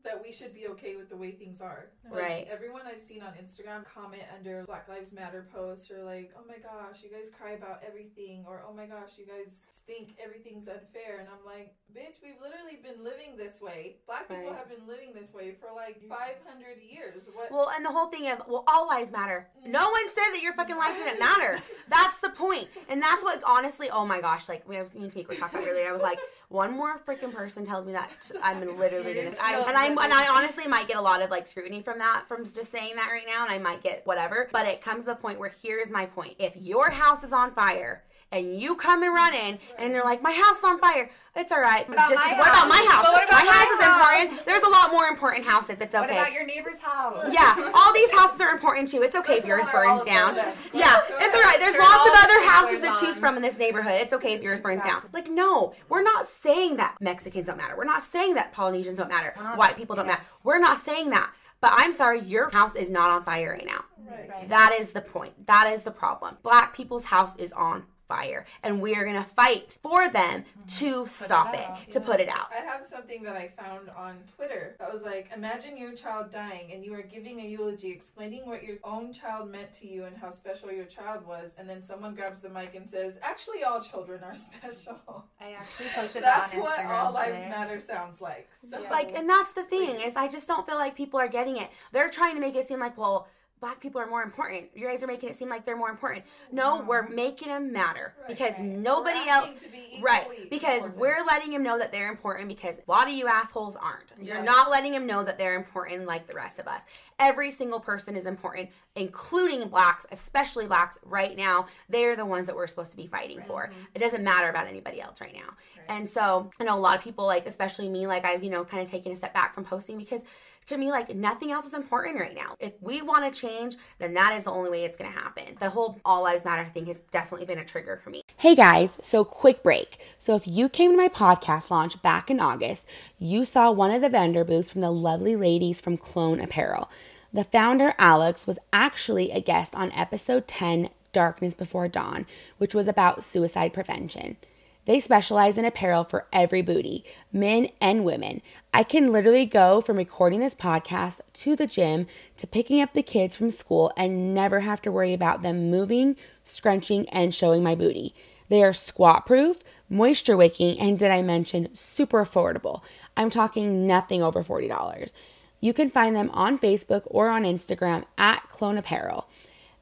that 0.03 0.21
we 0.21 0.31
should 0.31 0.53
be 0.53 0.67
okay 0.67 0.95
with 0.95 1.09
the 1.09 1.15
way 1.15 1.31
things 1.31 1.61
are. 1.61 1.89
Like, 2.09 2.21
right. 2.21 2.47
Everyone 2.51 2.81
I've 2.85 3.05
seen 3.05 3.21
on 3.21 3.33
Instagram 3.33 3.85
comment 3.85 4.23
under 4.35 4.63
Black 4.65 4.87
Lives 4.89 5.11
Matter 5.11 5.47
posts 5.53 5.91
or 5.91 6.03
like, 6.03 6.31
oh 6.37 6.43
my 6.47 6.57
gosh, 6.57 7.03
you 7.03 7.09
guys 7.09 7.29
cry 7.37 7.51
about 7.51 7.83
everything, 7.85 8.43
or 8.47 8.63
oh 8.67 8.73
my 8.73 8.85
gosh, 8.85 9.17
you 9.17 9.25
guys 9.25 9.53
think 9.85 10.15
everything's 10.23 10.67
unfair. 10.67 11.19
And 11.19 11.27
I'm 11.27 11.45
like, 11.45 11.73
bitch, 11.95 12.21
we've 12.23 12.39
literally 12.41 12.79
been 12.81 13.03
living 13.03 13.37
this 13.37 13.61
way. 13.61 13.97
Black 14.05 14.27
people 14.27 14.49
right. 14.49 14.55
have 14.55 14.69
been 14.69 14.87
living 14.87 15.13
this 15.13 15.33
way 15.33 15.55
for 15.59 15.73
like 15.75 16.01
500 16.07 16.81
years. 16.81 17.21
What? 17.33 17.51
Well, 17.51 17.71
and 17.75 17.85
the 17.85 17.91
whole 17.91 18.07
thing 18.07 18.29
of, 18.29 18.41
well, 18.47 18.63
all 18.67 18.87
lives 18.87 19.11
matter. 19.11 19.47
Mm. 19.65 19.71
No 19.71 19.89
one 19.89 20.07
said 20.13 20.31
that 20.33 20.41
your 20.41 20.53
fucking 20.53 20.77
life 20.77 20.95
didn't 20.97 21.19
matter. 21.19 21.57
That's 21.89 22.17
the 22.17 22.29
point. 22.29 22.67
And 22.87 23.01
that's 23.01 23.21
what, 23.21 23.41
honestly, 23.45 23.89
oh 23.89 24.05
my 24.05 24.21
gosh, 24.21 24.47
like, 24.47 24.67
we 24.67 24.77
have, 24.77 24.93
me 24.95 25.03
and 25.03 25.13
Tamika 25.13 25.29
were 25.29 25.35
talking 25.35 25.59
about 25.59 25.69
earlier. 25.69 25.89
I 25.89 25.91
was 25.91 26.01
like, 26.01 26.19
one 26.51 26.71
more 26.71 26.99
freaking 26.99 27.33
person 27.33 27.65
tells 27.65 27.85
me 27.85 27.93
that 27.93 28.11
I'm 28.43 28.59
literally 28.77 29.13
gonna, 29.13 29.35
I, 29.41 29.55
and 29.67 29.77
I 29.77 29.89
and 29.99 30.13
I 30.13 30.27
honestly 30.27 30.67
might 30.67 30.87
get 30.87 30.97
a 30.97 31.01
lot 31.01 31.21
of 31.21 31.29
like 31.29 31.47
scrutiny 31.47 31.81
from 31.81 31.99
that, 31.99 32.25
from 32.27 32.45
just 32.45 32.71
saying 32.71 32.95
that 32.95 33.09
right 33.09 33.25
now, 33.25 33.43
and 33.43 33.51
I 33.51 33.57
might 33.57 33.81
get 33.81 34.05
whatever. 34.05 34.49
But 34.51 34.65
it 34.65 34.81
comes 34.81 35.03
to 35.03 35.11
the 35.11 35.15
point 35.15 35.39
where 35.39 35.53
here's 35.61 35.89
my 35.89 36.05
point: 36.05 36.35
if 36.39 36.55
your 36.55 36.89
house 36.89 37.23
is 37.23 37.33
on 37.33 37.53
fire 37.53 38.03
and 38.31 38.59
you 38.59 38.75
come 38.75 39.03
and 39.03 39.13
run 39.13 39.33
in 39.33 39.59
and 39.77 39.93
they're 39.93 40.03
like, 40.03 40.21
my 40.21 40.31
house 40.31 40.57
is 40.57 40.63
on 40.63 40.79
fire. 40.79 41.09
It's 41.35 41.51
all 41.51 41.61
right. 41.61 41.87
About 41.87 42.09
Just, 42.09 42.23
what 42.37 42.47
about 42.47 42.67
my 42.67 42.85
house? 42.89 43.03
What 43.03 43.23
About 43.27 43.43
my, 43.43 43.45
my, 43.45 43.51
house, 43.51 43.67
house 43.67 43.79
is 43.79 44.29
important. 44.29 44.45
There's 44.45 44.63
a 44.63 44.69
lot 44.69 44.91
more 44.91 45.05
important 45.05 45.45
houses. 45.45 45.77
It's 45.79 45.95
okay. 45.95 45.99
What 45.99 46.09
about 46.09 46.33
your 46.33 46.45
neighbor's 46.45 46.79
house? 46.79 47.31
Yeah, 47.31 47.71
all 47.73 47.93
these 47.93 48.11
houses 48.11 48.41
are 48.41 48.49
important 48.49 48.89
too. 48.89 49.01
It's 49.01 49.15
okay 49.15 49.37
if 49.37 49.45
yours 49.45 49.65
burns 49.71 50.01
down. 50.03 50.35
Yeah, 50.73 51.01
it's 51.19 51.35
all 51.35 51.41
right. 51.41 51.57
There's 51.59 51.77
lots 51.77 52.07
of 52.07 52.13
other 52.15 52.47
houses 52.47 52.81
to 52.81 53.05
choose 53.05 53.17
from 53.17 53.35
in 53.35 53.41
this 53.41 53.57
neighborhood. 53.57 53.93
It's 53.95 54.13
okay 54.13 54.33
if 54.33 54.41
yours 54.41 54.59
burns 54.59 54.83
down. 54.83 55.03
Like, 55.13 55.29
no, 55.29 55.73
we're 55.89 56.03
not 56.03 56.27
saying 56.41 56.77
that 56.77 56.95
Mexicans 57.01 57.47
don't 57.47 57.57
matter. 57.57 57.75
We're 57.77 57.83
not 57.85 58.03
saying 58.03 58.35
that 58.35 58.53
Polynesians 58.53 58.97
don't 58.97 59.09
matter. 59.09 59.33
White 59.55 59.77
people 59.77 59.95
don't 59.95 60.07
matter. 60.07 60.23
We're 60.43 60.59
not 60.59 60.83
saying 60.83 61.09
that. 61.11 61.31
But 61.61 61.73
I'm 61.75 61.93
sorry, 61.93 62.21
your 62.21 62.49
house 62.49 62.75
is 62.75 62.89
not 62.89 63.11
on 63.11 63.23
fire 63.23 63.51
right 63.51 63.65
now. 63.65 63.85
Right. 63.99 64.49
That 64.49 64.75
is 64.79 64.89
the 64.89 65.01
point. 65.01 65.45
That 65.45 65.71
is 65.71 65.83
the 65.83 65.91
problem. 65.91 66.37
Black 66.41 66.75
people's 66.75 67.05
house 67.05 67.33
is 67.37 67.51
on 67.51 67.83
fire 68.11 68.45
and 68.63 68.81
we 68.81 68.93
are 68.93 69.05
going 69.05 69.15
to 69.15 69.29
fight 69.35 69.77
for 69.81 70.09
them 70.09 70.43
to 70.79 71.07
stop 71.07 71.53
it, 71.53 71.61
out, 71.61 71.79
to 71.91 71.99
yeah. 71.99 72.05
put 72.05 72.19
it 72.19 72.27
out. 72.27 72.47
I 72.51 72.61
have 72.63 72.85
something 72.85 73.23
that 73.23 73.37
I 73.37 73.49
found 73.57 73.89
on 73.89 74.17
Twitter 74.35 74.75
that 74.79 74.93
was 74.93 75.03
like, 75.03 75.29
imagine 75.33 75.77
your 75.77 75.93
child 75.93 76.29
dying 76.29 76.71
and 76.73 76.83
you 76.83 76.93
are 76.93 77.01
giving 77.01 77.39
a 77.39 77.45
eulogy 77.45 77.89
explaining 77.89 78.45
what 78.45 78.63
your 78.63 78.77
own 78.83 79.13
child 79.13 79.49
meant 79.49 79.71
to 79.79 79.87
you 79.87 80.03
and 80.03 80.17
how 80.17 80.31
special 80.31 80.71
your 80.71 80.85
child 80.85 81.25
was, 81.25 81.51
and 81.57 81.69
then 81.69 81.81
someone 81.81 82.13
grabs 82.13 82.39
the 82.39 82.49
mic 82.49 82.75
and 82.75 82.89
says, 82.89 83.15
actually, 83.21 83.63
all 83.63 83.81
children 83.81 84.21
are 84.23 84.35
special. 84.47 85.25
I 85.39 85.53
actually 85.53 85.87
posted 85.95 86.23
That's 86.23 86.51
that 86.51 86.57
on 86.57 86.63
what 86.63 86.79
Instagram 86.79 87.05
All 87.05 87.13
Lives 87.13 87.33
today. 87.33 87.49
Matter 87.49 87.79
sounds 87.79 88.19
like. 88.19 88.49
So, 88.69 88.79
Yeah. 88.81 88.89
Like, 88.89 89.15
and 89.15 89.29
that's 89.29 89.53
the 89.53 89.63
thing 89.63 90.01
is, 90.01 90.15
I 90.15 90.27
just 90.27 90.47
don't 90.47 90.65
feel 90.67 90.75
like 90.75 90.95
people 90.95 91.19
are 91.19 91.29
getting 91.29 91.57
it. 91.57 91.69
They're 91.93 92.09
trying 92.09 92.35
to 92.35 92.41
make 92.41 92.55
it 92.55 92.67
seem 92.67 92.79
like, 92.79 92.97
well, 92.97 93.27
black 93.61 93.79
people 93.79 94.01
are 94.01 94.07
more 94.07 94.23
important. 94.23 94.65
You 94.75 94.87
guys 94.87 95.03
are 95.03 95.07
making 95.07 95.29
it 95.29 95.37
seem 95.37 95.47
like 95.47 95.65
they're 95.67 95.77
more 95.77 95.91
important. 95.91 96.25
No, 96.51 96.81
we're 96.81 97.07
making 97.07 97.49
them 97.49 97.71
matter 97.71 98.15
Right, 98.19 98.27
because 98.27 98.53
right. 98.53 98.61
nobody 98.65 99.29
else. 99.29 99.61
to 99.61 99.69
be 99.69 99.99
Right, 100.01 100.49
because 100.49 100.77
important. 100.85 100.97
we're 100.97 101.23
letting 101.25 101.51
them 101.51 101.61
know 101.61 101.77
that 101.77 101.91
they're 101.91 102.09
important 102.09 102.47
because 102.47 102.77
a 102.79 102.91
lot 102.91 103.07
of 103.07 103.13
you 103.13 103.27
assholes 103.27 103.75
aren't. 103.75 104.11
You're 104.19 104.37
Right. 104.37 104.43
not 104.43 104.71
letting 104.71 104.91
them 104.93 105.05
know 105.05 105.23
that 105.23 105.37
they're 105.37 105.55
important 105.55 106.05
like 106.07 106.25
the 106.27 106.33
rest 106.33 106.57
of 106.57 106.67
us. 106.67 106.81
Every 107.19 107.51
single 107.51 107.79
person 107.79 108.15
is 108.15 108.25
important, 108.25 108.71
including 108.95 109.67
blacks, 109.69 110.07
especially 110.11 110.65
blacks 110.65 110.97
right 111.05 111.37
now. 111.37 111.67
They're 111.87 112.15
the 112.15 112.25
ones 112.25 112.47
that 112.47 112.55
we're 112.55 112.65
supposed 112.65 112.89
to 112.91 112.97
be 112.97 113.05
fighting 113.05 113.43
for. 113.43 113.65
Mm-hmm. 113.67 113.79
It 113.93 113.99
doesn't 113.99 114.23
matter 114.23 114.49
about 114.49 114.65
anybody 114.65 114.99
else 114.99 115.21
right 115.21 115.35
now. 115.35 115.53
And 115.87 116.09
so 116.09 116.49
I 116.59 116.63
know 116.63 116.75
a 116.75 116.79
lot 116.79 116.97
of 116.97 117.03
people, 117.03 117.25
like, 117.27 117.45
especially 117.45 117.89
me, 117.89 118.07
like, 118.07 118.25
I've, 118.25 118.43
you 118.43 118.49
know, 118.49 118.63
kind 118.65 118.83
of 118.83 118.89
taken 118.89 119.11
a 119.11 119.15
step 119.15 119.33
back 119.35 119.53
from 119.53 119.65
posting 119.65 119.99
because 119.99 120.21
to 120.67 120.77
me, 120.77 120.89
like, 120.89 121.13
nothing 121.15 121.51
else 121.51 121.65
is 121.65 121.73
important 121.73 122.19
right 122.19 122.35
now. 122.35 122.55
If 122.59 122.73
we 122.81 123.01
want 123.01 123.33
to 123.33 123.39
change, 123.39 123.75
then 123.99 124.13
that 124.13 124.37
is 124.37 124.43
the 124.45 124.51
only 124.51 124.69
way 124.69 124.83
it's 124.83 124.97
going 124.97 125.11
to 125.11 125.17
happen. 125.17 125.57
The 125.59 125.69
whole 125.69 125.99
All 126.05 126.23
Lives 126.23 126.45
Matter 126.45 126.69
thing 126.73 126.85
has 126.85 126.97
definitely 127.11 127.45
been 127.45 127.59
a 127.59 127.65
trigger 127.65 127.99
for 128.03 128.09
me. 128.09 128.21
Hey 128.37 128.55
guys, 128.55 128.97
so 129.01 129.23
quick 129.23 129.63
break. 129.63 129.99
So 130.17 130.35
if 130.35 130.47
you 130.47 130.69
came 130.69 130.91
to 130.91 130.97
my 130.97 131.09
podcast 131.09 131.69
launch 131.69 132.01
back 132.01 132.29
in 132.29 132.39
August, 132.39 132.87
you 133.19 133.45
saw 133.45 133.71
one 133.71 133.91
of 133.91 134.01
the 134.01 134.09
vendor 134.09 134.43
booths 134.43 134.69
from 134.69 134.81
the 134.81 134.91
lovely 134.91 135.35
ladies 135.35 135.81
from 135.81 135.97
Klon 135.97 136.43
Apparel. 136.43 136.89
The 137.33 137.43
founder, 137.43 137.93
Alex, 137.97 138.45
was 138.45 138.59
actually 138.73 139.31
a 139.31 139.39
guest 139.39 139.75
on 139.75 139.91
episode 139.93 140.47
10, 140.47 140.89
Darkness 141.13 141.53
Before 141.53 141.87
Dawn, 141.87 142.25
which 142.57 142.75
was 142.75 142.87
about 142.87 143.23
suicide 143.23 143.73
prevention. 143.73 144.37
They 144.85 144.99
specialize 144.99 145.57
in 145.57 145.65
apparel 145.65 146.03
for 146.03 146.27
every 146.33 146.61
booty, 146.61 147.05
men 147.31 147.69
and 147.79 148.03
women. 148.03 148.41
I 148.73 148.83
can 148.83 149.11
literally 149.11 149.45
go 149.45 149.79
from 149.79 149.97
recording 149.97 150.39
this 150.39 150.55
podcast 150.55 151.21
to 151.33 151.55
the 151.55 151.67
gym 151.67 152.07
to 152.37 152.47
picking 152.47 152.81
up 152.81 152.93
the 152.93 153.03
kids 153.03 153.35
from 153.35 153.51
school 153.51 153.91
and 153.95 154.33
never 154.33 154.61
have 154.61 154.81
to 154.83 154.91
worry 154.91 155.13
about 155.13 155.43
them 155.43 155.69
moving, 155.69 156.15
scrunching, 156.45 157.07
and 157.09 157.33
showing 157.33 157.61
my 157.61 157.75
booty. 157.75 158.15
They 158.49 158.63
are 158.63 158.73
squat 158.73 159.25
proof, 159.25 159.63
moisture 159.87 160.35
wicking, 160.35 160.79
and 160.79 160.97
did 160.97 161.11
I 161.11 161.21
mention 161.21 161.73
super 161.75 162.23
affordable? 162.23 162.81
I'm 163.15 163.29
talking 163.29 163.85
nothing 163.85 164.23
over 164.23 164.43
$40. 164.43 165.11
You 165.59 165.73
can 165.73 165.91
find 165.91 166.15
them 166.15 166.31
on 166.33 166.57
Facebook 166.57 167.03
or 167.05 167.29
on 167.29 167.43
Instagram 167.43 168.05
at 168.17 168.49
Klon 168.49 168.79
Apparel. 168.79 169.27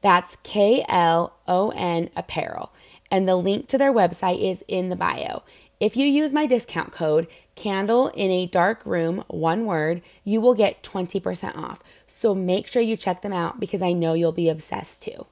That's 0.02 0.36
K 0.42 0.84
L 0.88 1.36
O 1.48 1.70
N 1.70 2.10
Apparel. 2.14 2.72
And 3.10 3.28
the 3.28 3.36
link 3.36 3.68
to 3.68 3.78
their 3.78 3.92
website 3.92 4.40
is 4.42 4.64
in 4.68 4.88
the 4.88 4.96
bio. 4.96 5.42
If 5.80 5.96
you 5.96 6.06
use 6.06 6.32
my 6.32 6.46
discount 6.46 6.92
code 6.92 7.26
candle 7.54 8.08
in 8.08 8.30
a 8.30 8.46
dark 8.46 8.84
room, 8.84 9.24
one 9.28 9.64
word, 9.64 10.02
you 10.24 10.40
will 10.40 10.54
get 10.54 10.82
20% 10.82 11.56
off. 11.56 11.82
So 12.06 12.34
make 12.34 12.66
sure 12.66 12.82
you 12.82 12.96
check 12.96 13.22
them 13.22 13.32
out 13.32 13.58
because 13.58 13.82
I 13.82 13.92
know 13.92 14.14
you'll 14.14 14.32
be 14.32 14.48
obsessed 14.48 15.02
too. 15.02 15.26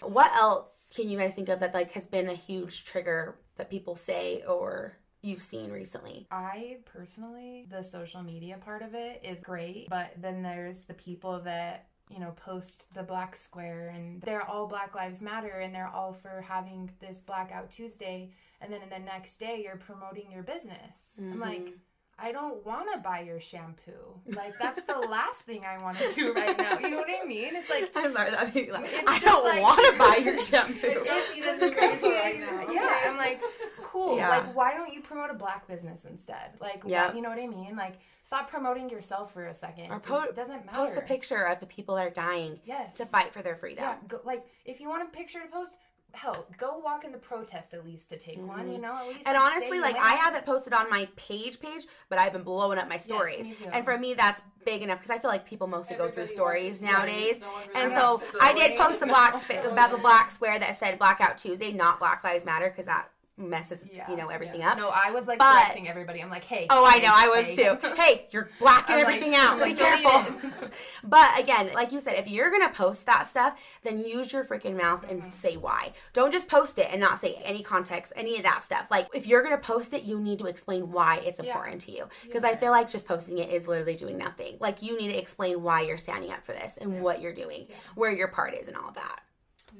What 0.00 0.34
else 0.36 0.70
can 0.94 1.08
you 1.08 1.18
guys 1.18 1.32
think 1.34 1.48
of 1.48 1.60
that 1.60 1.74
like 1.74 1.92
has 1.92 2.06
been 2.06 2.28
a 2.28 2.34
huge 2.34 2.84
trigger 2.84 3.36
that 3.56 3.70
people 3.70 3.96
say 3.96 4.44
or 4.46 4.98
you've 5.22 5.42
seen 5.42 5.70
recently? 5.70 6.26
I 6.30 6.78
personally, 6.84 7.66
the 7.70 7.82
social 7.82 8.22
media 8.22 8.58
part 8.62 8.82
of 8.82 8.94
it 8.94 9.22
is 9.24 9.40
great, 9.40 9.88
but 9.88 10.12
then 10.20 10.42
there's 10.42 10.82
the 10.82 10.94
people 10.94 11.40
that, 11.40 11.86
you 12.10 12.20
know, 12.20 12.32
post 12.36 12.84
the 12.94 13.02
black 13.02 13.36
square 13.36 13.92
and 13.94 14.20
they're 14.22 14.42
all 14.42 14.66
Black 14.66 14.94
Lives 14.94 15.20
Matter 15.20 15.60
and 15.60 15.74
they're 15.74 15.88
all 15.88 16.12
for 16.12 16.44
having 16.46 16.90
this 17.00 17.18
Blackout 17.18 17.70
Tuesday. 17.70 18.30
And 18.60 18.72
then 18.72 18.82
in 18.82 18.90
the 18.90 18.98
next 18.98 19.38
day 19.38 19.62
you're 19.64 19.76
promoting 19.76 20.30
your 20.30 20.42
business. 20.42 20.96
I'm 21.18 21.24
mm-hmm. 21.24 21.40
like, 21.40 21.74
I 22.18 22.30
don't 22.30 22.64
want 22.64 22.92
to 22.92 23.00
buy 23.00 23.20
your 23.20 23.40
shampoo. 23.40 24.20
Like, 24.28 24.54
that's 24.60 24.80
the 24.86 24.94
last 25.10 25.40
thing 25.40 25.64
I 25.64 25.82
want 25.82 25.98
to 25.98 26.12
do 26.14 26.32
right 26.32 26.56
now. 26.56 26.78
You 26.78 26.90
know 26.90 26.98
what 26.98 27.08
I 27.10 27.26
mean? 27.26 27.56
It's 27.56 27.68
like, 27.68 27.90
I'm 27.96 28.12
sorry, 28.12 28.30
that 28.30 28.54
made 28.54 28.66
me 28.66 28.72
laugh. 28.72 28.88
I 29.06 29.18
don't 29.18 29.44
like- 29.44 29.62
want 29.62 29.92
to 29.92 29.98
buy 29.98 30.16
your 30.16 30.44
shampoo. 30.46 30.78
It's 30.82 31.44
just 31.44 31.74
crazy 31.74 32.08
right 32.08 32.38
now. 32.38 32.70
Yeah, 32.70 33.00
I'm 33.06 33.16
like, 33.16 33.40
cool. 33.82 34.16
Yeah. 34.16 34.28
Like, 34.28 34.54
why 34.54 34.74
don't 34.74 34.92
you 34.92 35.00
promote 35.00 35.30
a 35.30 35.34
black 35.34 35.66
business 35.66 36.04
instead? 36.04 36.52
Like, 36.60 36.82
Yeah. 36.86 37.08
why- 37.08 37.14
you 37.14 37.22
know 37.22 37.30
what 37.30 37.38
I 37.38 37.48
mean? 37.48 37.74
Like, 37.76 37.98
stop 38.24 38.50
promoting 38.50 38.90
yourself 38.90 39.32
for 39.32 39.46
a 39.46 39.54
second. 39.54 39.90
Or 39.92 40.00
po- 40.00 40.24
just 40.24 40.34
doesn't 40.34 40.66
matter. 40.66 40.76
Post 40.76 40.96
a 40.96 41.02
picture 41.02 41.44
of 41.44 41.60
the 41.60 41.66
people 41.66 41.94
that 41.96 42.06
are 42.06 42.10
dying 42.10 42.58
Yes. 42.64 42.96
to 42.96 43.06
fight 43.06 43.32
for 43.32 43.42
their 43.42 43.54
freedom. 43.56 43.84
Yeah, 43.84 43.96
go, 44.08 44.20
like 44.24 44.44
if 44.64 44.80
you 44.80 44.88
want 44.88 45.02
a 45.02 45.16
picture 45.16 45.40
to 45.42 45.46
post, 45.48 45.72
hell, 46.12 46.46
go 46.58 46.78
walk 46.78 47.04
in 47.04 47.10
the 47.12 47.18
protest 47.18 47.74
at 47.74 47.84
least 47.84 48.08
to 48.10 48.18
take 48.18 48.38
one. 48.38 48.70
You 48.70 48.78
know, 48.78 48.96
at 48.96 49.06
least. 49.08 49.20
Mm-hmm. 49.20 49.28
And 49.28 49.36
like, 49.36 49.52
honestly, 49.52 49.80
like 49.80 49.96
I 49.96 50.14
haven't 50.14 50.46
posted 50.46 50.72
on 50.72 50.88
my 50.88 51.08
page 51.16 51.60
page, 51.60 51.86
but 52.08 52.18
I've 52.18 52.32
been 52.32 52.42
blowing 52.44 52.78
up 52.78 52.88
my 52.88 52.98
stories. 52.98 53.46
too. 53.46 53.66
and 53.72 53.84
for 53.84 53.98
me, 53.98 54.14
that's 54.14 54.40
big 54.64 54.80
enough 54.80 55.00
because 55.00 55.14
I 55.14 55.18
feel 55.18 55.30
like 55.30 55.44
people 55.46 55.66
mostly 55.66 55.96
go 55.96 56.10
through 56.10 56.28
stories 56.28 56.80
nowadays. 56.80 57.38
no 57.40 57.46
really 57.74 57.84
and 57.84 57.92
so 57.92 58.22
I 58.40 58.54
did 58.54 58.78
post 58.78 59.00
the 59.00 59.06
black 59.06 59.36
sp- 59.44 59.60
about 59.70 59.90
the 59.90 59.98
black 59.98 60.30
square 60.30 60.58
that 60.58 60.78
said 60.78 60.98
Blackout 60.98 61.36
Tuesday, 61.36 61.70
not 61.72 61.98
Black 61.98 62.24
Lives 62.24 62.44
Matter, 62.46 62.70
because 62.70 62.86
that 62.86 63.10
messes 63.36 63.80
Yeah. 63.92 64.08
you 64.08 64.16
know 64.16 64.28
everything 64.28 64.60
Yeah. 64.60 64.70
up. 64.72 64.78
No, 64.78 64.88
I 64.90 65.10
was 65.10 65.26
like 65.26 65.38
But- 65.38 65.52
correcting 65.54 65.88
everybody. 65.88 66.20
I'm 66.22 66.30
like, 66.30 66.44
hey. 66.44 66.66
Oh, 66.70 66.84
I 66.84 66.98
know, 66.98 67.10
I 67.12 67.26
was 67.28 67.56
too. 67.56 67.78
Hey, 67.96 68.28
you're 68.30 68.48
blacking 68.60 68.94
I'm 68.94 69.02
like- 69.04 69.08
everything 69.16 69.34
out. 69.34 69.62
Be 69.62 69.74
careful. 69.74 70.24
but 71.04 71.38
again, 71.38 71.72
like 71.74 71.90
you 71.92 72.00
said, 72.00 72.14
if 72.18 72.28
you're 72.28 72.50
gonna 72.50 72.72
post 72.72 73.06
that 73.06 73.28
stuff, 73.28 73.58
then 73.82 73.98
use 74.04 74.32
your 74.32 74.44
freaking 74.44 74.76
mouth 74.76 75.04
and 75.08 75.20
Mm-hmm. 75.22 75.30
say 75.30 75.56
why. 75.56 75.92
Don't 76.12 76.30
just 76.32 76.48
post 76.48 76.78
it 76.78 76.88
and 76.90 77.00
not 77.00 77.20
say 77.20 77.34
any 77.44 77.62
context, 77.62 78.12
any 78.16 78.36
of 78.36 78.42
that 78.44 78.62
stuff. 78.62 78.86
Like 78.90 79.08
if 79.14 79.26
you're 79.26 79.42
gonna 79.42 79.58
post 79.58 79.92
it, 79.94 80.02
you 80.04 80.18
need 80.20 80.38
to 80.38 80.46
explain 80.46 80.92
why 80.92 81.16
it's 81.18 81.38
Yeah. 81.40 81.46
important 81.46 81.80
to 81.82 81.90
you. 81.92 82.08
Because 82.24 82.44
I 82.44 82.54
feel 82.56 82.70
like 82.70 82.90
just 82.90 83.06
posting 83.06 83.38
it 83.38 83.50
is 83.50 83.66
literally 83.66 83.96
doing 83.96 84.16
nothing. 84.16 84.58
Like 84.60 84.80
you 84.82 84.96
need 84.96 85.08
to 85.08 85.18
explain 85.18 85.62
why 85.62 85.82
you're 85.82 85.98
standing 85.98 86.30
up 86.30 86.44
for 86.44 86.52
this 86.52 86.76
and 86.80 87.02
what 87.02 87.20
you're 87.20 87.34
doing, 87.34 87.66
where 87.96 88.10
your 88.12 88.28
part 88.28 88.54
is, 88.54 88.68
and 88.68 88.76
all 88.76 88.88
of 88.90 88.94
that. 88.94 89.20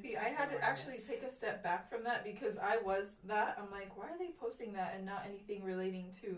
See, 0.01 0.15
I 0.17 0.29
had 0.29 0.49
to 0.51 0.61
actually 0.63 0.99
take 1.07 1.23
a 1.23 1.31
step 1.31 1.63
back 1.63 1.89
from 1.89 2.03
that 2.03 2.23
because 2.23 2.57
I 2.57 2.77
was 2.83 3.15
that. 3.25 3.57
I'm 3.61 3.71
like, 3.71 3.97
why 3.97 4.05
are 4.05 4.17
they 4.17 4.31
posting 4.39 4.73
that 4.73 4.93
and 4.95 5.05
not 5.05 5.23
anything 5.27 5.63
relating 5.63 6.11
to 6.21 6.37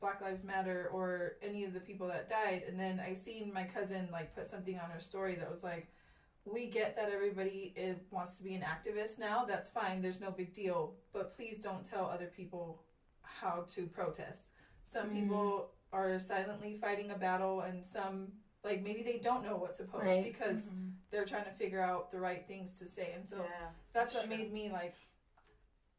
Black 0.00 0.20
Lives 0.20 0.44
Matter 0.44 0.88
or 0.92 1.36
any 1.42 1.64
of 1.64 1.72
the 1.74 1.80
people 1.80 2.08
that 2.08 2.28
died? 2.30 2.62
And 2.68 2.78
then 2.78 3.00
I 3.00 3.14
seen 3.14 3.52
my 3.52 3.64
cousin 3.64 4.08
like 4.12 4.34
put 4.34 4.48
something 4.48 4.78
on 4.78 4.90
her 4.90 5.00
story 5.00 5.34
that 5.36 5.50
was 5.50 5.62
like, 5.62 5.88
we 6.44 6.66
get 6.66 6.94
that 6.96 7.10
everybody 7.10 7.74
eh, 7.76 7.94
wants 8.10 8.36
to 8.36 8.44
be 8.44 8.54
an 8.54 8.62
activist 8.62 9.18
now. 9.18 9.44
That's 9.44 9.68
fine. 9.68 10.00
There's 10.00 10.20
no 10.20 10.30
big 10.30 10.54
deal. 10.54 10.94
But 11.12 11.34
please 11.36 11.58
don't 11.58 11.84
tell 11.84 12.06
other 12.06 12.30
people 12.34 12.82
how 13.22 13.64
to 13.74 13.82
protest. 13.86 14.38
Some 14.90 15.10
people 15.10 15.70
are 15.92 16.18
silently 16.18 16.78
fighting 16.80 17.10
a 17.10 17.18
battle, 17.18 17.62
and 17.62 17.84
some 17.84 18.28
like 18.64 18.82
maybe 18.82 19.02
they 19.02 19.18
don't 19.18 19.44
know 19.44 19.56
what 19.56 19.74
to 19.74 19.82
post 19.84 20.04
Right. 20.04 20.24
because 20.24 20.62
they're 21.10 21.24
trying 21.24 21.44
to 21.44 21.50
figure 21.52 21.80
out 21.80 22.10
the 22.10 22.18
right 22.18 22.44
things 22.46 22.72
to 22.80 22.88
say. 22.88 23.12
And 23.14 23.28
so 23.28 23.44
that's 23.92 24.14
what 24.14 24.28
made 24.28 24.52
me 24.52 24.70
like, 24.72 24.94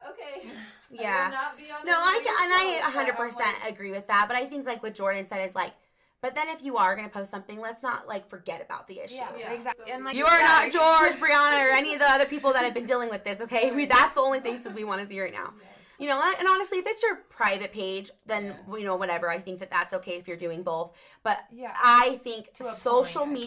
okay, 0.10 0.48
Yeah. 0.92 1.26
will 1.30 1.32
not 1.34 1.58
be 1.58 1.72
on 1.72 1.86
No, 1.86 1.94
I 1.94 2.16
anybody's 2.16 2.82
ca- 2.82 2.94
and 2.94 3.18
I 3.18 3.34
100% 3.34 3.36
like, 3.64 3.74
agree 3.74 3.92
with 3.92 4.08
that. 4.08 4.26
But 4.28 4.38
I 4.38 4.46
think 4.46 4.66
like 4.66 4.84
what 4.84 4.96
Jordan 4.96 5.28
said 5.28 5.48
is 5.48 5.56
like, 5.56 5.74
but 6.20 6.34
then 6.34 6.50
if 6.50 6.64
you 6.64 6.78
are 6.78 6.96
gonna 6.96 7.10
post 7.10 7.30
something, 7.30 7.60
let's 7.62 7.84
not 7.84 8.08
like 8.08 8.28
forget 8.30 8.62
about 8.62 8.88
the 8.88 9.00
issue. 9.00 9.16
Yeah, 9.16 9.30
Yeah. 9.38 9.54
exactly. 9.54 9.92
And 9.92 10.04
like 10.04 10.16
You 10.16 10.26
are 10.26 10.40
yeah, 10.40 10.48
not 10.48 10.72
George, 10.72 11.14
Breonna, 11.22 11.64
or 11.64 11.70
any 11.70 11.94
of 11.94 12.00
the 12.00 12.10
other 12.10 12.26
people 12.26 12.54
that 12.54 12.64
have 12.64 12.74
been 12.74 12.88
dealing 12.88 13.10
with 13.10 13.24
this, 13.24 13.40
okay? 13.42 13.72
We, 13.72 13.86
that's 13.86 14.16
the 14.16 14.22
only 14.22 14.40
faces 14.40 14.74
we 14.74 14.84
want 14.84 15.02
to 15.02 15.08
see 15.08 15.20
right 15.22 15.34
now. 15.34 15.54
You 16.00 16.08
know, 16.08 16.22
and 16.38 16.48
honestly, 16.48 16.78
if 16.78 16.86
it's 16.86 17.02
your 17.02 17.16
private 17.30 17.72
page, 17.74 18.12
then, 18.28 18.54
you 18.72 18.84
know, 18.84 18.96
whatever. 18.96 19.32
I 19.32 19.40
think 19.40 19.60
that 19.62 19.72
that's 19.72 19.94
okay 19.96 20.12
if 20.20 20.28
you're 20.28 20.38
doing 20.38 20.62
both. 20.62 20.92
But 21.24 21.40
Yeah. 21.52 21.74
I 21.76 22.20
think 22.24 22.54
To 22.58 22.66
a 22.66 22.68
point, 22.68 22.78
social 22.80 23.24
I 23.24 23.26
think. 23.34 23.40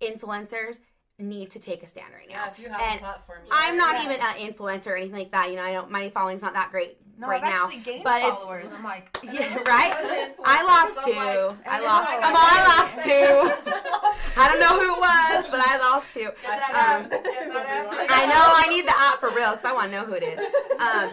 Media 0.00 0.16
influencers 0.16 0.78
need 1.18 1.50
to 1.50 1.58
take 1.58 1.82
a 1.82 1.86
stand 1.86 2.12
right 2.14 2.28
now. 2.28 2.44
Yeah, 2.44 2.50
if 2.52 2.58
you 2.58 2.68
have 2.68 2.78
And 2.80 2.96
a 2.96 2.98
platform, 2.98 3.38
you 3.46 3.50
I'm 3.50 3.78
gotta- 3.78 3.94
not 3.94 4.04
even 4.04 4.20
an 4.20 4.52
influencer 4.52 4.88
or 4.88 4.96
anything 4.96 5.16
like 5.18 5.30
that. 5.30 5.48
You 5.50 5.56
know, 5.56 5.62
I 5.62 5.72
don't. 5.72 5.90
My 5.90 6.10
following's 6.10 6.42
not 6.42 6.52
that 6.52 6.70
great 6.70 6.98
No, 7.18 7.26
right 7.26 7.42
I've 7.42 7.50
now. 7.50 7.64
actually 7.64 7.80
gained 7.80 8.04
but 8.04 8.18
it's- 8.20 8.34
followers. 8.38 8.66
I'm 8.76 8.84
like, 8.84 9.18
Yeah, 9.22 9.56
right. 9.62 10.34
I 10.44 10.62
influencer 10.62 10.66
lost 10.66 10.94
'cause 10.96 11.04
two. 11.06 11.12
I'm 11.12 11.46
like, 11.56 11.66
I 11.66 11.78
I 11.78 11.80
lost. 11.80 12.20
Come 12.20 12.36
on, 12.36 12.48
I 12.52 12.62
lost 12.76 12.94
two. 13.02 13.72
I 14.38 14.48
don't 14.48 14.60
know 14.60 14.78
who 14.78 14.94
it 14.94 15.00
was, 15.00 15.46
but 15.50 15.60
I 15.60 15.78
lost 15.78 16.12
two. 16.12 16.26
Um, 16.26 16.32
app. 16.44 17.10
Get 17.10 17.52
that 17.54 17.66
app. 17.66 18.10
I 18.10 18.26
know 18.26 18.42
I 18.54 18.66
need 18.68 18.86
the 18.86 18.98
app 18.98 19.18
for 19.20 19.30
real 19.30 19.52
because 19.52 19.64
I 19.64 19.72
want 19.72 19.90
to 19.90 19.98
know 19.98 20.04
who 20.04 20.12
it 20.12 20.22
is. 20.22 20.38
Um, 20.78 21.10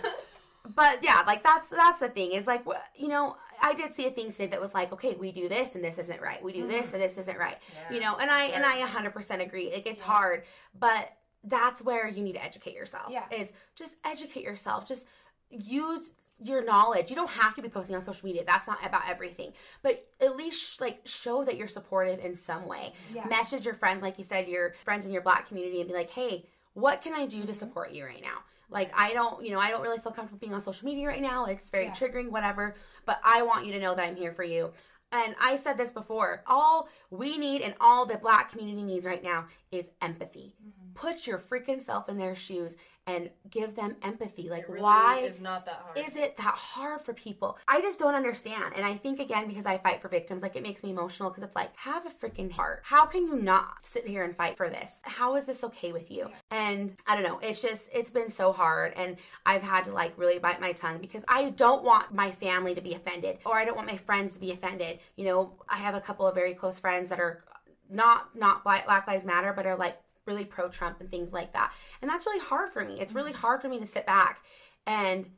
but 0.76 1.02
yeah, 1.02 1.24
like 1.26 1.43
that's 1.43 1.67
that's 1.69 2.00
the 2.00 2.10
thing 2.10 2.34
is 2.34 2.46
like 2.46 2.65
you 2.98 3.08
know 3.08 3.38
I 3.63 3.73
did 3.73 3.95
see 3.95 4.06
a 4.06 4.12
thing 4.12 4.32
today 4.32 4.47
that 4.47 4.62
was 4.62 4.73
like 4.73 4.91
okay 4.93 5.15
we 5.19 5.32
do 5.32 5.47
this 5.49 5.73
and 5.76 5.84
this 5.84 5.97
isn't 5.97 6.21
right 6.21 6.43
we 6.43 6.52
do 6.54 6.67
this 6.67 6.88
and 6.93 7.02
this 7.02 7.17
isn't 7.17 7.38
right 7.39 7.58
Yeah. 7.73 7.95
you 7.95 8.02
know 8.02 8.17
and 8.17 8.30
I 8.30 8.43
and 8.56 8.63
I 8.65 8.82
100% 8.86 9.41
agree 9.41 9.67
it 9.71 9.84
gets 9.84 10.02
hard 10.02 10.43
but 10.80 11.13
that's 11.45 11.82
where 11.82 12.08
you 12.08 12.21
need 12.23 12.34
to 12.34 12.43
educate 12.43 12.73
yourself. 12.76 13.08
Yeah. 13.10 13.23
Is 13.32 13.49
just 13.76 13.95
educate 14.06 14.43
yourself. 14.45 14.88
Just 14.88 15.04
use 15.49 16.10
your 16.41 16.63
knowledge. 16.63 17.10
You 17.10 17.15
don't 17.17 17.30
have 17.30 17.54
to 17.56 17.62
be 17.62 17.67
posting 17.69 17.95
on 17.95 18.02
social 18.02 18.26
media. 18.26 18.43
That's 18.45 18.65
not 18.67 18.78
about 18.86 19.02
everything. 19.10 19.52
But 19.82 20.06
at 20.21 20.36
least 20.38 20.80
like 20.82 21.02
show 21.06 21.43
that 21.43 21.58
you're 21.58 21.67
supportive 21.67 22.19
in 22.23 22.36
some 22.36 22.65
way. 22.65 22.93
Yeah. 23.13 23.26
Message 23.28 23.65
your 23.65 23.73
friends, 23.76 24.02
like 24.02 24.17
you 24.17 24.23
said, 24.23 24.47
your 24.47 24.73
friends 24.86 25.06
in 25.06 25.12
your 25.12 25.21
black 25.21 25.47
community 25.47 25.80
and 25.82 25.88
be 25.89 25.93
like, 25.93 26.10
hey, 26.12 26.45
what 26.76 27.02
can 27.02 27.13
I 27.13 27.26
do 27.26 27.38
Mm-hmm. 27.39 27.47
to 27.47 27.54
support 27.54 27.91
you 27.91 28.06
right 28.06 28.21
now? 28.21 28.39
Like 28.69 28.91
I 28.95 29.13
don't, 29.13 29.43
you 29.45 29.52
know, 29.52 29.60
I 29.60 29.69
don't 29.69 29.82
really 29.82 29.99
feel 29.99 30.12
comfortable 30.12 30.39
being 30.39 30.54
on 30.54 30.62
social 30.62 30.86
media 30.86 31.08
right 31.08 31.21
now. 31.21 31.45
It's 31.45 31.69
very 31.69 31.86
Yeah. 31.86 31.93
triggering, 31.93 32.30
whatever. 32.32 32.76
But 33.06 33.19
I 33.23 33.41
want 33.43 33.65
you 33.65 33.73
to 33.73 33.80
know 33.80 33.95
that 33.95 34.04
I'm 34.04 34.15
here 34.15 34.34
for 34.34 34.43
you. 34.43 34.73
And 35.12 35.36
I 35.39 35.58
said 35.58 35.78
this 35.78 35.91
before. 35.91 36.43
All 36.47 36.89
we 37.12 37.38
need 37.38 37.62
and 37.62 37.76
all 37.80 38.06
the 38.08 38.17
black 38.17 38.52
community 38.52 38.82
needs 38.82 39.06
right 39.06 39.23
now 39.23 39.45
is 39.71 39.86
empathy. 40.02 40.56
Mm-hmm. 40.60 40.93
Put 40.95 41.28
your 41.28 41.38
freaking 41.38 41.82
self 41.84 42.10
in 42.10 42.17
their 42.17 42.36
shoes 42.36 42.76
and 43.06 43.30
give 43.50 43.76
them 43.76 43.96
empathy. 44.02 44.50
Like 44.50 44.68
really 44.68 44.82
why 44.82 45.20
is 45.20 45.42
not 45.42 45.66
that 45.66 45.82
hard. 45.84 45.98
is 45.98 46.16
it 46.16 46.38
that 46.38 46.56
hard 46.56 47.02
for 47.02 47.13
people? 47.13 47.58
I 47.68 47.82
just 47.82 48.00
don't 48.00 48.16
understand. 48.16 48.74
And 48.76 48.86
I 48.86 48.96
think 48.96 49.20
again 49.20 49.48
because 49.48 49.66
I 49.66 49.78
fight 49.78 50.02
for 50.02 50.08
victims, 50.08 50.42
like 50.42 50.56
it 50.56 50.63
makes 50.63 50.84
me 50.84 50.92
emotional 50.92 51.30
because 51.30 51.44
it's 51.44 51.56
like 51.56 51.76
have 51.76 52.06
a 52.06 52.10
freaking 52.10 52.52
heart. 52.52 52.82
How 52.84 53.06
can 53.06 53.28
you 53.28 53.36
not 53.36 53.74
sit 53.82 54.08
here 54.08 54.24
and 54.24 54.36
fight 54.36 54.58
for 54.58 54.70
this? 54.70 54.92
How 55.02 55.36
is 55.36 55.46
this 55.46 55.63
okay 55.66 55.92
with 55.92 56.10
you? 56.10 56.30
And 56.52 56.94
I 57.06 57.16
don't 57.16 57.24
know. 57.24 57.39
It's 57.39 57.60
just 57.60 57.84
it's 57.92 58.10
been 58.10 58.32
so 58.32 58.54
hard 58.54 58.94
and 58.96 59.18
I've 59.46 59.63
had 59.63 59.86
to 59.86 59.92
like 59.92 60.18
really 60.18 60.39
bite 60.39 60.62
my 60.62 60.72
tongue 60.72 61.00
because 61.00 61.24
I 61.28 61.50
don't 61.52 61.84
want 61.84 62.13
my 62.13 62.32
family 62.32 62.74
to 62.76 62.82
be 62.82 62.94
offended 62.94 63.39
or 63.46 63.58
I 63.58 63.66
don't 63.66 63.76
want 63.76 63.88
my 63.88 63.98
friends 63.98 64.34
to 64.34 64.39
be 64.39 64.52
offended. 64.52 65.00
You 65.18 65.26
know, 65.26 65.54
I 65.68 65.78
have 65.78 65.96
a 65.96 66.02
couple 66.02 66.26
of 66.26 66.36
very 66.36 66.54
close 66.54 66.80
friends 66.80 67.10
that 67.10 67.20
are 67.20 67.44
not 67.89 68.36
not 68.36 68.63
Black 68.63 68.86
Black 68.86 69.08
Lives 69.08 69.26
Matter 69.26 69.54
but 69.54 69.66
are 69.66 69.76
like 69.76 69.98
really 70.26 70.46
pro 70.46 70.70
Trump 70.70 71.02
and 71.02 71.10
things 71.10 71.34
like 71.34 71.54
that. 71.54 71.72
And 72.02 72.10
that's 72.10 72.26
really 72.26 72.40
hard 72.40 72.72
for 72.72 72.84
me. 72.86 73.00
It's 73.00 73.14
really 73.14 73.32
mm-hmm. 73.32 73.42
hard 73.42 73.62
for 73.62 73.70
me 73.70 73.80
to 73.80 73.86
sit 73.86 74.06
back 74.06 74.44
and 74.86 75.30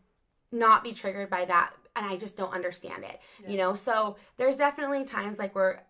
not 0.52 0.84
be 0.84 0.94
triggered 0.94 1.30
by 1.30 1.46
that 1.46 1.74
and 1.96 2.06
I 2.06 2.18
just 2.18 2.36
don't 2.36 2.54
understand 2.54 3.04
it. 3.04 3.20
You 3.48 3.58
know, 3.58 3.76
so 3.76 4.18
there's 4.38 4.58
definitely 4.58 5.06
times 5.06 5.40
like 5.40 5.56
where 5.56 5.84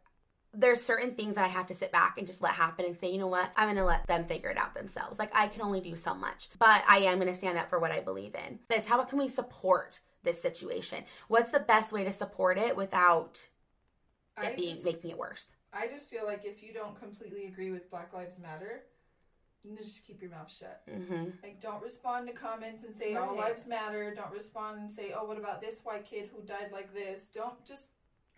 there's 0.54 0.82
certain 0.82 1.16
things 1.16 1.36
that 1.36 1.44
I 1.44 1.50
have 1.50 1.68
to 1.68 1.76
sit 1.76 1.92
back 1.92 2.18
and 2.18 2.26
just 2.28 2.42
let 2.42 2.54
happen 2.54 2.86
and 2.86 2.98
say, 2.98 3.12
you 3.12 3.18
know 3.18 3.28
what, 3.28 3.52
I'm 3.58 3.68
gonna 3.68 3.86
let 3.86 4.08
them 4.08 4.26
figure 4.26 4.50
it 4.50 4.58
out 4.58 4.74
themselves. 4.74 5.20
Like 5.20 5.32
I 5.36 5.48
can 5.48 5.62
only 5.62 5.82
do 5.82 5.96
so 5.96 6.14
much, 6.14 6.50
but 6.60 6.84
I 6.88 7.00
am 7.00 7.20
gonna 7.20 7.36
stand 7.36 7.58
up 7.58 7.70
for 7.70 7.80
what 7.80 7.92
I 7.92 8.00
believe 8.00 8.36
in. 8.36 8.60
That's 8.70 8.88
how 8.88 9.04
can 9.04 9.20
we 9.20 9.28
support 9.28 10.00
this 10.24 10.42
situation? 10.42 11.04
What's 11.28 11.52
the 11.52 11.60
best 11.60 11.92
way 11.92 12.04
to 12.04 12.14
support 12.14 12.58
it 12.58 12.76
without 12.76 13.46
I 14.38 14.48
it 14.48 14.58
being 14.58 14.74
just, 14.76 14.86
making 14.86 15.12
it 15.12 15.18
worse? 15.18 15.46
I 15.76 15.88
just 15.88 16.10
feel 16.10 16.26
like 16.26 16.46
if 16.46 16.64
you 16.64 16.74
don't 16.74 16.98
completely 17.00 17.46
agree 17.48 17.72
with 17.72 17.90
Black 17.92 18.14
Lives 18.14 18.36
Matter, 18.42 18.84
you 19.64 19.76
just 19.76 20.06
keep 20.06 20.22
your 20.22 20.32
mouth 20.32 20.52
shut. 20.58 20.82
Mm-hmm. 20.90 21.26
Like, 21.44 21.62
don't 21.62 21.82
respond 21.84 22.28
to 22.28 22.34
comments 22.34 22.84
and 22.84 22.96
say 22.96 23.16
all 23.16 23.36
lives 23.36 23.66
matter. 23.68 24.14
Don't 24.16 24.32
respond 24.32 24.80
and 24.80 24.92
say, 24.92 25.14
oh, 25.18 25.26
what 25.26 25.38
about 25.38 25.60
this 25.60 25.78
white 25.84 26.06
kid 26.06 26.30
who 26.34 26.42
died 26.46 26.70
like 26.72 26.94
this? 26.94 27.28
Don't 27.34 27.64
just 27.66 27.84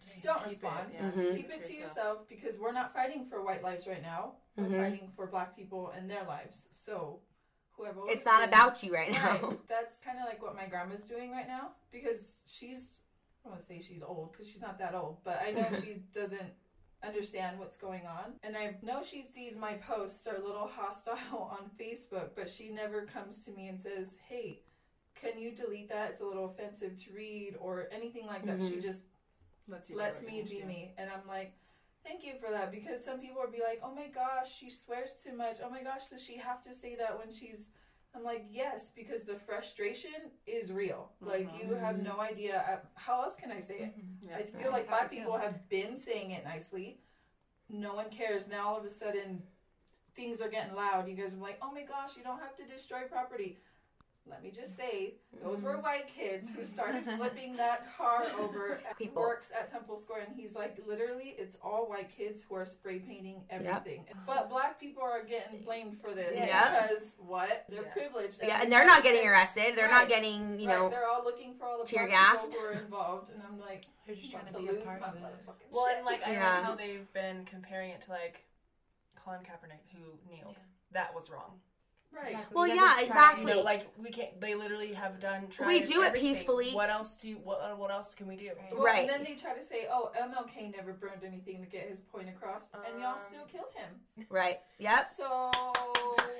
Just 0.05 0.23
don't 0.23 0.39
keep 0.47 0.63
respond. 0.63 0.87
It, 0.93 0.95
yeah, 1.01 1.11
Mhm. 1.11 1.35
keep 1.35 1.49
it 1.51 1.63
to 1.65 1.73
yourself 1.73 2.27
because 2.29 2.57
we're 2.57 2.71
not 2.71 2.93
fighting 2.93 3.25
for 3.29 3.41
white 3.43 3.61
lives 3.61 3.87
right 3.87 4.01
now. 4.01 4.35
We're 4.55 4.65
Mhm. 4.65 4.77
fighting 4.91 5.11
for 5.17 5.27
black 5.27 5.53
people 5.55 5.89
and 5.89 6.09
their 6.09 6.23
lives. 6.23 6.65
So, 6.71 7.19
whoever 7.73 8.01
It's 8.09 8.23
not 8.25 8.39
wins. 8.39 8.47
about 8.53 8.83
you 8.83 8.93
right 8.93 9.11
now. 9.11 9.37
Right. 9.49 9.67
That's 9.67 9.97
kind 9.97 10.17
of 10.19 10.25
like 10.25 10.41
what 10.41 10.55
my 10.55 10.65
grandma's 10.65 11.03
doing 11.03 11.31
right 11.31 11.47
now 11.47 11.73
because 11.91 12.41
she's, 12.45 13.01
I 13.43 13.49
don't 13.49 13.51
want 13.53 13.61
to 13.63 13.67
say 13.67 13.81
she's 13.81 14.01
old 14.01 14.31
because 14.31 14.47
she's 14.49 14.61
not 14.61 14.77
that 14.79 14.95
old, 14.95 15.17
but 15.25 15.41
I 15.41 15.51
know 15.51 15.67
she 15.83 15.95
doesn't 16.13 16.53
understand 17.03 17.59
what's 17.59 17.75
going 17.75 18.05
on. 18.05 18.33
And 18.43 18.55
I 18.55 18.75
know 18.81 19.01
she 19.03 19.23
sees 19.23 19.55
my 19.55 19.73
posts 19.73 20.25
are 20.27 20.35
a 20.35 20.45
little 20.45 20.67
hostile 20.75 21.51
on 21.51 21.69
Facebook, 21.79 22.29
but 22.35 22.49
she 22.49 22.69
never 22.69 23.03
comes 23.03 23.43
to 23.45 23.51
me 23.51 23.67
and 23.67 23.79
says, 23.79 24.07
hey, 24.27 24.61
can 25.15 25.37
you 25.37 25.51
delete 25.51 25.89
that? 25.89 26.11
It's 26.11 26.21
a 26.21 26.25
little 26.25 26.45
offensive 26.45 26.95
to 27.03 27.13
read 27.13 27.55
or 27.59 27.87
anything 27.91 28.25
like 28.27 28.45
that. 28.45 28.59
She 28.61 28.75
Mhm. 28.77 28.81
just 28.81 28.99
Let's, 29.67 29.89
you 29.89 29.95
lets 29.95 30.21
me 30.21 30.41
be 30.41 30.59
do. 30.61 30.65
me. 30.65 30.93
And 30.97 31.09
I'm 31.09 31.27
like, 31.27 31.53
thank 32.03 32.23
you 32.23 32.33
for 32.39 32.49
that 32.51 32.71
because 32.71 33.03
some 33.03 33.19
people 33.19 33.41
would 33.41 33.51
be 33.51 33.61
like, 33.61 33.81
oh 33.83 33.93
my 33.93 34.07
gosh, 34.07 34.53
she 34.57 34.69
swears 34.69 35.11
too 35.23 35.33
much. 35.33 35.57
Oh 35.63 35.69
my 35.69 35.83
gosh, 35.83 36.07
does 36.09 36.23
she 36.23 36.37
have 36.37 36.61
to 36.63 36.73
say 36.73 36.95
that 36.95 37.17
when 37.17 37.31
she's. 37.31 37.65
I'm 38.15 38.23
like, 38.23 38.45
yes, 38.51 38.89
because 38.95 39.23
the 39.23 39.35
frustration 39.45 40.31
is 40.47 40.71
real. 40.71 41.09
Like, 41.21 41.47
you 41.61 41.75
have 41.75 42.01
no 42.01 42.19
idea. 42.19 42.63
uh, 42.67 42.77
How 42.95 43.21
else 43.23 43.35
can 43.39 43.51
I 43.51 43.59
say 43.59 43.75
it? 43.75 43.93
Yeah. 44.27 44.37
I 44.37 44.43
feel 44.61 44.71
like 44.71 44.87
black 44.87 45.09
feel. 45.11 45.19
people 45.19 45.37
have 45.37 45.69
been 45.69 45.97
saying 45.97 46.31
it 46.31 46.43
nicely. 46.43 46.99
No 47.69 47.93
one 47.93 48.09
cares. 48.09 48.43
Now 48.49 48.69
all 48.69 48.77
of 48.79 48.85
a 48.85 48.89
sudden, 48.89 49.43
things 50.15 50.41
are 50.41 50.49
getting 50.49 50.73
loud. 50.75 51.07
You 51.07 51.15
guys 51.15 51.33
are 51.33 51.41
like, 51.41 51.59
oh 51.61 51.71
my 51.71 51.83
gosh, 51.83 52.11
you 52.17 52.23
don't 52.23 52.39
have 52.39 52.55
to 52.57 52.63
destroy 52.65 53.01
property. 53.09 53.59
Let 54.29 54.43
me 54.43 54.51
just 54.51 54.75
say, 54.75 55.13
those 55.43 55.61
were 55.61 55.75
mm. 55.77 55.83
white 55.83 56.07
kids 56.07 56.47
who 56.55 56.65
started 56.65 57.03
flipping 57.17 57.55
that 57.57 57.87
car 57.97 58.25
over. 58.39 58.79
He 58.97 59.05
People. 59.05 59.21
works 59.21 59.49
at 59.57 59.71
Temple 59.71 59.99
Square, 59.99 60.25
and 60.27 60.35
he's 60.35 60.55
like, 60.55 60.77
literally, 60.85 61.35
it's 61.37 61.57
all 61.63 61.87
white 61.87 62.09
kids 62.15 62.41
who 62.47 62.55
are 62.55 62.65
spray 62.65 62.99
painting 62.99 63.41
everything. 63.49 64.05
But 64.25 64.49
black 64.49 64.79
people 64.79 65.03
are 65.03 65.23
getting 65.23 65.63
blamed 65.63 65.97
for 66.01 66.13
this 66.13 66.33
Yeah. 66.37 66.87
because 66.87 67.13
what? 67.19 67.65
They're 67.69 67.83
Yeah. 67.83 67.93
privileged. 67.93 68.39
Yeah, 68.41 68.61
and 68.61 68.71
they're 68.71 68.85
not 68.85 69.03
getting 69.03 69.27
arrested. 69.27 69.75
They're 69.75 69.85
Right. 69.85 69.91
not 70.01 70.09
getting, 70.09 70.59
you 70.59 70.67
Right, 70.67 70.77
know, 70.79 70.89
they're 70.89 71.07
all 71.07 71.23
looking 71.23 71.55
for 71.57 71.65
all 71.65 71.79
the 71.79 71.85
tear 71.85 72.07
black 72.07 72.33
gassed. 72.33 72.51
people 72.51 72.61
who 72.61 72.67
are 72.67 72.71
involved, 72.73 73.31
and 73.31 73.41
I'm 73.43 73.59
like, 73.59 73.85
They're 74.05 74.15
just 74.15 74.31
trying 74.31 74.45
to 74.47 74.53
to 74.53 74.59
be 74.59 74.67
a 74.67 74.71
lose 74.71 74.83
part 74.83 75.01
my 75.01 75.07
of 75.07 75.15
motherfucking 75.15 75.71
Well, 75.71 75.87
shit. 75.87 75.97
and 75.97 76.05
like 76.05 76.23
I 76.25 76.31
Yeah. 76.33 76.55
like 76.55 76.63
how 76.63 76.75
they've 76.75 77.11
been 77.13 77.45
comparing 77.45 77.91
it 77.91 78.01
to 78.01 78.11
like 78.11 78.45
Colin 79.15 79.41
Kaepernick 79.41 79.83
who 79.93 80.17
kneeled. 80.29 80.57
That 80.91 81.13
was 81.13 81.29
wrong. 81.29 81.59
Right. 82.15 82.31
Exactly. 82.31 82.55
Well, 82.55 82.65
Because 82.65 82.77
yeah, 82.77 82.93
it's 82.99 83.07
exactly. 83.07 83.51
You 83.51 83.57
know, 83.57 83.63
like 83.63 83.87
we 83.97 84.09
can't. 84.09 84.39
They 84.41 84.55
literally 84.55 84.93
have 84.93 85.19
done. 85.19 85.47
Tried 85.49 85.67
We 85.67 85.81
do 85.83 86.01
it 86.03 86.07
everything. 86.07 86.35
peacefully. 86.35 86.71
What 86.73 86.89
else 86.89 87.13
do? 87.13 87.37
What 87.43 87.77
What 87.77 87.91
else 87.91 88.13
can 88.13 88.27
we 88.27 88.35
do? 88.35 88.47
Right. 88.49 88.73
Well, 88.73 88.83
Right. 88.83 89.01
And 89.01 89.09
then 89.09 89.23
they 89.23 89.35
try 89.35 89.53
to 89.53 89.63
say, 89.63 89.87
oh, 89.91 90.11
MLK 90.19 90.75
never 90.75 90.93
burned 90.93 91.23
anything 91.25 91.61
to 91.61 91.67
get 91.67 91.87
his 91.89 91.99
point 92.01 92.29
across, 92.29 92.63
and 92.73 92.99
y'all 93.01 93.13
Um, 93.13 93.17
still 93.29 93.45
killed 93.45 93.73
him. 93.75 94.25
right? 94.29 94.59
Yep. 94.79 95.13
So, 95.17 95.51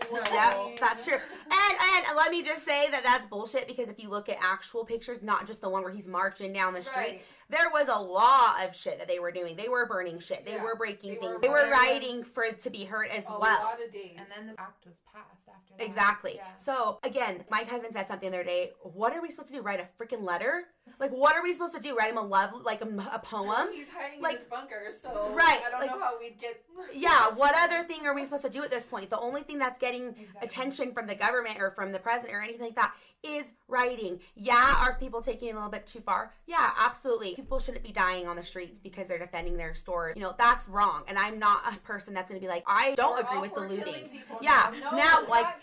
So- 0.10 0.18
Yep, 0.34 0.78
that's 0.80 1.04
true. 1.04 1.16
And 1.52 1.78
and 2.08 2.16
let 2.16 2.32
me 2.32 2.42
just 2.44 2.64
say 2.64 2.90
that 2.92 3.04
that's 3.04 3.26
bullshit 3.26 3.68
because 3.68 3.90
if 3.90 4.00
you 4.00 4.10
look 4.10 4.30
at 4.30 4.38
actual 4.42 4.86
pictures, 4.86 5.22
not 5.22 5.46
just 5.48 5.60
the 5.62 5.70
one 5.70 5.84
where 5.84 5.92
he's 5.92 6.08
marching 6.08 6.54
down 6.54 6.74
the 6.74 6.82
street, 6.82 6.96
Right. 6.96 7.22
There 7.50 7.70
was 7.72 7.88
a 7.88 7.96
lot 7.98 8.64
of 8.68 8.76
shit 8.76 8.98
that 9.00 9.08
they 9.08 9.20
were 9.20 9.32
doing. 9.32 9.56
They 9.56 9.70
were 9.70 9.86
burning 9.86 10.20
shit. 10.20 10.44
They 10.44 10.54
Yeah. 10.56 10.64
were 10.64 10.76
breaking 10.76 11.12
They 11.12 11.16
things. 11.20 11.34
were 11.36 11.40
they 11.40 11.48
were 11.50 11.62
violent. 11.70 11.72
rioting 11.82 12.24
for 12.26 12.52
to 12.52 12.70
be 12.70 12.84
hurt 12.84 13.10
as 13.10 13.26
A 13.28 13.32
well. 13.32 13.40
lot 13.40 13.82
of 13.82 13.92
days. 13.94 14.18
And 14.18 14.28
then 14.30 14.48
the 14.54 14.62
act 14.62 14.86
was 14.86 15.00
passed 15.14 15.48
after 15.48 15.76
that. 15.78 15.84
Exactly. 15.84 16.34
Yeah. 16.36 16.58
So 16.58 17.00
again, 17.04 17.46
my 17.50 17.64
cousin 17.64 17.94
said 17.94 18.08
something 18.10 18.32
the 18.32 18.38
other 18.38 18.44
day. 18.44 18.74
What 18.82 19.16
are 19.16 19.22
we 19.22 19.30
supposed 19.32 19.48
to 19.50 19.54
do? 19.54 19.62
Write 19.62 19.80
a 19.80 19.88
freaking 19.98 20.24
letter? 20.24 20.66
Like, 21.00 21.12
what 21.12 21.36
are 21.36 21.44
we 21.44 21.54
supposed 21.54 21.74
to 21.76 21.80
do? 21.80 21.96
Write 21.96 22.12
him 22.12 22.18
a 22.18 22.22
love, 22.22 22.52
like 22.64 22.82
a, 22.82 22.88
a 23.14 23.20
poem? 23.20 23.72
He's 23.72 23.88
hiding 23.90 24.22
like- 24.22 24.36
in 24.36 24.40
his 24.42 24.50
bunker, 24.50 24.92
so 25.02 25.30
Right, 25.34 25.62
I 25.66 25.70
don't 25.70 25.82
like- 25.82 25.92
know 25.92 26.00
how 26.00 26.18
we'd 26.20 26.40
get. 26.40 26.62
Yeah. 26.94 27.30
What 27.30 27.56
other 27.56 27.84
thing 27.84 28.06
are 28.06 28.14
we 28.14 28.24
supposed 28.26 28.44
to 28.44 28.50
do 28.50 28.64
at 28.64 28.72
this 28.72 28.86
point? 28.86 29.10
The 29.10 29.20
only 29.20 29.44
thing 29.44 29.58
that's 29.58 29.80
getting 29.80 30.10
Exactly. 30.10 30.40
attention 30.42 30.94
from 30.94 31.08
the 31.08 31.16
government 31.16 31.62
or 31.62 31.72
from 31.72 31.92
the 31.94 32.00
president 32.00 32.34
or 32.36 32.42
anything 32.42 32.62
like 32.62 32.76
that 32.76 32.94
is 33.24 33.46
writing. 33.68 34.20
Yeah, 34.36 34.78
are 34.80 34.98
people 35.00 35.22
taking 35.22 35.50
it 35.50 35.52
a 35.52 35.56
little 35.56 35.70
bit 35.70 35.86
too 35.86 36.02
far? 36.02 36.34
Yeah, 36.46 36.72
absolutely. 36.78 37.36
People 37.36 37.60
shouldn't 37.60 37.84
be 37.84 37.92
dying 37.92 38.28
on 38.28 38.36
the 38.36 38.46
streets 38.46 38.80
because 38.82 39.08
they're 39.08 39.20
defending 39.20 39.58
their 39.58 39.76
stores. 39.76 40.16
You 40.16 40.24
know, 40.24 40.36
that's 40.38 40.68
wrong. 40.68 41.04
And 41.08 41.18
I'm 41.18 41.40
not 41.40 41.62
a 41.74 41.78
person 41.80 42.14
that's 42.14 42.30
going 42.30 42.40
to 42.40 42.46
be 42.46 42.50
like, 42.50 42.64
I 42.68 42.96
don't 42.96 43.16
We're 43.16 43.22
agree 43.22 43.40
with 43.40 43.56
the 43.56 43.62
looting. 43.62 44.22
Yeah, 44.42 44.72
now, 44.80 44.92
No, 44.92 44.98
now, 44.98 45.28
like-. 45.28 45.56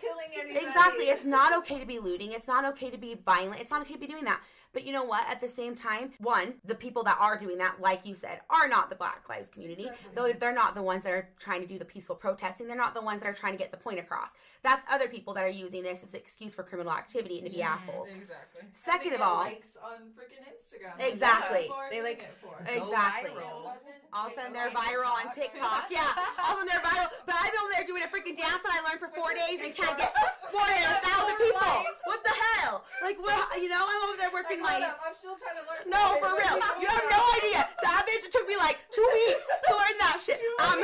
Exactly. 0.50 1.04
It's 1.06 1.24
not 1.24 1.56
okay 1.58 1.78
to 1.78 1.86
be 1.86 1.98
looting. 1.98 2.32
It's 2.32 2.48
not 2.48 2.64
okay 2.66 2.90
to 2.90 2.98
be 2.98 3.16
violent. 3.24 3.60
It's 3.60 3.70
not 3.70 3.82
okay 3.82 3.94
to 3.94 4.00
be 4.00 4.06
doing 4.06 4.24
that. 4.24 4.40
But 4.72 4.84
you 4.84 4.92
know 4.92 5.04
what? 5.04 5.24
At 5.28 5.40
the 5.40 5.48
same 5.48 5.76
time, 5.76 6.10
one, 6.18 6.54
the 6.64 6.74
people 6.74 7.04
that 7.04 7.16
are 7.20 7.38
doing 7.38 7.58
that, 7.58 7.80
like 7.80 8.00
you 8.04 8.16
said, 8.16 8.40
are 8.50 8.68
not 8.68 8.90
the 8.90 8.96
Black 8.96 9.22
Lives 9.28 9.48
community. 9.48 9.84
Exactly. 9.84 10.10
Though 10.16 10.32
they're 10.38 10.52
not 10.52 10.74
the 10.74 10.82
ones 10.82 11.04
that 11.04 11.12
are 11.12 11.28
trying 11.38 11.60
to 11.60 11.66
do 11.66 11.78
the 11.78 11.84
peaceful 11.84 12.16
protesting. 12.16 12.66
They're 12.66 12.76
not 12.76 12.92
the 12.92 13.00
ones 13.00 13.22
that 13.22 13.28
are 13.28 13.34
trying 13.34 13.52
to 13.52 13.58
get 13.58 13.70
the 13.70 13.76
point 13.76 14.00
across. 14.00 14.30
That's 14.64 14.84
other 14.90 15.06
people 15.06 15.34
that 15.34 15.44
are 15.44 15.52
using 15.52 15.82
this 15.82 16.00
as 16.02 16.14
an 16.14 16.18
excuse 16.18 16.54
for 16.54 16.64
criminal 16.64 16.92
activity 16.92 17.38
and 17.38 17.46
to 17.46 17.52
be 17.52 17.62
assholes. 17.62 18.08
Exactly. 18.08 18.64
And 18.64 18.74
to 18.74 18.80
Second 18.80 19.12
of 19.14 19.20
all, 19.20 19.44
likes 19.44 19.76
on 19.84 20.08
freaking 20.16 20.40
Instagram. 20.48 20.96
Exactly. 20.98 21.68
They, 21.90 22.00
like, 22.00 22.24
it 22.24 22.34
for. 22.40 22.56
Exactly. 22.64 23.30
viral. 23.30 23.76
All 24.12 24.26
of 24.26 24.32
a 24.32 24.34
sudden 24.34 24.52
they're 24.52 24.70
viral 24.70 24.94
viral 24.94 25.10
on 25.10 25.26
TikTok. 25.34 25.88
TikTok. 25.88 25.90
Yeah. 25.90 26.06
All 26.40 26.56
of 26.56 26.62
a 26.62 26.64
sudden 26.64 26.68
they're 26.70 26.86
viral. 26.86 27.08
But 27.26 27.34
I've 27.36 27.50
been 27.50 27.60
over 27.60 27.72
there 27.74 27.86
doing 27.86 28.02
a 28.06 28.10
freaking 28.10 28.36
dance 28.38 28.62
that 28.62 28.72
I 28.72 28.80
learned 28.86 29.02
for 29.02 29.10
four 29.10 29.34
days 29.34 29.58
and 29.58 29.74
can't 29.74 29.96
get 29.98 30.14
more 30.54 30.64
than 30.64 30.86
a 30.86 31.00
thousand 31.02 31.36
people. 31.42 31.74
What 32.06 32.22
the 32.22 32.34
hell? 32.34 32.84
Like, 33.02 33.18
what? 33.18 33.42
You 33.58 33.68
know, 33.68 33.82
I'm 33.82 34.00
over 34.06 34.16
there 34.16 34.30
working 34.30 34.62
hold 34.62 34.80
my. 34.80 34.86
up, 34.86 35.00
I'm 35.02 35.16
still 35.18 35.36
trying 35.36 35.58
to 35.58 35.64
learn. 35.66 35.82
No, 35.90 36.20
for 36.22 36.32
real. 36.38 36.56
You 36.80 36.88
have 36.88 37.06
no 37.10 37.22
idea. 37.42 37.66
Savage, 37.82 38.22
it 38.22 38.32
took 38.32 38.46
me 38.46 38.56
like 38.56 38.78
two 38.94 39.04
weeks 39.26 39.46
to 39.68 39.72
learn 39.74 39.96
that 39.98 40.18
shit. 40.22 40.40
Um, 40.62 40.78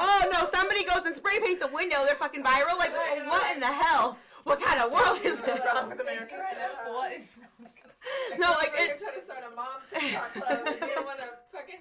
oh 0.00 0.20
no, 0.32 0.48
somebody 0.48 0.84
goes 0.84 1.04
and 1.04 1.14
spray 1.14 1.38
paints 1.38 1.62
a 1.62 1.68
window, 1.68 2.04
they're 2.08 2.18
fucking 2.18 2.42
viral. 2.42 2.80
Like, 2.80 2.95
what 3.28 3.54
in 3.54 3.60
the 3.60 3.66
hell? 3.66 4.18
What 4.44 4.62
kind 4.62 4.80
of 4.80 4.92
world 4.92 5.18
is 5.24 5.40
this 5.40 5.60
wrong 5.64 5.88
with 5.88 6.00
America? 6.00 6.36
Right 6.38 6.56
now? 6.56 6.92
What 6.92 7.12
is? 7.12 7.26
wrong? 7.36 7.72
No, 8.38 8.52
like, 8.52 8.72
you're 8.78 8.96
trying 8.96 9.18
to 9.18 9.24
start 9.24 9.42
a 9.42 9.54
mom 9.56 9.82
TikTok 9.90 10.32
club 10.34 10.62
and 10.66 10.76
you 10.80 10.94
don't 10.94 11.06
want 11.06 11.18
to 11.18 11.28
fucking 11.52 11.80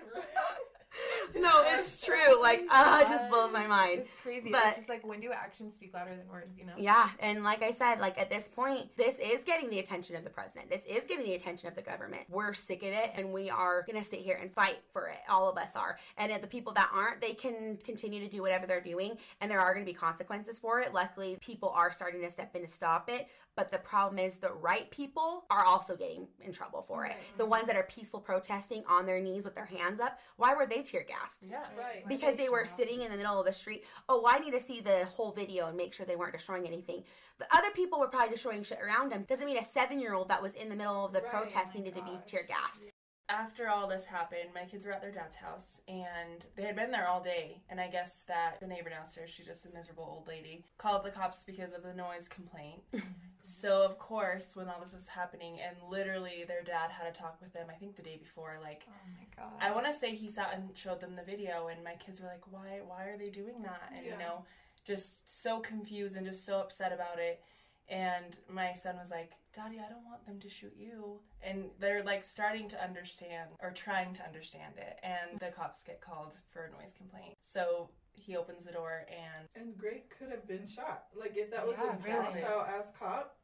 no, 1.36 1.64
it's 1.66 2.04
true. 2.04 2.42
Like, 2.42 2.64
ah, 2.70 3.00
uh, 3.00 3.02
it 3.02 3.10
just 3.10 3.30
blows 3.30 3.52
my 3.52 3.68
mind. 3.68 4.02
It's 4.02 4.14
crazy. 4.22 4.52
But- 4.52 4.68
it's 4.68 4.78
just 4.78 4.90
like 4.90 5.06
when 5.06 5.20
do 5.20 5.32
actions 5.32 5.74
speak 5.74 5.94
louder 5.94 6.16
than 6.16 6.28
words? 6.28 6.58
You 6.58 6.66
know. 6.66 6.74
Yeah, 6.78 7.10
and 7.20 7.44
like 7.44 7.64
I 7.64 7.72
said, 7.72 8.00
like 8.00 8.18
at 8.18 8.30
this 8.30 8.48
point, 8.48 8.96
this 8.98 9.16
is 9.16 9.44
getting 9.44 9.70
the 9.70 9.80
attention 9.80 10.16
of 10.16 10.24
the 10.24 10.30
president. 10.30 10.70
This 10.70 10.84
is 10.88 11.04
getting 11.08 11.26
the 11.26 11.34
attention 11.34 11.68
of 11.68 11.76
the 11.76 11.82
government. 11.82 12.24
We're 12.30 12.54
sick 12.54 12.84
of 12.84 12.90
it, 12.90 13.12
and 13.16 13.34
we 13.34 13.50
are 13.50 13.84
gonna 13.88 14.04
sit 14.04 14.20
here 14.20 14.40
and 14.42 14.52
fight 14.54 14.78
for 14.94 15.08
it. 15.08 15.20
All 15.30 15.50
of 15.50 15.58
us 15.58 15.72
are. 15.76 15.98
And 16.18 16.32
the 16.42 16.48
people 16.48 16.74
that 16.74 16.90
aren't, 16.94 17.22
they 17.22 17.34
can 17.34 17.78
continue 17.84 18.20
to 18.22 18.30
do 18.30 18.42
whatever 18.42 18.68
they're 18.68 18.82
doing, 18.82 19.18
and 19.42 19.50
there 19.50 19.60
are 19.60 19.74
gonna 19.74 19.86
be 19.86 19.94
consequences 19.94 20.58
for 20.60 20.82
it. 20.82 20.94
Luckily, 20.94 21.38
people 21.42 21.70
are 21.70 21.92
starting 21.92 22.22
to 22.22 22.32
step 22.32 22.56
in 22.56 22.62
to 22.62 22.68
stop 22.68 23.10
it. 23.10 23.28
But 23.56 23.72
the 23.72 23.78
problem 23.78 24.20
is, 24.20 24.36
the 24.36 24.52
right 24.52 24.90
people 24.92 25.46
are 25.50 25.64
also 25.64 25.96
getting 25.96 26.28
in 26.42 26.52
trouble 26.52 26.84
for 26.88 27.06
it. 27.06 27.10
Right. 27.10 27.38
The 27.38 27.46
ones 27.46 27.68
that 27.68 27.76
are 27.76 27.84
peaceful 27.84 28.20
protesting 28.20 28.84
on 28.88 29.06
their 29.06 29.22
knees 29.22 29.46
with 29.46 29.56
their 29.56 29.66
hands 29.66 30.00
up, 30.00 30.20
why 30.36 30.54
were 30.54 30.66
they 30.66 30.82
tear 30.82 31.06
gassed? 31.08 31.40
Yeah. 31.42 31.64
Right. 31.78 32.08
because 32.08 32.36
they 32.36 32.50
were 32.50 32.66
sitting 32.66 33.02
in 33.02 33.12
the 33.12 33.18
middle 33.18 33.40
of 33.40 33.46
the 33.46 33.54
street. 33.54 33.86
Oh, 34.10 34.26
I 34.28 34.40
need 34.40 34.52
to 34.52 34.62
see 34.62 34.82
the 34.82 35.06
whole 35.06 35.32
video 35.32 35.68
and 35.68 35.78
make 35.78 35.94
sure 35.94 36.06
they 36.06 36.16
weren't 36.16 36.34
destroying 36.34 36.68
anything. 36.68 37.04
The 37.40 37.46
other 37.56 37.72
people 37.72 38.00
were 38.00 38.08
probably 38.08 38.34
destroying 38.34 38.64
shit 38.64 38.80
around 38.82 39.12
them. 39.12 39.26
Doesn't 39.28 39.46
mean 39.46 39.58
a 39.58 39.66
seven 39.74 40.00
year 40.00 40.14
old 40.14 40.30
that 40.30 40.42
was 40.42 40.54
in 40.54 40.70
the 40.70 40.76
middle 40.76 41.06
of 41.06 41.14
the 41.14 41.22
Right, 41.22 41.32
protest 41.32 41.72
oh 41.74 41.78
my 41.78 41.84
needed 41.84 41.96
to 41.96 42.04
be 42.04 42.20
tear 42.28 42.44
gassed. 42.48 42.84
After 43.28 43.68
all 43.68 43.88
this 43.88 44.06
happened, 44.06 44.50
my 44.54 44.66
kids 44.66 44.86
were 44.86 44.92
at 44.92 45.02
their 45.02 45.12
dad's 45.12 45.36
house 45.36 45.82
and 45.88 46.46
they 46.56 46.64
had 46.64 46.76
been 46.76 46.92
there 46.92 47.08
all 47.08 47.24
day. 47.24 47.64
And 47.70 47.82
I 47.82 47.88
guess 47.88 48.24
that 48.28 48.60
the 48.60 48.68
neighbor 48.68 48.90
downstairs, 48.90 49.32
she's 49.32 49.48
just 49.48 49.66
a 49.66 49.70
miserable 49.74 50.04
old 50.04 50.28
lady, 50.28 50.64
called 50.78 51.04
the 51.04 51.10
cops 51.10 51.44
because 51.44 51.74
of 51.74 51.82
the 51.82 51.94
noise 51.94 52.28
complaint. 52.30 52.82
so, 53.44 53.82
of 53.82 53.98
course, 53.98 54.52
when 54.54 54.68
all 54.70 54.80
this 54.80 54.94
was 54.94 55.08
happening, 55.08 55.58
and 55.60 55.76
literally 55.90 56.46
their 56.48 56.62
dad 56.62 56.92
had 56.92 57.08
a 57.08 57.18
talk 57.18 57.38
with 57.42 57.52
them, 57.54 57.66
I 57.70 57.74
think 57.74 57.96
the 57.96 58.04
day 58.04 58.18
before, 58.18 58.58
like, 58.62 58.84
Oh 58.88 59.10
my 59.20 59.26
god. 59.36 59.54
I 59.60 59.72
want 59.72 59.92
to 59.92 59.98
say 59.98 60.16
he 60.16 60.30
sat 60.30 60.52
and 60.54 60.70
showed 60.76 61.02
them 61.02 61.16
the 61.16 61.24
video, 61.24 61.68
and 61.68 61.84
my 61.84 61.96
kids 61.96 62.22
were 62.22 62.28
like, 62.28 62.44
"Why? 62.52 62.82
Why 62.86 63.06
are 63.06 63.18
they 63.18 63.30
doing 63.30 63.64
that?" 63.64 63.92
And 63.96 64.06
you 64.06 64.18
know, 64.18 64.46
just 64.86 65.14
so 65.26 65.60
confused 65.60 66.16
and 66.16 66.26
just 66.26 66.46
so 66.46 66.60
upset 66.60 66.94
about 66.94 67.20
it. 67.20 67.42
And 67.90 68.38
my 68.50 68.74
son 68.74 68.98
was 68.98 69.12
like, 69.12 69.32
"Daddy, 69.54 69.78
I 69.80 69.90
don't 69.90 70.06
want 70.06 70.26
them 70.26 70.40
to 70.40 70.50
shoot 70.50 70.74
you." 70.78 71.20
And 71.44 71.70
they're 71.80 72.04
like 72.04 72.24
starting 72.24 72.68
to 72.70 72.84
understand 72.84 73.52
or 73.62 73.72
trying 73.72 74.14
to 74.16 74.24
understand 74.26 74.74
it. 74.78 74.98
And 75.04 75.40
the 75.40 75.52
cops 75.56 75.84
get 75.84 76.02
called 76.02 76.36
for 76.52 76.66
a 76.66 76.72
noise 76.72 76.94
complaint. 76.98 77.36
So 77.42 77.90
he 78.14 78.36
opens 78.38 78.66
the 78.66 78.72
door 78.72 79.06
and 79.10 79.48
And 79.56 79.78
Greg 79.78 80.04
could 80.18 80.30
have 80.32 80.48
been 80.48 80.66
shot. 80.68 81.06
Like 81.16 81.34
if 81.36 81.52
that 81.52 81.66
was 81.68 81.76
Yeah, 81.78 81.94
a 81.94 81.98
really. 81.98 82.42
hostile 82.42 82.62
ass 82.62 82.88
cop. 82.98 83.38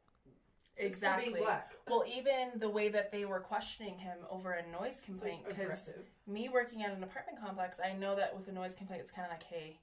exactly. 0.76 1.40
Well, 1.88 2.04
even 2.06 2.52
the 2.58 2.68
way 2.70 2.88
that 2.88 3.12
they 3.12 3.24
were 3.24 3.40
questioning 3.40 3.98
him 3.98 4.18
over 4.30 4.52
a 4.52 4.66
noise 4.70 5.00
complaint, 5.04 5.44
because 5.46 5.60
aggressive. 5.64 6.08
me 6.26 6.48
working 6.48 6.82
at 6.82 6.92
an 6.92 7.02
apartment 7.02 7.38
complex, 7.40 7.78
I 7.84 7.92
know 7.92 8.16
that 8.16 8.34
with 8.36 8.48
a 8.48 8.52
noise 8.52 8.74
complaint, 8.74 9.02
it's 9.02 9.10
kind 9.12 9.26
of 9.26 9.32
like, 9.32 9.42
hey, 9.44 9.78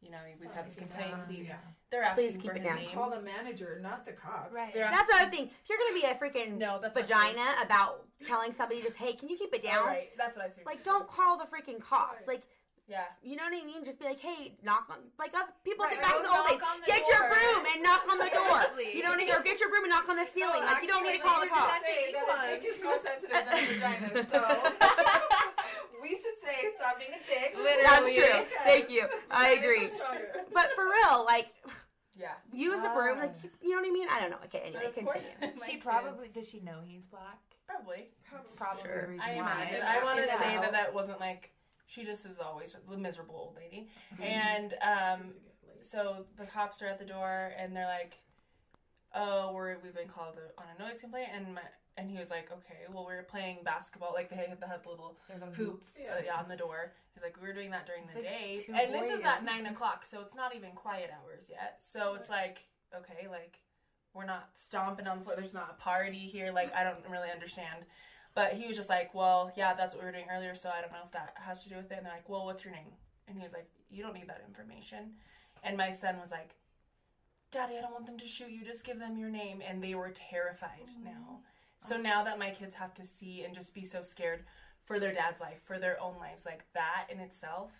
you 0.00 0.10
know, 0.10 0.18
we've 0.40 0.50
had 0.52 0.66
this 0.66 0.74
Keep 0.74 0.84
it 0.84 0.90
complaint. 0.94 1.26
Please, 1.26 1.46
Yeah. 1.48 1.56
they're 1.90 2.02
asking 2.02 2.24
Please 2.32 2.36
for 2.36 2.42
keep 2.42 2.52
his 2.52 2.62
it 2.62 2.64
down. 2.68 2.76
name. 2.76 2.94
Call 2.94 3.10
the 3.10 3.20
manager, 3.20 3.78
not 3.82 4.04
the 4.06 4.12
cops. 4.12 4.52
Right. 4.52 4.72
They're 4.72 4.88
That's 4.90 5.10
the 5.10 5.16
other 5.22 5.30
thing. 5.30 5.46
If 5.46 5.68
you're 5.68 5.78
gonna 5.78 5.94
be 5.94 6.04
a 6.06 6.14
freaking 6.14 6.56
No, 6.58 6.78
that's 6.80 6.94
vagina 6.94 7.56
about 7.64 8.06
telling 8.26 8.52
somebody 8.52 8.80
just, 8.82 8.96
hey, 8.96 9.12
can 9.14 9.28
you 9.28 9.36
keep 9.36 9.52
it 9.54 9.62
down? 9.62 9.78
All 9.80 9.86
right, 9.86 10.10
that's 10.16 10.36
what 10.36 10.46
I 10.46 10.48
see. 10.50 10.62
Like, 10.64 10.84
don't 10.84 11.08
call 11.08 11.36
the 11.38 11.44
freaking 11.46 11.80
cops. 11.80 12.26
Right. 12.26 12.36
Like, 12.38 12.42
Yeah, 12.88 13.04
you 13.22 13.36
know 13.36 13.44
what 13.44 13.52
I 13.52 13.64
mean? 13.66 13.84
Just 13.84 13.98
be 13.98 14.06
like, 14.06 14.18
hey, 14.20 14.56
knock 14.62 14.88
on. 14.88 14.96
Like 15.18 15.34
other 15.36 15.52
people 15.62 15.84
Right, 15.84 15.92
did 15.96 16.00
back 16.02 16.16
in 16.16 16.22
the 16.22 16.30
old 16.32 16.48
days. 16.48 16.56
knock 16.58 16.70
on 16.72 16.80
the 16.80 16.86
Get 16.86 17.04
your 17.06 17.28
broom 17.28 17.66
and 17.74 17.82
knock 17.82 18.02
on 18.08 18.16
the 18.18 18.30
door. 18.32 18.64
You 18.80 19.02
know 19.02 19.10
what 19.10 19.20
I 19.20 19.24
mean? 19.26 19.34
Or 19.34 19.42
get 19.42 19.60
your 19.60 19.68
broom 19.68 19.84
and 19.84 19.90
knock 19.92 20.08
on 20.08 20.16
the 20.16 20.24
ceiling. 20.32 20.64
like, 20.64 20.80
you 20.80 20.88
don't 20.88 21.04
need 21.04 21.18
to 21.18 21.22
call 21.22 21.40
the 21.42 21.48
cops. 21.48 21.84
say 21.84 22.12
that 22.16 22.24
a 22.24 22.60
dick 22.60 22.64
is 22.64 22.82
more 22.82 22.96
sensitive 23.04 23.28
than 23.28 23.44
a 23.44 23.66
vagina. 23.66 24.26
So 24.32 24.40
we 26.02 26.10
should 26.10 26.38
say 26.42 26.68
stop 26.76 26.98
being 26.98 27.10
a 27.10 27.22
dick. 27.26 27.54
That's 27.82 28.04
Literally. 28.04 28.14
true. 28.16 28.46
Thank 28.64 28.90
you. 28.90 29.06
I 29.30 29.50
agree. 29.50 29.88
But 30.52 30.70
for 30.74 30.84
real, 30.84 31.24
like, 31.24 31.48
yeah. 32.16 32.32
use 32.52 32.78
a 32.84 32.92
broom. 32.94 33.18
Like, 33.18 33.34
you 33.62 33.70
know 33.70 33.76
what 33.76 33.88
I 33.88 33.92
mean? 33.92 34.08
I 34.10 34.20
don't 34.20 34.30
know. 34.30 34.38
Okay, 34.46 34.62
anyway, 34.66 34.86
of 34.86 34.94
course, 35.04 35.24
continue. 35.38 35.56
my 35.60 35.66
She 35.66 35.72
kids- 35.72 35.84
probably 35.84 36.28
does. 36.28 36.48
She 36.48 36.60
know 36.60 36.78
he's 36.86 37.04
black? 37.06 37.38
probably. 37.66 38.08
Probably. 38.56 38.82
Sure. 38.82 39.14
I 39.22 39.32
imagine. 39.34 39.82
I 39.82 40.02
want 40.02 40.18
to 40.20 40.26
Yeah. 40.26 40.38
say 40.40 40.56
that 40.56 40.72
that 40.72 40.92
wasn't 40.94 41.20
like 41.20 41.50
she 41.86 42.04
just 42.04 42.24
is 42.26 42.38
always 42.38 42.74
the 42.90 42.96
miserable 42.96 43.34
old 43.36 43.56
lady. 43.56 43.88
And 44.22 44.74
um, 44.82 45.20
so 45.90 46.24
the 46.38 46.46
cops 46.46 46.80
are 46.82 46.86
at 46.86 46.98
the 46.98 47.04
door 47.04 47.52
and 47.58 47.74
they're 47.76 47.86
like, 47.86 48.14
"Oh, 49.14 49.52
we're 49.52 49.76
we've 49.82 49.94
been 49.94 50.08
called 50.08 50.36
on 50.58 50.64
a 50.78 50.82
noise 50.82 51.00
complaint." 51.00 51.28
And 51.34 51.54
my, 51.54 51.60
and 51.98 52.10
he 52.10 52.16
was 52.16 52.30
like, 52.30 52.48
"Okay, 52.52 52.86
well, 52.92 53.04
we 53.06 53.14
were 53.14 53.24
playing 53.24 53.58
basketball. 53.64 54.12
Like 54.14 54.30
they 54.30 54.36
had, 54.36 54.48
had 54.48 54.86
little 54.86 55.16
the 55.28 55.46
hoops 55.46 55.88
Yeah. 55.98 56.14
uh, 56.14 56.22
yeah, 56.24 56.38
on 56.38 56.48
the 56.48 56.56
door." 56.56 56.92
He's 57.14 57.22
like, 57.22 57.36
"We 57.42 57.48
were 57.48 57.54
doing 57.54 57.70
that 57.72 57.86
during 57.86 58.04
It's 58.04 58.14
the 58.14 58.20
like 58.20 58.28
day, 58.28 58.84
and 58.84 58.94
this 58.94 59.10
is 59.18 59.24
at 59.24 59.44
nine 59.44 59.66
o'clock, 59.66 60.06
so 60.10 60.20
it's 60.20 60.34
not 60.34 60.54
even 60.54 60.70
quiet 60.72 61.10
hours 61.10 61.46
yet. 61.50 61.82
So 61.92 62.14
it's 62.14 62.30
like, 62.30 62.58
okay, 62.94 63.26
like 63.28 63.58
we're 64.14 64.26
not 64.26 64.50
stomping 64.54 65.06
on 65.06 65.18
the 65.18 65.24
floor. 65.24 65.36
There's 65.36 65.52
not 65.52 65.76
a 65.76 65.82
party 65.82 66.28
here. 66.30 66.52
Like 66.52 66.72
I 66.74 66.84
don't 66.84 67.02
really 67.10 67.30
understand." 67.30 67.84
But 68.34 68.52
he 68.52 68.68
was 68.68 68.76
just 68.76 68.88
like, 68.88 69.12
well, 69.14 69.50
yeah, 69.56 69.74
that's 69.74 69.94
what 69.94 70.02
we 70.02 70.06
were 70.06 70.12
doing 70.12 70.26
earlier, 70.30 70.54
so 70.54 70.68
I 70.68 70.80
don't 70.80 70.92
know 70.92 71.02
if 71.04 71.10
that 71.10 71.34
has 71.34 71.64
to 71.64 71.68
do 71.68 71.74
with 71.76 71.90
it. 71.90 71.96
And 71.96 72.06
they're 72.06 72.12
like, 72.12 72.28
well, 72.28 72.44
what's 72.44 72.62
your 72.62 72.72
name? 72.72 72.92
And 73.26 73.36
he 73.36 73.42
was 73.42 73.52
like, 73.52 73.66
you 73.90 74.00
don't 74.00 74.14
need 74.14 74.28
that 74.28 74.44
information. 74.46 75.14
And 75.64 75.76
my 75.76 75.90
son 75.90 76.20
was 76.20 76.30
like, 76.30 76.54
Daddy, 77.50 77.76
I 77.76 77.80
don't 77.80 77.90
want 77.92 78.06
them 78.06 78.18
to 78.18 78.28
shoot 78.28 78.50
you. 78.50 78.64
Just 78.64 78.84
give 78.84 79.00
them 79.00 79.16
your 79.18 79.30
name. 79.30 79.60
And 79.66 79.82
they 79.82 79.94
were 79.96 80.10
terrified 80.10 80.86
now. 81.02 81.40
So 81.86 81.96
now 81.96 82.24
that 82.24 82.38
my 82.38 82.50
kids 82.50 82.74
have 82.74 82.94
to 82.94 83.06
see 83.06 83.44
and 83.44 83.54
just 83.54 83.72
be 83.74 83.84
so 83.84 84.02
scared 84.02 84.44
for 84.84 84.98
their 84.98 85.12
dad's 85.12 85.40
life, 85.40 85.58
for 85.64 85.78
their 85.78 86.00
own 86.00 86.16
lives, 86.18 86.44
like 86.44 86.64
that 86.74 87.06
in 87.10 87.20
itself 87.20 87.70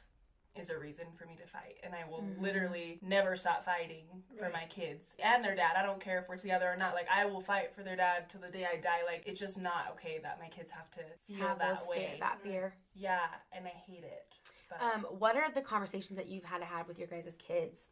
is 0.55 0.71
a 0.71 0.79
reason 0.79 1.07
for 1.17 1.25
me 1.27 1.37
to 1.37 1.47
fight. 1.47 1.77
And 1.85 1.95
I 1.95 2.05
will 2.09 2.23
Mhm. 2.23 2.41
literally 2.41 2.99
never 3.03 3.37
stop 3.37 3.65
fighting 3.65 4.25
for 4.37 4.45
Right. 4.45 4.53
my 4.53 4.67
kids 4.67 5.15
and 5.19 5.45
their 5.45 5.55
dad. 5.55 5.77
I 5.77 5.83
don't 5.83 6.01
care 6.01 6.19
if 6.19 6.29
we're 6.29 6.37
together 6.39 6.71
or 6.73 6.77
not. 6.77 6.95
Like, 6.95 7.09
I 7.09 7.27
will 7.27 7.41
fight 7.41 7.75
for 7.75 7.83
their 7.85 7.95
dad 7.97 8.29
till 8.29 8.41
the 8.41 8.49
day 8.51 8.67
I 8.67 8.77
die. 8.77 9.03
Like, 9.05 9.25
it's 9.27 9.39
just 9.39 9.57
not 9.57 9.91
okay 9.93 10.19
that 10.19 10.41
my 10.41 10.49
kids 10.49 10.71
have 10.73 10.91
to 10.93 11.05
feel 11.27 11.47
Have 11.47 11.59
that 11.59 11.79
those 11.79 11.87
way. 11.87 12.09
fear, 12.09 12.17
that 12.19 12.41
fear. 12.41 12.75
Yeah, 12.95 13.29
and 13.53 13.67
I 13.67 13.71
hate 13.71 14.05
it. 14.05 14.35
But 14.69 14.83
Um, 14.83 15.05
what 15.05 15.37
are 15.37 15.51
the 15.51 15.63
conversations 15.63 16.17
that 16.17 16.27
you've 16.27 16.45
had 16.45 16.59
to 16.59 16.65
have 16.65 16.89
with 16.89 16.99
your 16.99 17.09
guys' 17.09 17.37
kids? 17.37 17.87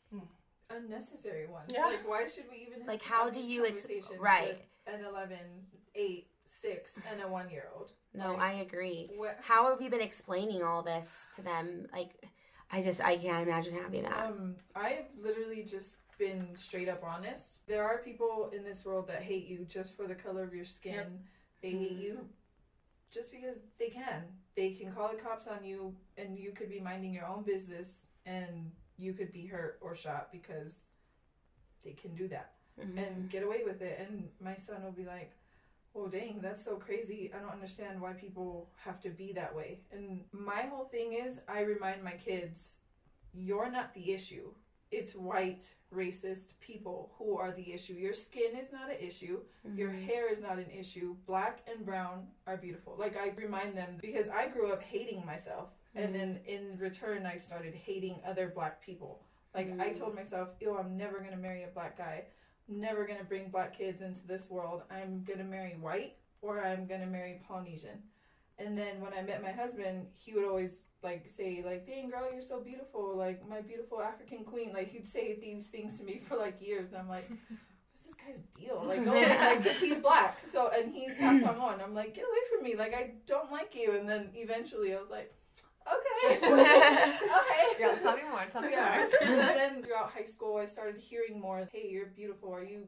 Unnecessary 0.71 1.47
ones. 1.47 1.73
Yeah. 1.73 1.87
Like 1.87 2.07
why 2.09 2.27
should 2.27 2.51
we 2.51 2.57
even 2.57 2.85
Like, 2.87 3.01
to 3.03 3.09
how 3.09 3.25
have 3.27 3.35
do 3.35 3.41
these 3.41 3.49
you 3.49 3.65
ex- 3.67 3.83
conversations 3.83 4.19
right. 4.21 4.59
with 4.87 4.95
an 4.95 5.05
11, 5.05 5.67
8, 5.97 6.27
6, 6.47 6.93
and 7.11 7.21
a 7.23 7.29
1 7.29 7.51
year 7.51 7.69
old? 7.77 7.93
No, 8.15 8.33
Like, 8.33 8.41
I 8.41 8.53
agree. 8.55 9.11
What, 9.17 9.39
How 9.43 9.69
have 9.71 9.81
you 9.81 9.91
been 9.91 10.01
explaining 10.01 10.63
all 10.63 10.83
this 10.83 11.11
to 11.37 11.43
them? 11.43 11.87
Like, 11.93 12.11
I 12.71 12.83
just, 12.83 13.01
I 13.01 13.17
can't 13.17 13.47
imagine 13.47 13.75
having 13.75 14.03
that. 14.05 14.27
Um, 14.27 14.57
I've 14.75 15.07
literally 15.21 15.63
just 15.63 15.97
been 16.19 16.49
straight 16.57 16.89
up 16.89 17.03
honest. 17.05 17.67
There 17.67 17.85
are 17.85 17.99
people 17.99 18.51
in 18.57 18.65
this 18.65 18.85
world 18.85 19.07
that 19.09 19.23
hate 19.23 19.47
you 19.47 19.67
just 19.69 19.95
for 19.97 20.07
the 20.07 20.15
color 20.15 20.43
of 20.43 20.55
your 20.55 20.65
skin. 20.65 20.95
Yep. 20.95 21.11
They 21.63 21.71
hate 21.71 21.93
you 21.93 22.19
just 23.11 23.31
because 23.31 23.57
they 23.79 23.89
can. 23.89 24.25
They 24.57 24.71
can 24.73 24.93
call 24.93 25.09
the 25.09 25.17
cops 25.21 25.47
on 25.47 25.65
you, 25.65 25.95
and 26.17 26.39
you 26.39 26.53
could 26.53 26.71
be 26.71 26.81
minding 26.81 27.13
your 27.13 27.27
own 27.27 27.43
business, 27.43 28.07
and 28.25 28.71
you 28.99 29.13
could 29.13 29.33
be 29.33 29.47
hurt 29.47 29.79
or 29.83 29.95
shot 29.95 30.29
because 30.33 30.75
they 31.85 31.93
can 31.93 32.15
do 32.15 32.27
that 32.29 32.55
Mhm. 32.81 32.99
and 32.99 33.31
get 33.31 33.43
away 33.43 33.63
with 33.65 33.81
it. 33.83 34.01
And 34.01 34.31
my 34.41 34.57
son 34.57 34.83
will 34.83 34.91
be 34.93 35.05
like, 35.05 35.31
"Oh 35.97 36.09
dang, 36.09 36.41
that's 36.41 36.63
so 36.63 36.77
crazy. 36.77 37.33
I 37.35 37.39
don't 37.39 37.51
understand 37.59 38.01
why 38.01 38.13
people 38.13 38.71
have 38.77 39.01
to 39.01 39.11
be 39.11 39.33
that 39.33 39.55
way." 39.55 39.81
And 39.91 40.25
my 40.33 40.63
whole 40.63 40.85
thing 40.85 41.15
is, 41.15 41.41
I 41.49 41.61
remind 41.61 42.05
my 42.05 42.17
kids, 42.29 42.79
"You're 43.33 43.71
not 43.71 43.95
the 43.95 44.13
issue. 44.13 44.55
It's 44.91 45.15
white 45.15 45.75
racist 45.93 46.49
people 46.61 47.13
who 47.17 47.39
are 47.39 47.53
the 47.53 47.73
issue. 47.73 47.95
Your 47.95 48.15
skin 48.15 48.55
is 48.55 48.71
not 48.71 48.91
an 48.91 49.01
issue. 49.01 49.43
Your 49.65 49.91
Mhm. 49.91 50.05
hair 50.07 50.29
is 50.29 50.41
not 50.41 50.59
an 50.59 50.71
issue. 50.71 51.17
Black 51.27 51.63
and 51.67 51.85
brown 51.85 52.31
are 52.47 52.57
beautiful." 52.57 52.95
Like 52.97 53.17
I 53.17 53.29
remind 53.31 53.77
them 53.77 53.97
because 54.01 54.29
I 54.29 54.47
grew 54.49 54.69
up 54.71 54.83
hating 54.83 55.25
myself, 55.25 55.71
and 55.95 56.15
then 56.15 56.31
in 56.45 56.79
return, 56.79 57.27
I 57.27 57.37
started 57.37 57.75
hating 57.75 58.23
other 58.25 58.49
black 58.49 58.81
people. 58.81 59.13
Like 59.55 59.71
I 59.81 59.89
Mm. 59.91 59.99
told 59.99 60.15
myself, 60.15 60.55
"Ew, 60.61 60.77
I'm 60.77 60.97
never 60.97 61.21
gonna 61.21 61.37
marry 61.49 61.63
a 61.65 61.69
black 61.69 61.97
guy." 61.97 62.27
Never 62.69 63.07
gonna 63.07 63.25
bring 63.25 63.49
black 63.51 63.77
kids 63.77 64.01
into 64.01 64.27
this 64.27 64.49
world. 64.51 64.83
I'm 64.91 65.25
gonna 65.25 65.45
marry 65.45 65.77
white 65.81 66.17
or 66.43 66.61
I'm 66.65 66.87
gonna 66.87 67.07
marry 67.07 67.41
Polynesian. 67.47 68.03
And 68.59 68.77
then 68.77 69.01
when 69.01 69.13
I 69.13 69.23
met 69.23 69.43
my 69.43 69.53
husband, 69.53 70.07
he 70.15 70.33
would 70.33 70.45
always 70.45 70.81
like 71.03 71.27
say 71.29 71.63
like, 71.65 71.87
"Dang 71.87 72.09
girl, 72.09 72.31
you're 72.33 72.41
so 72.43 72.61
beautiful, 72.61 73.15
like 73.17 73.47
my 73.49 73.61
beautiful 73.61 74.01
African 74.01 74.45
queen." 74.45 74.73
Like 74.73 74.89
he'd 74.91 75.07
say 75.07 75.39
these 75.39 75.67
things 75.67 75.99
to 75.99 76.05
me 76.05 76.21
for 76.29 76.37
like 76.37 76.61
years, 76.61 76.89
and 76.89 76.97
I'm 76.99 77.09
like, 77.09 77.29
"What's 77.29 78.03
this 78.05 78.15
guy's 78.15 78.41
deal?" 78.59 78.83
Like, 78.87 79.07
oh, 79.07 79.13
like 79.13 79.63
'cause 79.65 79.79
he's 79.81 79.99
black, 79.99 80.39
so 80.53 80.71
and 80.75 80.91
he's 80.91 81.17
half 81.17 81.39
Samoan. 81.41 81.81
I'm 81.83 81.95
like, 81.95 82.15
"Get 82.15 82.25
away 82.25 82.39
from 82.51 82.65
me! 82.65 82.77
Like 82.77 82.95
I 82.95 83.13
don't 83.27 83.53
like 83.53 83.75
you." 83.75 83.93
And 83.97 84.09
then 84.09 84.31
eventually, 84.35 84.95
I 84.95 85.01
was 85.01 85.11
like, 85.11 85.35
"Okay, 85.87 86.37
okay." 86.47 87.79
Girl, 87.79 87.97
tell 88.03 88.17
me 88.17 88.23
more. 88.31 88.45
Tell 88.51 88.63
me 88.63 88.71
Yeah. 88.73 89.07
more. 89.11 89.19
and 89.23 89.57
then 89.57 89.83
throughout 89.83 90.11
high 90.11 90.25
school, 90.25 90.57
I 90.57 90.67
started 90.67 91.01
hearing 91.01 91.41
more, 91.41 91.69
hey, 91.73 91.89
you're 91.91 92.07
beautiful. 92.07 92.53
Are 92.53 92.65
you 92.65 92.87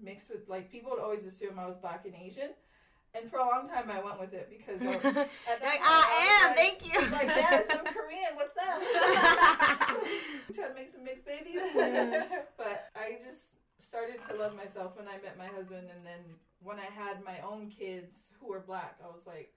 mixed 0.00 0.30
with, 0.30 0.48
like, 0.48 0.70
people 0.70 0.90
would 0.92 1.00
always 1.00 1.24
assume 1.24 1.58
I 1.58 1.66
was 1.66 1.76
black 1.76 2.04
and 2.04 2.14
Asian. 2.14 2.50
And 3.14 3.30
for 3.30 3.38
a 3.38 3.46
long 3.46 3.66
time, 3.66 3.90
I 3.90 4.02
went 4.02 4.20
with 4.20 4.34
it 4.34 4.50
because 4.50 4.80
of, 4.82 4.94
at 4.94 5.02
that 5.04 5.62
like, 5.62 5.80
I 5.82 6.44
am. 6.44 6.48
Like, 6.50 6.56
thank 6.56 6.92
you. 6.92 7.00
Like 7.10 7.28
yes, 7.28 7.64
I'm 7.70 7.86
Korean. 7.86 8.36
What's 8.36 8.56
up? 8.58 8.82
Trying 10.54 10.68
to 10.68 10.74
make 10.74 10.92
some 10.92 11.04
mixed 11.04 11.24
babies. 11.24 11.58
but 12.58 12.90
I 12.94 13.16
just 13.24 13.40
started 13.78 14.20
to 14.28 14.36
love 14.36 14.54
myself 14.54 14.96
when 14.96 15.08
I 15.08 15.16
met 15.24 15.38
my 15.38 15.46
husband, 15.46 15.88
and 15.94 16.04
then 16.04 16.20
when 16.62 16.78
I 16.78 16.84
had 16.84 17.24
my 17.24 17.40
own 17.40 17.70
kids 17.70 18.12
who 18.38 18.48
were 18.48 18.60
black, 18.60 18.96
I 19.02 19.06
was 19.06 19.24
like, 19.26 19.54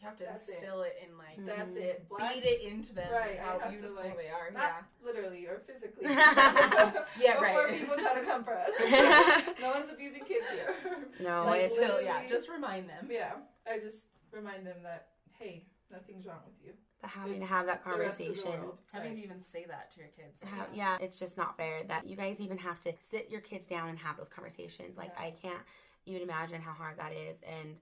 you 0.00 0.06
have 0.06 0.16
to 0.18 0.24
That's 0.24 0.48
instill 0.48 0.82
it. 0.82 0.94
it. 1.02 1.08
in 1.08 1.18
like 1.18 1.36
That's 1.44 1.70
mm-hmm. 1.70 1.82
it. 1.82 2.08
Black, 2.08 2.34
beat 2.34 2.44
it 2.44 2.60
into 2.62 2.94
them 2.94 3.10
right, 3.10 3.38
how 3.38 3.68
beautiful 3.68 3.96
to, 3.96 4.08
like, 4.08 4.16
they 4.16 4.28
are. 4.28 4.50
Not 4.52 4.62
yeah. 4.62 5.04
literally 5.04 5.46
or 5.46 5.62
physically. 5.66 6.04
yeah, 6.08 7.40
Before 7.40 7.66
right. 7.66 7.78
people 7.78 7.96
try 7.96 8.14
to 8.14 8.24
come 8.24 8.44
for 8.44 8.56
us. 8.56 8.70
no 9.60 9.70
one's 9.70 9.90
abusing 9.90 10.24
kids 10.24 10.46
here. 10.52 10.74
No, 11.20 11.46
like, 11.46 11.62
it's 11.62 11.74
still 11.74 12.00
yeah. 12.00 12.22
Just 12.28 12.48
remind 12.48 12.88
them. 12.88 13.08
Yeah, 13.10 13.32
I 13.66 13.78
just 13.78 14.06
remind 14.30 14.66
them 14.66 14.76
that 14.84 15.08
hey, 15.38 15.64
nothing's 15.90 16.26
wrong 16.26 16.40
with 16.46 16.54
you. 16.64 16.72
But 17.00 17.10
having 17.10 17.34
it's 17.34 17.42
to 17.42 17.46
have 17.46 17.66
that 17.66 17.84
conversation, 17.84 18.52
having 18.92 19.14
to 19.14 19.22
even 19.22 19.42
say 19.42 19.64
that 19.68 19.90
to 19.92 19.98
your 19.98 20.08
kids, 20.08 20.38
How, 20.44 20.66
yeah, 20.74 20.98
it's 21.00 21.16
just 21.16 21.36
not 21.36 21.56
fair 21.56 21.82
that 21.86 22.08
you 22.08 22.16
guys 22.16 22.40
even 22.40 22.58
have 22.58 22.80
to 22.82 22.92
sit 23.08 23.30
your 23.30 23.40
kids 23.40 23.66
down 23.66 23.88
and 23.88 23.98
have 23.98 24.16
those 24.16 24.28
conversations. 24.28 24.96
Like 24.96 25.12
yeah. 25.16 25.26
I 25.26 25.30
can't 25.30 25.62
even 26.06 26.22
imagine 26.22 26.60
how 26.60 26.72
hard 26.72 26.98
that 26.98 27.12
is, 27.12 27.38
and 27.46 27.76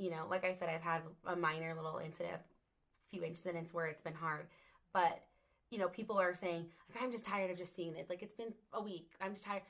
you 0.00 0.10
know, 0.10 0.26
like 0.30 0.44
I 0.44 0.54
said, 0.54 0.70
I've 0.70 0.82
had 0.82 1.02
a 1.26 1.36
minor 1.36 1.74
little 1.74 2.00
incident, 2.04 2.36
a 2.36 3.10
few 3.14 3.22
incidents 3.22 3.74
where 3.74 3.86
it's 3.86 4.00
been 4.00 4.14
hard, 4.14 4.46
but 4.94 5.22
you 5.70 5.78
know, 5.78 5.88
people 5.88 6.18
are 6.18 6.34
saying 6.34 6.66
like 6.92 7.04
I'm 7.04 7.12
just 7.12 7.24
tired 7.24 7.50
of 7.50 7.58
just 7.58 7.76
seeing 7.76 7.92
this. 7.92 8.08
Like 8.08 8.22
it's 8.22 8.32
been 8.32 8.52
a 8.72 8.82
week. 8.82 9.12
I'm 9.20 9.34
just 9.34 9.44
tired. 9.44 9.62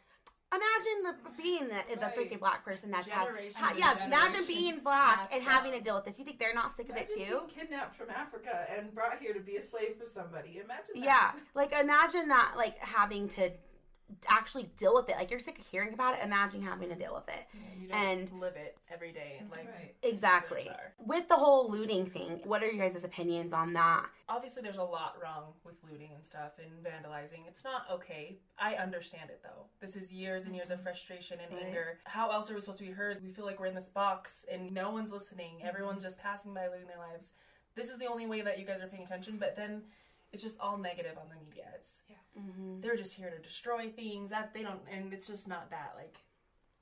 Imagine 0.53 1.03
the 1.05 1.43
being 1.43 1.69
the, 1.69 1.75
right. 1.75 2.01
the 2.01 2.21
freaking 2.21 2.41
black 2.41 2.65
person 2.65 2.91
that's 2.91 3.09
had, 3.09 3.29
ha, 3.55 3.73
yeah. 3.77 4.05
Imagine 4.05 4.45
being 4.47 4.81
black 4.81 5.31
and 5.33 5.45
having 5.45 5.71
to 5.73 5.81
deal 5.81 5.95
with 5.95 6.05
this. 6.05 6.19
You 6.19 6.25
think 6.25 6.41
they're 6.41 6.55
not 6.55 6.77
sick 6.77 6.89
imagine 6.89 7.07
of 7.07 7.19
it 7.19 7.29
too? 7.29 7.41
kidnapped 7.55 7.95
from 7.95 8.11
Africa 8.11 8.67
and 8.77 8.93
brought 8.93 9.21
here 9.21 9.33
to 9.33 9.39
be 9.39 9.57
a 9.57 9.63
slave 9.63 9.95
for 9.97 10.07
somebody. 10.07 10.61
Imagine. 10.65 10.95
That. 10.95 11.05
Yeah, 11.05 11.33
like 11.55 11.73
imagine 11.73 12.29
that, 12.29 12.55
like 12.57 12.79
having 12.79 13.29
to 13.31 13.51
actually 14.29 14.71
deal 14.77 14.95
with 14.95 15.09
it. 15.09 15.17
Like 15.17 15.31
you're 15.31 15.41
sick 15.41 15.59
of 15.59 15.67
hearing 15.67 15.95
about 15.95 16.15
it. 16.15 16.21
Imagine 16.25 16.63
having 16.63 16.89
to 16.89 16.95
deal 16.95 17.15
with 17.15 17.29
it. 17.29 17.47
Yeah, 17.89 18.03
and 18.03 18.31
live 18.41 18.57
it 18.57 18.77
every 18.93 19.13
day. 19.13 19.43
Like 19.51 19.67
right. 19.67 19.95
exactly. 20.03 20.71
With 20.99 21.29
the 21.29 21.37
whole 21.37 21.71
looting 21.71 22.07
thing, 22.07 22.41
what 22.45 22.63
are 22.63 22.71
you 22.71 22.79
guys' 22.79 23.03
opinions 23.05 23.53
on 23.53 23.73
that? 23.75 24.07
Obviously, 24.29 24.63
there's 24.63 24.77
a 24.77 24.83
lot 24.83 25.17
wrong 25.23 25.53
with 25.65 25.75
looting 25.91 26.11
and 26.15 26.25
stuff 26.25 26.53
and 26.59 26.71
vandalizing. 26.85 27.47
It's 27.49 27.65
not 27.65 27.83
okay. 27.93 28.39
I 28.59 28.75
understand 28.75 29.31
it 29.31 29.41
though. 29.43 29.67
This 29.81 29.97
is 29.97 30.13
years 30.13 30.45
and 30.45 30.55
years 30.55 30.71
of 30.71 30.79
mm-hmm. 30.79 30.85
frustration 30.85 31.39
and 31.45 31.55
right. 31.55 31.67
anger. 31.67 31.99
How 32.05 32.31
else 32.31 32.51
are 32.51 32.55
we 32.55 32.61
supposed 32.61 32.79
to 32.79 32.85
be 32.85 32.93
heard? 32.93 33.23
We 33.23 33.33
feel 33.33 33.45
like 33.45 33.59
we're 33.59 33.67
in 33.67 33.75
this 33.75 33.89
box 33.89 34.45
and 34.51 34.73
no 34.73 34.91
one's 34.91 35.13
listening. 35.13 35.57
Mm-hmm. 35.59 35.69
Everyone's 35.69 36.03
just 36.03 36.19
passing 36.19 36.55
by, 36.55 36.69
living 36.69 36.87
their 36.87 36.99
lives. 36.99 37.33
This 37.77 37.89
is 37.89 37.99
the 37.99 38.07
only 38.07 38.27
way 38.27 38.41
that 38.43 38.59
you 38.59 38.67
guys 38.67 38.83
are 38.83 38.89
paying 38.89 39.05
attention. 39.05 39.37
But 39.39 39.57
then 39.57 39.83
it's 40.33 40.43
just 40.43 40.57
all 40.61 40.79
negative 40.79 41.17
on 41.21 41.29
the 41.29 41.45
media. 41.45 41.65
It's 41.75 41.89
yeah. 42.09 42.17
Mm-hmm. 42.39 42.81
They're 42.81 42.97
just 42.97 43.15
here 43.15 43.31
to 43.31 43.39
destroy 43.39 43.91
things. 43.91 44.31
That 44.31 44.55
they 44.55 44.63
don't, 44.63 44.81
and 44.91 45.13
it's 45.13 45.27
just 45.27 45.49
not 45.49 45.71
that. 45.71 45.95
Like, 45.97 46.19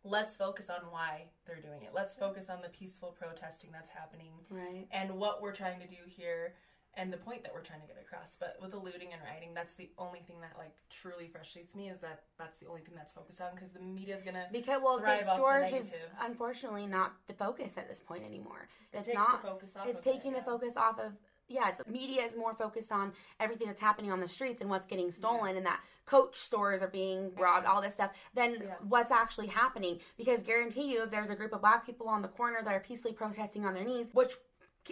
let's 0.05 0.37
focus 0.37 0.69
on 0.71 0.91
why 0.91 1.25
they're 1.47 1.61
doing 1.61 1.83
it. 1.83 1.91
Let's 1.95 2.15
focus 2.15 2.49
on 2.49 2.59
the 2.63 2.69
peaceful 2.69 3.15
protesting 3.19 3.71
that's 3.73 3.91
happening, 3.91 4.33
right? 4.51 4.87
And 4.91 5.15
what 5.15 5.43
we're 5.43 5.55
trying 5.55 5.81
to 5.81 5.87
do 5.87 6.03
here, 6.07 6.55
and 6.95 7.13
the 7.13 7.17
point 7.17 7.43
that 7.45 7.55
we're 7.55 7.63
trying 7.63 7.81
to 7.81 7.87
get 7.87 7.97
across. 8.01 8.37
But 8.39 8.59
with 8.61 8.73
the 8.73 8.79
looting 8.79 9.13
and 9.13 9.23
rioting, 9.23 9.55
that's 9.55 9.75
the 9.75 9.91
only 9.99 10.21
thing 10.21 10.41
that 10.41 10.53
like 10.59 10.75
truly 10.91 11.29
frustrates 11.29 11.75
me 11.75 11.89
is 11.89 12.01
that 12.01 12.25
that's 12.39 12.59
the 12.59 12.67
only 12.67 12.83
thing 12.83 12.95
that's 12.97 13.13
focused 13.13 13.41
on 13.41 13.55
because 13.55 13.71
the 13.71 13.81
media 13.81 14.17
is 14.17 14.23
gonna 14.23 14.47
because 14.53 14.81
well, 14.83 14.99
because 14.99 15.27
George 15.37 15.73
is 15.73 15.91
unfortunately 16.21 16.87
not 16.87 17.13
the 17.27 17.35
focus 17.35 17.73
at 17.77 17.89
this 17.89 18.01
point 18.01 18.25
anymore. 18.25 18.69
It's 18.93 19.09
not. 19.13 19.43
The 19.43 19.49
focus 19.49 19.71
off 19.77 19.87
it's 19.89 20.01
taking 20.01 20.33
it, 20.33 20.45
the 20.45 20.51
focus 20.51 20.75
off 20.77 20.99
of 20.99 21.13
yeah, 21.49 21.71
it's 21.71 21.81
media 21.89 22.25
is 22.25 22.37
more 22.37 22.55
focused 22.55 22.93
on 22.93 23.13
everything 23.41 23.67
that's 23.67 23.81
happening 23.81 24.13
on 24.13 24.21
the 24.21 24.29
streets 24.29 24.61
and 24.61 24.69
what's 24.69 24.87
getting 24.87 25.11
stolen 25.13 25.53
yeah. 25.53 25.57
and 25.57 25.67
that 25.67 25.81
coach 26.07 26.39
stores 26.39 26.83
are 26.83 26.89
being 26.89 27.31
robbed, 27.37 27.67
all 27.67 27.83
this 27.83 27.95
stuff, 27.95 28.11
than 28.35 28.55
yeah. 28.55 28.75
what's 28.89 29.11
actually 29.11 29.47
happening. 29.47 29.99
Because 30.17 30.43
guarantee 30.43 30.93
you, 30.93 31.03
if 31.03 31.11
there's 31.11 31.31
a 31.31 31.35
group 31.35 31.53
of 31.53 31.61
black 31.61 31.85
people 31.85 32.09
on 32.09 32.23
the 32.23 32.29
corner 32.29 32.59
that 32.63 32.73
are 32.73 32.81
peacefully 32.81 33.15
protesting 33.15 33.65
on 33.65 33.75
their 33.75 33.85
knees, 33.85 34.07
which 34.13 34.33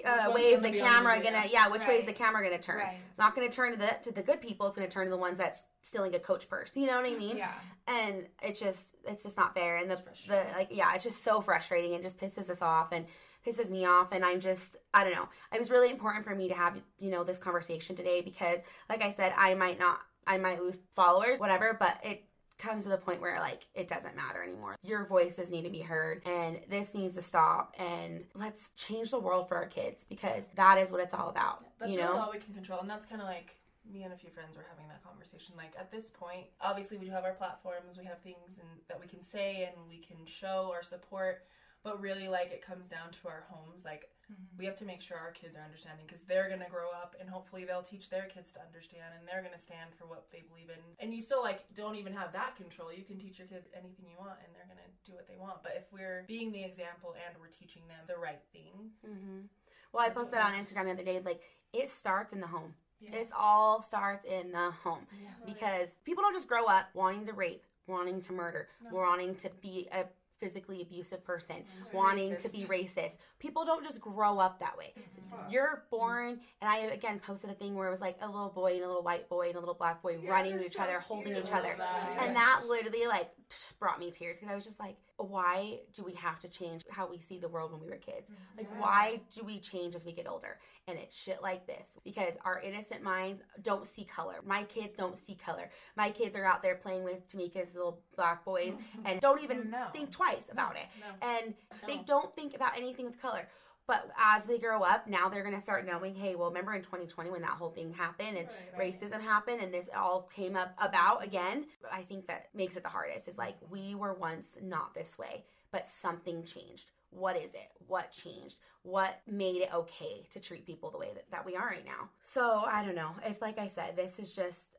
uh, 0.04 0.30
way 0.34 0.52
is 0.52 0.60
the 0.60 0.70
camera 0.70 1.22
gonna 1.22 1.44
yeah 1.50 1.68
which 1.68 1.80
right. 1.82 1.88
way 1.88 1.98
is 1.98 2.06
the 2.06 2.12
camera 2.12 2.42
gonna 2.42 2.60
turn 2.60 2.78
right. 2.78 2.98
it's 3.08 3.18
not 3.18 3.34
gonna 3.34 3.48
turn 3.48 3.72
to 3.72 3.78
the 3.78 3.96
to 4.02 4.12
the 4.12 4.22
good 4.22 4.40
people 4.42 4.66
it's 4.66 4.76
gonna 4.76 4.88
turn 4.88 5.06
to 5.06 5.10
the 5.10 5.16
ones 5.16 5.38
that's 5.38 5.62
stealing 5.82 6.14
a 6.14 6.18
coach 6.18 6.48
purse 6.48 6.72
you 6.74 6.86
know 6.86 6.96
what 6.96 7.06
i 7.06 7.14
mean 7.18 7.38
yeah 7.38 7.52
and 7.86 8.26
it's 8.42 8.60
just 8.60 8.84
it's 9.06 9.22
just 9.22 9.36
not 9.36 9.54
fair 9.54 9.78
and 9.78 9.90
the 9.90 9.98
the 10.28 10.44
like 10.54 10.68
yeah 10.70 10.94
it's 10.94 11.04
just 11.04 11.24
so 11.24 11.40
frustrating 11.40 11.94
it 11.94 12.02
just 12.02 12.18
pisses 12.18 12.50
us 12.50 12.60
off 12.60 12.88
and 12.92 13.06
pisses 13.46 13.70
me 13.70 13.84
off 13.84 14.08
and 14.12 14.24
I'm 14.24 14.40
just 14.40 14.76
I 14.92 15.04
don't 15.04 15.14
know. 15.14 15.28
It 15.52 15.60
was 15.60 15.70
really 15.70 15.90
important 15.90 16.24
for 16.24 16.34
me 16.34 16.48
to 16.48 16.54
have, 16.54 16.76
you 16.98 17.10
know, 17.10 17.24
this 17.24 17.38
conversation 17.38 17.96
today 17.96 18.20
because 18.20 18.58
like 18.88 19.02
I 19.02 19.12
said, 19.12 19.32
I 19.36 19.54
might 19.54 19.78
not 19.78 20.00
I 20.26 20.38
might 20.38 20.60
lose 20.60 20.76
followers, 20.94 21.38
whatever, 21.38 21.76
but 21.78 21.98
it 22.02 22.24
comes 22.58 22.84
to 22.84 22.88
the 22.88 22.96
point 22.96 23.20
where 23.20 23.38
like 23.38 23.66
it 23.74 23.88
doesn't 23.88 24.16
matter 24.16 24.42
anymore. 24.42 24.76
Your 24.82 25.06
voices 25.06 25.50
need 25.50 25.62
to 25.62 25.70
be 25.70 25.80
heard 25.80 26.22
and 26.26 26.58
this 26.68 26.94
needs 26.94 27.14
to 27.16 27.22
stop 27.22 27.74
and 27.78 28.24
let's 28.34 28.62
change 28.76 29.10
the 29.10 29.20
world 29.20 29.48
for 29.48 29.56
our 29.56 29.66
kids 29.66 30.04
because 30.08 30.44
that 30.56 30.78
is 30.78 30.90
what 30.90 31.00
it's 31.00 31.14
all 31.14 31.28
about. 31.28 31.64
That's 31.78 31.92
you 31.92 31.98
really 31.98 32.14
know? 32.14 32.20
all 32.20 32.30
we 32.32 32.38
can 32.38 32.54
control 32.54 32.80
and 32.80 32.90
that's 32.90 33.06
kind 33.06 33.20
of 33.20 33.28
like 33.28 33.56
me 33.92 34.02
and 34.02 34.12
a 34.12 34.16
few 34.16 34.30
friends 34.30 34.56
were 34.56 34.66
having 34.68 34.88
that 34.88 35.04
conversation. 35.04 35.54
Like 35.56 35.72
at 35.78 35.92
this 35.92 36.10
point, 36.10 36.46
obviously 36.60 36.96
we 36.96 37.06
do 37.06 37.12
have 37.12 37.24
our 37.24 37.34
platforms, 37.34 37.98
we 37.98 38.04
have 38.06 38.18
things 38.22 38.58
and 38.58 38.68
that 38.88 38.98
we 38.98 39.06
can 39.06 39.22
say 39.22 39.70
and 39.70 39.88
we 39.88 39.98
can 39.98 40.16
show 40.24 40.72
our 40.74 40.82
support 40.82 41.44
but 41.86 42.02
really 42.02 42.26
like 42.26 42.50
it 42.50 42.66
comes 42.66 42.90
down 42.90 43.14
to 43.14 43.30
our 43.30 43.46
homes 43.46 43.86
like 43.86 44.10
mm-hmm. 44.26 44.42
we 44.58 44.66
have 44.66 44.74
to 44.74 44.82
make 44.82 44.98
sure 44.98 45.14
our 45.14 45.30
kids 45.30 45.54
are 45.54 45.62
understanding 45.62 46.02
because 46.02 46.18
they're 46.26 46.50
going 46.50 46.58
to 46.58 46.66
grow 46.66 46.90
up 46.90 47.14
and 47.22 47.30
hopefully 47.30 47.62
they'll 47.62 47.86
teach 47.86 48.10
their 48.10 48.26
kids 48.26 48.50
to 48.50 48.58
understand 48.58 49.14
and 49.14 49.22
they're 49.22 49.46
going 49.46 49.54
to 49.54 49.62
stand 49.62 49.94
for 49.94 50.10
what 50.10 50.26
they 50.34 50.42
believe 50.50 50.66
in 50.66 50.82
and 50.98 51.14
you 51.14 51.22
still 51.22 51.46
like 51.46 51.62
don't 51.78 51.94
even 51.94 52.10
have 52.10 52.34
that 52.34 52.58
control 52.58 52.90
you 52.90 53.06
can 53.06 53.22
teach 53.22 53.38
your 53.38 53.46
kids 53.46 53.70
anything 53.70 54.10
you 54.10 54.18
want 54.18 54.34
and 54.42 54.50
they're 54.50 54.66
going 54.66 54.82
to 54.82 54.90
do 55.06 55.14
what 55.14 55.30
they 55.30 55.38
want 55.38 55.62
but 55.62 55.78
if 55.78 55.86
we're 55.94 56.26
being 56.26 56.50
the 56.50 56.66
example 56.66 57.14
and 57.14 57.30
we're 57.38 57.54
teaching 57.54 57.86
them 57.86 58.02
the 58.10 58.18
right 58.18 58.42
thing 58.50 58.90
mm-hmm. 59.06 59.46
well 59.94 60.02
i 60.02 60.10
posted 60.10 60.42
on 60.42 60.58
instagram 60.58 60.90
the 60.90 60.98
other 60.98 61.06
day 61.06 61.22
like 61.22 61.46
it 61.70 61.86
starts 61.86 62.34
in 62.34 62.42
the 62.42 62.50
home 62.50 62.74
yeah. 62.98 63.10
This 63.10 63.28
all 63.38 63.82
starts 63.82 64.24
in 64.24 64.52
the 64.52 64.70
home 64.82 65.06
yeah, 65.22 65.28
because 65.44 65.90
people 66.04 66.22
don't 66.22 66.34
just 66.34 66.48
grow 66.48 66.64
up 66.64 66.86
wanting 66.94 67.26
to 67.26 67.34
rape, 67.34 67.62
wanting 67.86 68.22
to 68.22 68.32
murder, 68.32 68.68
no. 68.82 68.96
wanting 68.96 69.34
to 69.34 69.50
be 69.60 69.86
a 69.92 70.06
physically 70.40 70.82
abusive 70.82 71.24
person 71.24 71.56
mm-hmm. 71.56 71.96
wanting 71.96 72.32
racist. 72.32 72.42
to 72.42 72.48
be 72.50 72.64
racist. 72.64 73.16
People 73.38 73.64
don't 73.64 73.84
just 73.84 74.00
grow 74.00 74.38
up 74.38 74.60
that 74.60 74.76
way. 74.76 74.92
Mm-hmm. 74.98 75.50
You're 75.50 75.84
born, 75.90 76.40
and 76.60 76.70
I 76.70 76.78
again 76.78 77.20
posted 77.24 77.50
a 77.50 77.54
thing 77.54 77.74
where 77.74 77.88
it 77.88 77.90
was 77.90 78.00
like 78.00 78.18
a 78.20 78.26
little 78.26 78.50
boy 78.50 78.74
and 78.74 78.84
a 78.84 78.86
little 78.86 79.02
white 79.02 79.28
boy 79.28 79.48
and 79.48 79.56
a 79.56 79.60
little 79.60 79.74
black 79.74 80.02
boy 80.02 80.18
yeah, 80.22 80.30
running 80.30 80.58
to 80.58 80.66
each 80.66 80.74
so 80.74 80.82
other, 80.82 80.92
cute. 80.92 81.02
holding 81.02 81.36
each 81.36 81.52
other, 81.52 81.74
that. 81.78 82.16
and 82.20 82.36
that 82.36 82.62
literally 82.68 83.06
like 83.06 83.30
brought 83.78 83.98
me 83.98 84.10
tears 84.10 84.36
because 84.36 84.50
I 84.50 84.54
was 84.54 84.64
just 84.64 84.78
like, 84.78 84.96
why 85.18 85.78
do 85.92 86.04
we 86.04 86.12
have 86.14 86.40
to 86.40 86.48
change 86.48 86.84
how 86.90 87.08
we 87.08 87.18
see 87.18 87.38
the 87.38 87.48
world 87.48 87.72
when 87.72 87.80
we 87.80 87.88
were 87.88 87.96
kids? 87.96 88.26
Mm-hmm. 88.30 88.58
Like, 88.58 88.68
yeah. 88.70 88.80
why 88.80 89.20
do 89.34 89.44
we 89.44 89.58
change 89.58 89.94
as 89.94 90.04
we 90.04 90.12
get 90.12 90.28
older? 90.28 90.58
And 90.86 90.98
it's 90.98 91.16
shit 91.16 91.38
like 91.42 91.66
this 91.66 91.88
because 92.04 92.34
our 92.44 92.60
innocent 92.60 93.02
minds 93.02 93.42
don't 93.62 93.86
see 93.86 94.04
color. 94.04 94.36
My 94.44 94.64
kids 94.64 94.94
don't 94.96 95.18
see 95.18 95.34
color. 95.34 95.70
My 95.96 96.10
kids 96.10 96.36
are 96.36 96.44
out 96.44 96.62
there 96.62 96.74
playing 96.74 97.04
with 97.04 97.26
Tamika's 97.28 97.74
little 97.74 98.00
black 98.14 98.44
boys 98.44 98.74
and 99.04 99.20
don't 99.20 99.42
even 99.42 99.70
no. 99.70 99.86
think 99.92 100.10
twice 100.10 100.44
about 100.50 100.74
no. 100.74 100.80
it. 100.80 100.86
No. 101.00 101.28
And 101.28 101.54
they 101.86 102.02
don't 102.04 102.34
think 102.34 102.54
about 102.54 102.76
anything 102.76 103.06
with 103.06 103.20
color. 103.20 103.48
But 103.86 104.10
as 104.18 104.44
they 104.44 104.58
grow 104.58 104.82
up, 104.82 105.06
now 105.06 105.28
they're 105.28 105.44
going 105.44 105.54
to 105.54 105.60
start 105.60 105.86
knowing, 105.86 106.14
hey, 106.14 106.34
well, 106.34 106.48
remember 106.48 106.74
in 106.74 106.82
2020 106.82 107.30
when 107.30 107.42
that 107.42 107.50
whole 107.50 107.70
thing 107.70 107.92
happened 107.92 108.36
and 108.36 108.48
right, 108.48 108.78
right. 108.78 109.00
racism 109.00 109.20
happened 109.20 109.60
and 109.60 109.72
this 109.72 109.86
all 109.96 110.28
came 110.34 110.56
up 110.56 110.74
about 110.78 111.24
again? 111.24 111.66
I 111.92 112.02
think 112.02 112.26
that 112.26 112.48
makes 112.54 112.76
it 112.76 112.82
the 112.82 112.88
hardest 112.88 113.28
is 113.28 113.38
like, 113.38 113.56
we 113.70 113.94
were 113.94 114.14
once 114.14 114.46
not 114.60 114.94
this 114.94 115.16
way, 115.16 115.44
but 115.70 115.86
something 116.02 116.42
changed. 116.44 116.90
What 117.10 117.36
is 117.36 117.50
it? 117.50 117.70
What 117.86 118.10
changed? 118.10 118.56
What 118.82 119.20
made 119.26 119.62
it 119.62 119.72
okay 119.72 120.26
to 120.32 120.40
treat 120.40 120.66
people 120.66 120.90
the 120.90 120.98
way 120.98 121.10
that, 121.14 121.30
that 121.30 121.46
we 121.46 121.54
are 121.54 121.66
right 121.66 121.84
now? 121.84 122.10
So 122.22 122.64
I 122.66 122.84
don't 122.84 122.96
know. 122.96 123.12
It's 123.24 123.40
like 123.40 123.58
I 123.58 123.68
said, 123.68 123.96
this 123.96 124.18
is 124.18 124.32
just 124.32 124.75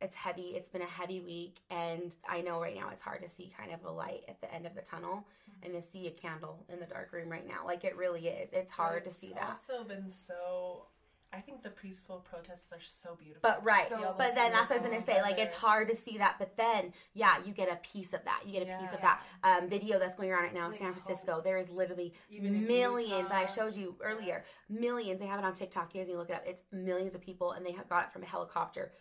it's 0.00 0.16
heavy. 0.16 0.54
It's 0.54 0.68
been 0.68 0.82
a 0.82 0.86
heavy 0.86 1.20
week, 1.20 1.56
and 1.70 2.14
I 2.28 2.40
know 2.40 2.60
right 2.60 2.74
now 2.74 2.90
it's 2.92 3.02
hard 3.02 3.22
to 3.22 3.28
see 3.28 3.52
kind 3.56 3.72
of 3.72 3.84
a 3.84 3.90
light 3.90 4.22
at 4.28 4.40
the 4.40 4.52
end 4.52 4.66
of 4.66 4.74
the 4.74 4.82
tunnel 4.82 5.24
mm-hmm. 5.24 5.64
and 5.64 5.82
to 5.82 5.90
see 5.90 6.06
a 6.06 6.10
candle 6.10 6.64
in 6.72 6.78
the 6.78 6.86
dark 6.86 7.12
room 7.12 7.28
right 7.28 7.46
now. 7.46 7.66
Like 7.66 7.84
it 7.84 7.96
really 7.96 8.28
is. 8.28 8.48
It's 8.52 8.70
hard 8.70 9.04
it's 9.06 9.14
to 9.14 9.20
see 9.20 9.32
that. 9.34 9.58
It's 9.60 9.70
also 9.70 9.84
been 9.84 10.10
so. 10.10 10.86
I 11.30 11.40
think 11.40 11.62
the 11.62 11.68
peaceful 11.68 12.24
protests 12.30 12.72
are 12.72 12.80
so 12.80 13.14
beautiful. 13.14 13.40
But 13.42 13.62
right, 13.62 13.86
so 13.90 14.14
but 14.16 14.34
then 14.34 14.50
that's 14.50 14.70
what 14.70 14.78
I 14.78 14.82
was 14.82 14.90
gonna 14.90 15.04
say. 15.04 15.20
Like 15.20 15.38
it's 15.38 15.54
hard 15.54 15.90
to 15.90 15.96
see 15.96 16.16
that, 16.16 16.36
but 16.38 16.56
then 16.56 16.94
yeah, 17.12 17.34
you 17.44 17.52
get 17.52 17.68
a 17.70 17.76
piece 17.92 18.14
of 18.14 18.24
that. 18.24 18.44
You 18.46 18.52
get 18.52 18.62
a 18.62 18.66
yeah, 18.66 18.78
piece 18.78 18.94
of 18.94 19.02
that 19.02 19.20
um, 19.44 19.68
video 19.68 19.98
that's 19.98 20.16
going 20.16 20.30
around 20.30 20.44
right 20.44 20.54
now 20.54 20.70
in 20.70 20.78
San 20.78 20.94
Francisco. 20.94 21.42
There 21.44 21.58
is 21.58 21.68
literally 21.68 22.14
Even 22.30 22.66
millions. 22.66 23.28
I 23.30 23.44
showed 23.44 23.76
you 23.76 23.94
earlier, 24.00 24.46
millions. 24.70 25.20
They 25.20 25.26
have 25.26 25.38
it 25.38 25.44
on 25.44 25.52
TikTok. 25.52 25.94
You 25.94 26.00
guys 26.00 26.08
need 26.08 26.14
to 26.14 26.18
look 26.18 26.30
it 26.30 26.36
up. 26.36 26.44
It's 26.46 26.62
millions 26.72 27.14
of 27.14 27.20
people, 27.20 27.52
and 27.52 27.66
they 27.66 27.76
got 27.90 28.04
it 28.04 28.12
from 28.12 28.22
a 28.22 28.26
helicopter 28.26 28.92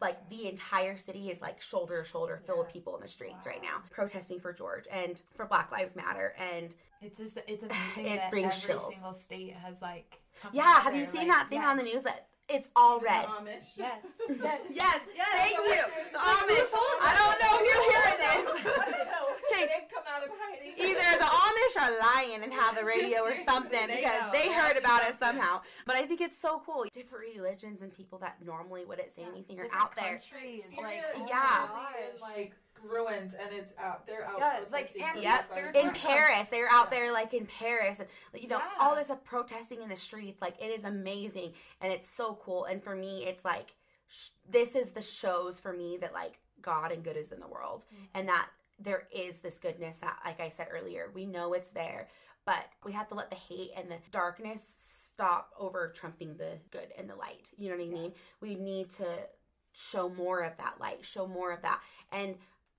like 0.00 0.28
the 0.28 0.48
entire 0.48 0.96
city 0.98 1.30
is 1.30 1.40
like 1.40 1.60
shoulder 1.62 2.02
to 2.02 2.08
shoulder 2.08 2.40
full 2.46 2.60
of 2.60 2.68
people 2.68 2.94
in 2.96 3.02
the 3.02 3.08
streets 3.08 3.44
Wow. 3.46 3.52
right 3.52 3.62
now 3.62 3.82
protesting 3.90 4.40
for 4.40 4.52
George 4.52 4.84
and 4.92 5.20
for 5.34 5.46
Black 5.46 5.70
Lives 5.72 5.96
Matter 5.96 6.34
and 6.38 6.74
It's 7.02 7.18
just 7.18 7.38
it's 7.46 7.62
amazing 7.96 8.12
It 8.12 8.16
that 8.16 8.30
brings 8.30 8.54
every 8.54 8.60
chills. 8.74 8.92
single 8.92 9.14
state 9.14 9.54
has 9.54 9.76
like. 9.80 10.18
come 10.42 10.50
yeah 10.54 10.80
have 10.80 10.94
you 10.94 11.00
together, 11.06 11.18
seen 11.18 11.28
like, 11.28 11.38
that 11.38 11.48
thing 11.50 11.60
on 11.62 11.76
the 11.78 11.82
news 11.82 12.02
that 12.04 12.26
it's 12.48 12.68
all 12.76 12.98
The 13.00 13.06
red 13.06 13.26
Amish. 13.26 13.64
Yes. 13.76 14.04
Yes. 14.28 14.60
yes 14.72 15.00
Yes, 15.16 15.28
thank 15.32 15.56
so 15.56 15.64
you 15.64 15.82
the 16.12 16.18
Amish 16.18 16.70
I 17.02 17.12
don't 17.18 17.38
know 17.42 17.52
if 17.58 17.64
you're 17.66 17.84
hearing 17.90 18.18
this 18.22 19.35
Okay, 19.56 19.66
they've 19.80 19.90
come 19.92 20.04
out 20.06 20.22
of 20.22 20.30
hiding. 20.38 20.72
Either 20.78 21.18
the 21.18 21.24
Amish 21.24 21.82
are 21.82 21.98
lying 22.00 22.42
and 22.42 22.52
have 22.52 22.76
the 22.76 22.84
radio 22.84 23.20
or 23.22 23.34
something 23.44 23.86
They 23.88 23.96
because 23.96 24.22
know. 24.22 24.32
they 24.32 24.48
They 24.48 24.52
heard 24.52 24.74
have 24.74 24.84
about 24.84 25.02
to 25.02 25.08
it 25.08 25.18
somehow. 25.18 25.60
But 25.86 25.96
I 25.96 26.06
think 26.06 26.20
it's 26.20 26.38
so 26.38 26.62
cool. 26.66 26.84
Different 26.92 27.24
religions 27.36 27.82
and 27.82 27.92
people 27.92 28.18
that 28.18 28.36
normally 28.44 28.84
wouldn't 28.84 29.10
say 29.14 29.22
Yeah, 29.22 29.28
anything 29.32 29.58
are 29.60 29.68
out 29.72 29.94
there. 29.96 30.18
countries, 30.18 30.62
Syria 30.68 30.82
like, 30.82 30.96
is 30.98 31.04
oh 31.22 31.26
Yeah. 31.28 31.68
my 31.72 31.92
in, 32.14 32.20
like 32.20 32.54
ruins, 32.84 33.34
and 33.34 33.52
it's 33.52 33.72
out. 33.78 34.06
They're 34.06 34.26
out. 34.26 34.38
Yeah, 34.38 34.58
it's 34.60 34.72
like, 34.72 34.90
protesting 34.92 35.14
and 35.14 35.22
Yep. 35.22 35.48
Black 35.48 35.50
Lives 35.62 35.66
third 35.74 35.76
In 35.76 35.90
Paris, 35.94 36.48
they're 36.48 36.70
out 36.70 36.90
there 36.90 37.10
like 37.12 37.32
in 37.34 37.46
Paris, 37.46 37.98
and 38.00 38.08
you 38.40 38.48
know 38.48 38.58
Yeah. 38.58 38.70
all 38.80 38.94
this 38.94 39.10
uh, 39.10 39.16
protesting 39.16 39.82
in 39.82 39.88
the 39.88 39.96
streets. 39.96 40.40
Like 40.42 40.60
it 40.60 40.66
is 40.66 40.84
amazing 40.84 41.54
and 41.80 41.92
it's 41.92 42.08
so 42.08 42.38
cool. 42.42 42.64
And 42.66 42.82
for 42.82 42.94
me, 42.94 43.24
it's 43.24 43.44
like 43.44 43.74
sh- 44.08 44.28
this 44.48 44.74
is 44.74 44.90
the 44.90 45.02
shows 45.02 45.58
for 45.58 45.72
me 45.72 45.96
that 45.98 46.12
like 46.12 46.38
God 46.60 46.92
and 46.92 47.02
good 47.02 47.16
is 47.16 47.32
in 47.32 47.40
the 47.40 47.46
world, 47.48 47.84
and 48.14 48.28
that 48.28 48.48
there 48.78 49.08
is 49.14 49.38
this 49.38 49.58
goodness 49.58 49.96
that, 49.98 50.18
like 50.24 50.40
I 50.40 50.50
said 50.50 50.68
earlier, 50.70 51.10
we 51.14 51.26
know 51.26 51.52
it's 51.52 51.70
there, 51.70 52.08
but 52.44 52.64
we 52.84 52.92
have 52.92 53.08
to 53.08 53.14
let 53.14 53.30
the 53.30 53.36
hate 53.36 53.70
and 53.76 53.90
the 53.90 53.96
darkness 54.10 54.60
stop 55.12 55.50
over 55.58 55.92
trumping 55.94 56.36
the 56.36 56.58
good 56.70 56.88
and 56.98 57.08
the 57.08 57.14
light. 57.14 57.48
You 57.56 57.70
know 57.70 57.76
what 57.76 57.86
I 57.86 57.90
mean? 57.90 58.12
We 58.40 58.54
need 58.54 58.90
to 58.96 59.06
show 59.72 60.08
more 60.08 60.42
of 60.42 60.56
that 60.58 60.76
light, 60.80 60.98
show 61.02 61.26
more 61.26 61.52
of 61.52 61.62
that, 61.62 61.80
and 62.12 62.36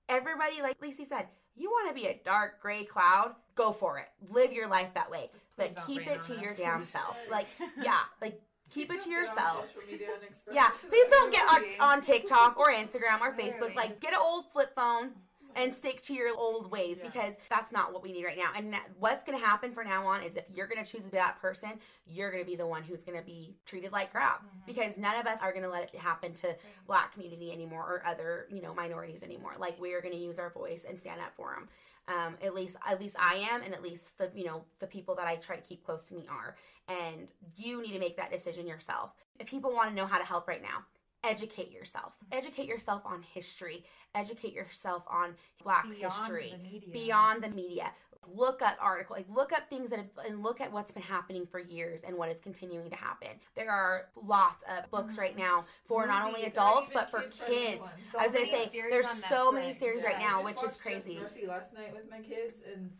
everybody, 0.08 0.62
like 0.62 0.76
Lacey 0.80 1.04
said, 1.04 1.26
you 1.56 1.68
want 1.70 1.88
to 1.88 2.00
be 2.00 2.06
a 2.08 2.20
dark 2.24 2.60
gray 2.62 2.84
cloud, 2.84 3.34
go 3.56 3.72
for 3.72 3.98
it. 3.98 4.06
Live 4.30 4.52
your 4.52 4.68
life 4.68 4.88
that 4.94 5.10
way. 5.10 5.30
But 5.56 5.76
keep 5.86 6.06
it 6.06 6.22
to 6.24 6.34
us. 6.34 6.40
your 6.40 6.54
damn 6.54 6.84
self. 6.92 7.16
Like, 7.30 7.46
yeah, 7.82 7.98
like 8.22 8.40
keep 8.70 8.92
it 8.92 9.02
to 9.02 9.10
don't 9.10 9.10
get 9.10 9.16
on 9.16 9.22
yourself. 9.22 9.64
social 9.66 9.90
media 9.90 10.08
and 10.14 10.22
express 10.30 10.54
Yeah, 10.54 10.70
please 10.88 11.08
don't 11.10 11.32
get 11.32 11.48
on, 11.48 11.64
on 11.80 12.00
TikTok 12.00 12.56
or 12.56 12.68
Instagram 12.68 13.20
or 13.20 13.32
Facebook. 13.38 13.74
Like, 13.74 14.00
get 14.00 14.12
an 14.12 14.20
old 14.22 14.44
flip 14.52 14.74
phone 14.74 15.10
and 15.56 15.74
stick 15.74 16.02
to 16.02 16.14
your 16.14 16.36
old 16.36 16.70
ways 16.70 16.98
Yeah. 16.98 17.08
because 17.10 17.34
that's 17.50 17.72
not 17.72 17.92
what 17.92 18.02
we 18.02 18.12
need 18.12 18.24
right 18.24 18.36
now. 18.36 18.50
And 18.54 18.74
what's 18.98 19.24
going 19.24 19.38
to 19.38 19.44
happen 19.44 19.72
from 19.72 19.88
now 19.88 20.06
on 20.06 20.22
is 20.22 20.36
if 20.36 20.44
you're 20.52 20.66
going 20.66 20.84
to 20.84 20.90
choose 20.90 21.04
to 21.04 21.10
be 21.10 21.16
that 21.16 21.40
person, 21.40 21.80
you're 22.06 22.30
going 22.30 22.42
to 22.44 22.48
be 22.50 22.56
the 22.56 22.66
one 22.66 22.82
who's 22.82 23.04
going 23.04 23.18
to 23.18 23.24
be 23.24 23.56
treated 23.66 23.92
like 23.92 24.10
crap 24.12 24.42
Mhm. 24.44 24.66
because 24.66 24.96
none 24.96 25.18
of 25.18 25.26
us 25.26 25.38
are 25.42 25.50
going 25.52 25.64
to 25.64 25.70
let 25.70 25.92
it 25.92 25.98
happen 25.98 26.34
to 26.34 26.56
black 26.86 27.12
community 27.12 27.52
anymore 27.52 27.82
or 27.82 28.02
other 28.06 28.46
you 28.50 28.60
know 28.62 28.72
minorities 28.74 29.22
anymore 29.22 29.54
like 29.58 29.78
we 29.80 29.92
are 29.94 30.00
going 30.00 30.14
to 30.14 30.20
use 30.20 30.38
our 30.38 30.50
voice 30.50 30.84
and 30.88 30.98
stand 30.98 31.20
up 31.20 31.32
for 31.36 31.54
them 31.54 31.68
um, 32.08 32.36
at 32.42 32.54
least 32.54 32.76
at 32.86 32.98
least 33.00 33.14
i 33.18 33.34
am 33.36 33.62
and 33.62 33.74
at 33.74 33.82
least 33.82 34.16
the 34.16 34.30
you 34.34 34.44
know 34.44 34.64
the 34.80 34.86
people 34.86 35.14
that 35.14 35.26
i 35.26 35.36
try 35.36 35.54
to 35.56 35.62
keep 35.62 35.84
close 35.84 36.04
to 36.08 36.14
me 36.14 36.26
are 36.30 36.56
and 36.88 37.28
you 37.56 37.82
need 37.82 37.92
to 37.92 37.98
make 37.98 38.16
that 38.16 38.30
decision 38.30 38.66
yourself 38.66 39.10
if 39.38 39.46
people 39.46 39.72
want 39.72 39.90
to 39.90 39.94
know 39.94 40.06
how 40.06 40.16
to 40.18 40.24
help 40.24 40.48
right 40.48 40.62
now 40.62 40.84
educate 41.24 41.70
yourself. 41.72 42.12
Educate 42.32 42.66
yourself 42.66 43.02
on 43.04 43.22
history. 43.22 43.84
Educate 44.14 44.52
yourself 44.52 45.04
on 45.10 45.34
black 45.62 45.84
Beyond 45.88 46.14
history. 46.14 46.54
the 46.86 46.92
beyond 46.92 47.42
the 47.42 47.50
media. 47.50 47.90
Look 48.34 48.60
up 48.60 48.76
article 48.78 49.16
like 49.16 49.26
look 49.30 49.52
up 49.52 49.70
things 49.70 49.88
that 49.88 50.00
have, 50.00 50.08
and 50.26 50.42
look 50.42 50.60
at 50.60 50.70
what's 50.70 50.90
been 50.90 51.02
happening 51.02 51.46
for 51.50 51.58
years 51.58 52.02
and 52.06 52.16
what 52.16 52.28
is 52.28 52.40
continuing 52.40 52.90
to 52.90 52.96
happen. 52.96 53.28
There 53.56 53.70
are 53.70 54.08
lots 54.22 54.62
of 54.68 54.90
books 54.90 55.16
right 55.16 55.30
mm-hmm. 55.30 55.40
now 55.40 55.64
for 55.86 56.06
not 56.06 56.26
only 56.26 56.44
adults 56.44 56.90
but 56.92 57.10
for 57.10 57.22
kids. 57.46 57.80
So 58.12 58.18
I 58.18 58.26
was 58.26 58.34
gonna 58.34 58.46
say 58.46 58.70
there's 58.90 59.08
so 59.30 59.50
many 59.50 59.72
series 59.78 60.02
right 60.02 60.18
now, 60.18 60.44
which 60.44 60.62
is 60.62 60.76
crazy. 60.76 61.18
Mercy 61.18 61.46
last 61.46 61.72
night 61.72 61.94
with 61.94 62.10
my 62.10 62.18
kids, 62.18 62.58
and 62.70 62.90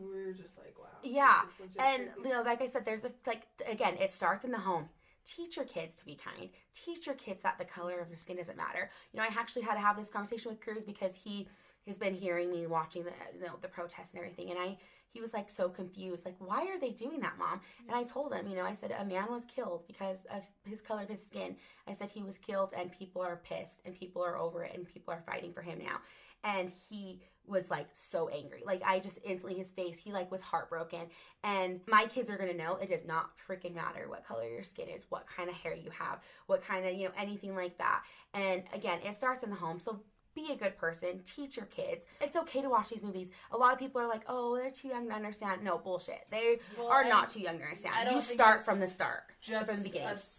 we 0.00 0.24
were 0.24 0.32
just 0.32 0.56
like, 0.56 0.74
wow. 0.78 0.86
Yeah, 1.02 1.42
And 1.78 2.08
you 2.24 2.30
know, 2.30 2.42
like 2.42 2.62
I 2.62 2.68
said, 2.68 2.84
there's 2.84 3.04
a 3.04 3.10
like 3.26 3.46
again, 3.66 3.96
it 3.98 4.12
starts 4.12 4.44
in 4.44 4.50
the 4.50 4.58
home. 4.58 4.88
Teach 5.36 5.56
your 5.56 5.64
kids 5.64 5.96
to 5.96 6.04
be 6.04 6.16
kind. 6.16 6.48
Teach 6.84 7.06
your 7.06 7.14
kids 7.14 7.42
that 7.42 7.58
the 7.58 7.64
color 7.64 8.00
of 8.00 8.08
your 8.08 8.18
skin 8.18 8.36
doesn't 8.36 8.56
matter. 8.56 8.90
You 9.12 9.18
know, 9.18 9.24
I 9.24 9.28
actually 9.38 9.62
had 9.62 9.74
to 9.74 9.80
have 9.80 9.96
this 9.96 10.08
conversation 10.08 10.50
with 10.50 10.60
Cruz 10.60 10.82
because 10.84 11.12
he 11.14 11.46
has 11.86 11.96
been 11.96 12.14
hearing 12.14 12.50
me 12.50 12.66
watching 12.66 13.04
the 13.04 13.12
you 13.38 13.46
know 13.46 13.54
the 13.62 13.68
protests 13.68 14.10
and 14.12 14.22
everything, 14.22 14.50
and 14.50 14.58
I 14.58 14.78
he 15.12 15.20
was 15.20 15.32
like 15.32 15.50
so 15.50 15.68
confused, 15.68 16.24
like 16.24 16.36
why 16.38 16.66
are 16.66 16.78
they 16.78 16.90
doing 16.90 17.20
that, 17.20 17.38
mom? 17.38 17.60
And 17.88 17.96
I 17.96 18.04
told 18.04 18.32
him, 18.32 18.46
you 18.48 18.56
know, 18.56 18.64
I 18.64 18.74
said 18.74 18.92
a 18.92 19.04
man 19.04 19.26
was 19.30 19.42
killed 19.44 19.86
because 19.86 20.18
of 20.32 20.42
his 20.64 20.80
color 20.80 21.02
of 21.02 21.08
his 21.08 21.24
skin. 21.24 21.56
I 21.86 21.92
said 21.92 22.10
he 22.10 22.22
was 22.22 22.38
killed, 22.38 22.72
and 22.76 22.92
people 22.92 23.22
are 23.22 23.40
pissed, 23.42 23.80
and 23.84 23.94
people 23.94 24.22
are 24.22 24.38
over 24.38 24.64
it, 24.64 24.74
and 24.74 24.86
people 24.86 25.12
are 25.12 25.22
fighting 25.26 25.52
for 25.52 25.62
him 25.62 25.78
now. 25.78 25.98
And 26.42 26.72
he 26.88 27.20
was 27.46 27.68
like 27.68 27.88
so 28.10 28.28
angry. 28.28 28.62
Like 28.64 28.82
I 28.84 29.00
just 29.00 29.18
instantly 29.24 29.58
his 29.58 29.70
face, 29.70 29.98
he 29.98 30.12
like 30.12 30.30
was 30.30 30.40
heartbroken. 30.40 31.06
And 31.42 31.80
my 31.86 32.06
kids 32.06 32.30
are 32.30 32.38
gonna 32.38 32.54
know 32.54 32.76
it 32.76 32.88
does 32.88 33.04
not 33.04 33.30
freaking 33.48 33.74
matter 33.74 34.08
what 34.08 34.26
color 34.26 34.48
your 34.48 34.62
skin 34.62 34.88
is, 34.88 35.02
what 35.08 35.26
kind 35.26 35.50
of 35.50 35.56
hair 35.56 35.74
you 35.74 35.90
have, 35.90 36.20
what 36.46 36.64
kind 36.64 36.86
of, 36.86 36.94
you 36.94 37.06
know, 37.06 37.14
anything 37.18 37.54
like 37.54 37.76
that. 37.78 38.02
And 38.32 38.62
again, 38.72 39.00
it 39.04 39.16
starts 39.16 39.42
in 39.42 39.50
the 39.50 39.56
home. 39.56 39.80
So 39.80 40.00
be 40.34 40.52
a 40.52 40.56
good 40.56 40.76
person, 40.76 41.20
teach 41.36 41.56
your 41.56 41.66
kids. 41.66 42.04
It's 42.20 42.36
okay 42.36 42.62
to 42.62 42.68
watch 42.68 42.88
these 42.88 43.02
movies. 43.02 43.30
A 43.52 43.56
lot 43.56 43.72
of 43.72 43.78
people 43.78 44.00
are 44.00 44.08
like, 44.08 44.22
oh, 44.28 44.56
they're 44.56 44.70
too 44.70 44.88
young 44.88 45.08
to 45.08 45.14
understand. 45.14 45.62
No, 45.64 45.78
bullshit. 45.78 46.26
They 46.30 46.60
Well, 46.78 46.88
are 46.88 47.04
I- 47.04 47.08
not 47.08 47.30
too 47.30 47.40
young 47.40 47.58
to 47.58 47.62
I 47.64 47.66
understand. 47.68 47.94
don't 48.06 48.16
You 48.16 48.22
think 48.22 48.40
start 48.40 48.56
it's 48.58 48.64
from 48.64 48.80
the 48.80 48.88
start. 48.88 49.22
Just 49.40 49.66
from 49.70 49.78
the 49.78 49.82
beginning. 49.84 50.08
us, 50.08 50.36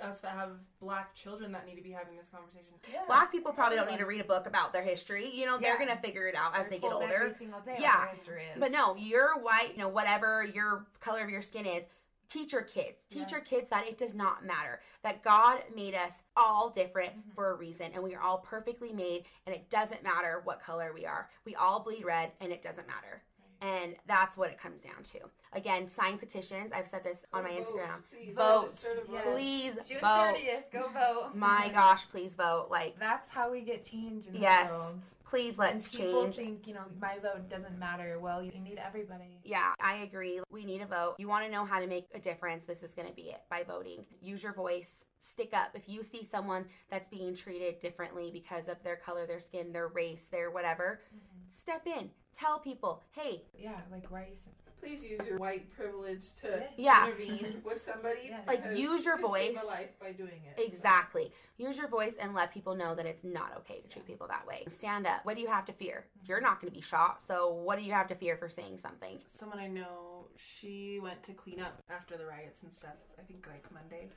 us 0.00 0.18
that 0.20 0.32
have 0.32 0.52
black 0.80 1.14
children 1.14 1.52
that 1.52 1.66
need 1.66 1.76
to 1.76 1.82
be 1.82 1.90
having 1.90 2.16
this 2.16 2.28
conversation. 2.28 2.66
yeah. 2.92 3.00
Black 3.06 3.30
people 3.32 3.52
probably 3.52 3.76
don't 3.76 3.90
need 3.90 3.98
to 3.98 4.06
read 4.06 4.20
a 4.20 4.24
book 4.24 4.46
about 4.46 4.72
their 4.72 4.82
history. 4.82 5.30
You 5.34 5.46
know, 5.46 5.58
they're 5.58 5.78
gonna 5.78 6.00
figure 6.00 6.26
it 6.26 6.34
out 6.34 6.54
as 6.54 6.62
They're 6.62 6.70
they 6.70 6.78
get 6.78 6.92
older. 6.92 7.12
Every 7.12 7.34
single 7.34 7.60
day 7.60 7.76
Yeah. 7.78 8.06
their 8.06 8.14
history 8.14 8.44
is. 8.54 8.58
But 8.60 8.72
no, 8.72 8.94
you're 8.96 9.38
white, 9.38 9.72
you 9.72 9.78
know, 9.78 9.88
whatever 9.88 10.42
your 10.44 10.86
color 11.00 11.22
of 11.22 11.28
your 11.30 11.42
skin 11.42 11.66
is, 11.66 11.84
teach 12.30 12.52
your 12.52 12.62
kids. 12.62 13.02
Teach 13.10 13.22
Yeah. 13.30 13.38
your 13.38 13.40
kids 13.40 13.68
that 13.70 13.86
it 13.86 13.98
does 13.98 14.14
not 14.14 14.44
matter. 14.44 14.80
That 15.02 15.22
God 15.22 15.64
made 15.74 15.94
us 15.94 16.22
all 16.36 16.70
different 16.70 17.16
Mhm. 17.28 17.34
for 17.34 17.50
a 17.50 17.54
reason 17.54 17.92
and 17.92 18.02
we 18.02 18.14
are 18.14 18.22
all 18.22 18.38
perfectly 18.38 18.92
made 18.92 19.26
and 19.46 19.54
it 19.54 19.68
doesn't 19.68 20.02
matter 20.02 20.40
what 20.44 20.60
color 20.60 20.92
we 20.92 21.04
are. 21.06 21.28
We 21.44 21.54
all 21.56 21.80
bleed 21.80 22.04
red 22.04 22.32
and 22.40 22.52
it 22.52 22.62
doesn't 22.62 22.86
matter. 22.86 23.22
And 23.60 23.94
that's 24.06 24.36
what 24.36 24.50
it 24.50 24.58
comes 24.60 24.80
down 24.80 25.02
to. 25.12 25.18
Again, 25.52 25.88
sign 25.88 26.16
petitions. 26.16 26.70
I've 26.72 26.86
said 26.86 27.04
this 27.04 27.18
on 27.32 27.42
my 27.44 27.50
Vote, 27.50 27.66
Instagram. 27.66 28.02
please. 28.10 28.34
Vote. 28.34 28.62
Register 28.62 28.88
Yes. 29.12 29.24
vote. 29.24 29.34
Please 29.34 29.74
June 29.88 30.00
vote. 30.00 30.34
30th, 30.36 30.70
go 30.72 30.88
vote. 30.88 31.30
My 31.34 31.68
gosh, 31.74 32.08
please 32.10 32.34
vote. 32.34 32.68
Like, 32.70 32.98
That's 32.98 33.28
how 33.28 33.50
we 33.50 33.60
get 33.60 33.84
change 33.84 34.26
in 34.26 34.32
the 34.34 34.38
Yes. 34.38 34.70
world. 34.70 35.00
please 35.28 35.58
let's 35.58 35.90
change. 35.90 36.04
people 36.06 36.22
change. 36.24 36.36
think, 36.36 36.66
you 36.68 36.74
know, 36.74 36.84
my 37.00 37.18
vote 37.18 37.48
doesn't 37.48 37.78
matter. 37.78 38.18
Well, 38.18 38.42
you 38.42 38.52
need 38.60 38.78
everybody. 38.78 39.38
Yeah, 39.44 39.74
I 39.80 39.96
agree. 39.98 40.40
We 40.50 40.64
need 40.64 40.80
a 40.80 40.86
vote. 40.86 41.16
You 41.18 41.28
want 41.28 41.44
to 41.44 41.50
know 41.50 41.64
how 41.64 41.80
to 41.80 41.86
make 41.86 42.06
a 42.14 42.18
difference, 42.18 42.64
this 42.64 42.82
is 42.82 42.92
going 42.92 43.08
to 43.08 43.14
be 43.14 43.30
it 43.30 43.40
by 43.50 43.62
voting. 43.62 44.04
Use 44.22 44.42
your 44.42 44.52
voice. 44.54 45.04
Stick 45.20 45.50
up. 45.52 45.70
If 45.74 45.88
you 45.88 46.02
see 46.02 46.24
someone 46.24 46.64
that's 46.90 47.06
being 47.08 47.36
treated 47.36 47.78
differently 47.80 48.30
because 48.32 48.68
of 48.68 48.82
their 48.82 48.96
color, 48.96 49.26
their 49.26 49.38
skin, 49.40 49.70
their 49.72 49.88
race, 49.88 50.24
their 50.30 50.50
whatever, 50.50 51.02
mm-hmm. 51.14 51.42
step 51.48 51.86
in. 51.86 52.10
Tell 52.36 52.58
people, 52.58 53.02
hey, 53.12 53.42
Yeah, 53.58 53.72
like 53.90 54.10
why 54.10 54.20
are 54.20 54.24
you 54.24 54.36
saying? 54.44 54.56
Please 54.80 55.04
use 55.04 55.20
your 55.28 55.36
white 55.36 55.70
privilege 55.76 56.22
to 56.40 56.62
Yeah. 56.78 57.06
intervene 57.08 57.60
with 57.64 57.84
somebody. 57.84 58.20
Yes. 58.30 58.46
Like, 58.46 58.64
use 58.74 59.04
your 59.04 59.18
you 59.18 59.26
could 59.26 59.34
save 59.34 59.54
voice. 59.54 59.62
a 59.62 59.66
life 59.66 59.90
by 60.00 60.12
doing 60.12 60.40
it. 60.56 60.58
exactly. 60.62 61.32
Use 61.58 61.76
your 61.76 61.88
voice 61.88 62.14
and 62.18 62.32
let 62.34 62.50
people 62.50 62.74
know 62.74 62.94
that 62.94 63.04
it's 63.04 63.22
not 63.22 63.52
okay 63.58 63.80
to 63.82 63.88
treat 63.88 64.06
people 64.06 64.26
that 64.28 64.46
way. 64.46 64.64
Stand 64.74 65.06
up. 65.06 65.22
What 65.26 65.36
do 65.36 65.42
you 65.42 65.48
have 65.48 65.66
to 65.66 65.74
fear? 65.74 66.06
Mm-hmm. 66.16 66.26
You're 66.30 66.40
not 66.40 66.62
going 66.62 66.72
to 66.72 66.74
be 66.78 66.82
shot, 66.82 67.20
so 67.26 67.52
what 67.52 67.78
do 67.78 67.84
you 67.84 67.92
have 67.92 68.08
to 68.08 68.14
fear 68.14 68.38
for 68.38 68.48
saying 68.48 68.78
something? 68.78 69.18
Someone 69.28 69.58
I 69.58 69.66
know, 69.66 70.24
she 70.58 70.98
went 71.02 71.22
to 71.24 71.32
clean 71.34 71.60
up 71.60 71.82
after 71.90 72.16
the 72.16 72.24
riots 72.24 72.62
and 72.62 72.72
stuff. 72.72 72.94
I 73.18 73.22
think 73.22 73.46
like 73.52 73.70
Monday, 73.74 74.08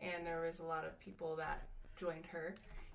and 0.00 0.26
there 0.26 0.40
was 0.46 0.60
a 0.60 0.64
lot 0.64 0.86
of 0.86 0.98
people 0.98 1.36
that 1.36 1.66
joined 2.00 2.24
her. 2.26 2.54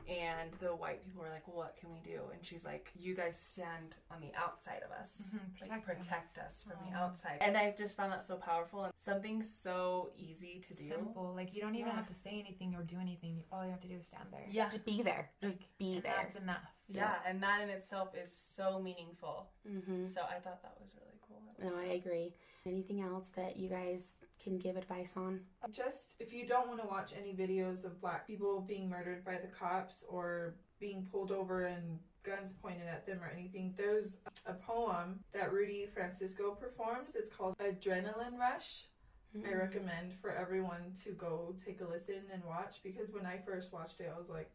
And 0.09 0.51
the 0.59 0.75
white 0.75 1.03
people 1.05 1.21
were 1.23 1.29
like, 1.29 1.47
well, 1.47 1.57
"What 1.57 1.77
can 1.77 1.91
we 1.91 1.99
do?" 1.99 2.19
And 2.33 2.43
she's 2.43 2.65
like, 2.65 2.91
"You 2.95 3.15
guys 3.15 3.37
stand 3.37 3.95
on 4.09 4.19
the 4.21 4.33
outside 4.35 4.81
of 4.83 4.91
us, 4.91 5.11
Mhm, 5.33 5.39
like 5.61 5.83
protect 5.83 5.85
protect 5.85 6.37
us." 6.37 6.45
us 6.45 6.63
from 6.63 6.77
the 6.89 6.95
outside." 6.97 7.37
And 7.41 7.55
I 7.57 7.71
just 7.77 7.95
found 7.95 8.11
that 8.11 8.23
so 8.23 8.35
powerful 8.37 8.83
and 8.85 8.93
something 8.97 9.41
so 9.43 10.11
easy 10.17 10.59
to 10.67 10.73
do. 10.73 10.89
Simple. 10.89 11.33
Like 11.33 11.53
you 11.53 11.61
don't 11.61 11.75
even 11.75 11.87
Yeah. 11.89 11.95
have 11.95 12.07
to 12.07 12.13
say 12.13 12.39
anything 12.39 12.75
or 12.75 12.83
do 12.83 12.97
anything. 12.99 13.43
All 13.51 13.63
you 13.63 13.71
have 13.71 13.81
to 13.81 13.87
do 13.87 13.95
is 13.97 14.07
stand 14.07 14.31
there. 14.31 14.45
Yeah, 14.49 14.69
Just 14.71 14.85
be 14.85 15.01
there. 15.01 15.31
Just 15.41 15.57
be 15.77 15.95
And 15.95 16.03
there. 16.03 16.13
That's 16.23 16.35
enough. 16.35 16.65
yeah, 16.87 17.19
and 17.25 17.41
that 17.43 17.61
in 17.61 17.69
itself 17.69 18.13
is 18.15 18.31
so 18.55 18.79
meaningful. 18.79 19.49
hmm 19.63 20.07
So 20.07 20.21
I 20.23 20.39
thought 20.39 20.61
that 20.63 20.77
was 20.79 20.91
really 20.95 21.19
cool. 21.27 21.41
No, 21.59 21.77
I 21.77 21.93
agree. 21.93 22.33
Anything 22.65 23.01
else 23.01 23.29
that 23.35 23.55
you 23.57 23.69
guys 23.69 24.03
can 24.41 24.57
give 24.57 24.75
advice 24.77 25.13
on? 25.15 25.41
Just 25.71 26.15
if 26.19 26.33
you 26.33 26.47
don't 26.47 26.67
want 26.67 26.81
to 26.81 26.87
watch 26.87 27.11
any 27.17 27.33
videos 27.33 27.83
of 27.85 27.99
black 28.01 28.27
people 28.27 28.61
being 28.61 28.89
murdered 28.89 29.23
by 29.23 29.33
the 29.33 29.47
cops 29.47 30.03
or 30.07 30.55
being 30.79 31.07
pulled 31.11 31.31
over 31.31 31.65
and 31.65 31.99
guns 32.23 32.53
pointed 32.61 32.87
at 32.87 33.05
them 33.05 33.19
or 33.21 33.31
anything, 33.35 33.73
there's 33.77 34.17
a 34.45 34.53
poem 34.53 35.19
that 35.33 35.51
Rudy 35.51 35.87
Francisco 35.93 36.51
performs. 36.51 37.15
It's 37.15 37.29
called 37.29 37.55
Adrenaline 37.59 38.37
Rush. 38.37 38.85
I 39.33 39.47
hmm. 39.47 39.57
recommend 39.57 40.13
for 40.21 40.31
everyone 40.31 40.93
to 41.03 41.11
go 41.11 41.55
take 41.65 41.79
a 41.79 41.85
listen 41.85 42.23
and 42.33 42.43
watch 42.43 42.81
because 42.83 43.11
when 43.11 43.25
I 43.25 43.39
first 43.45 43.71
watched 43.71 44.01
it, 44.01 44.11
I 44.13 44.19
was 44.19 44.29
like, 44.29 44.51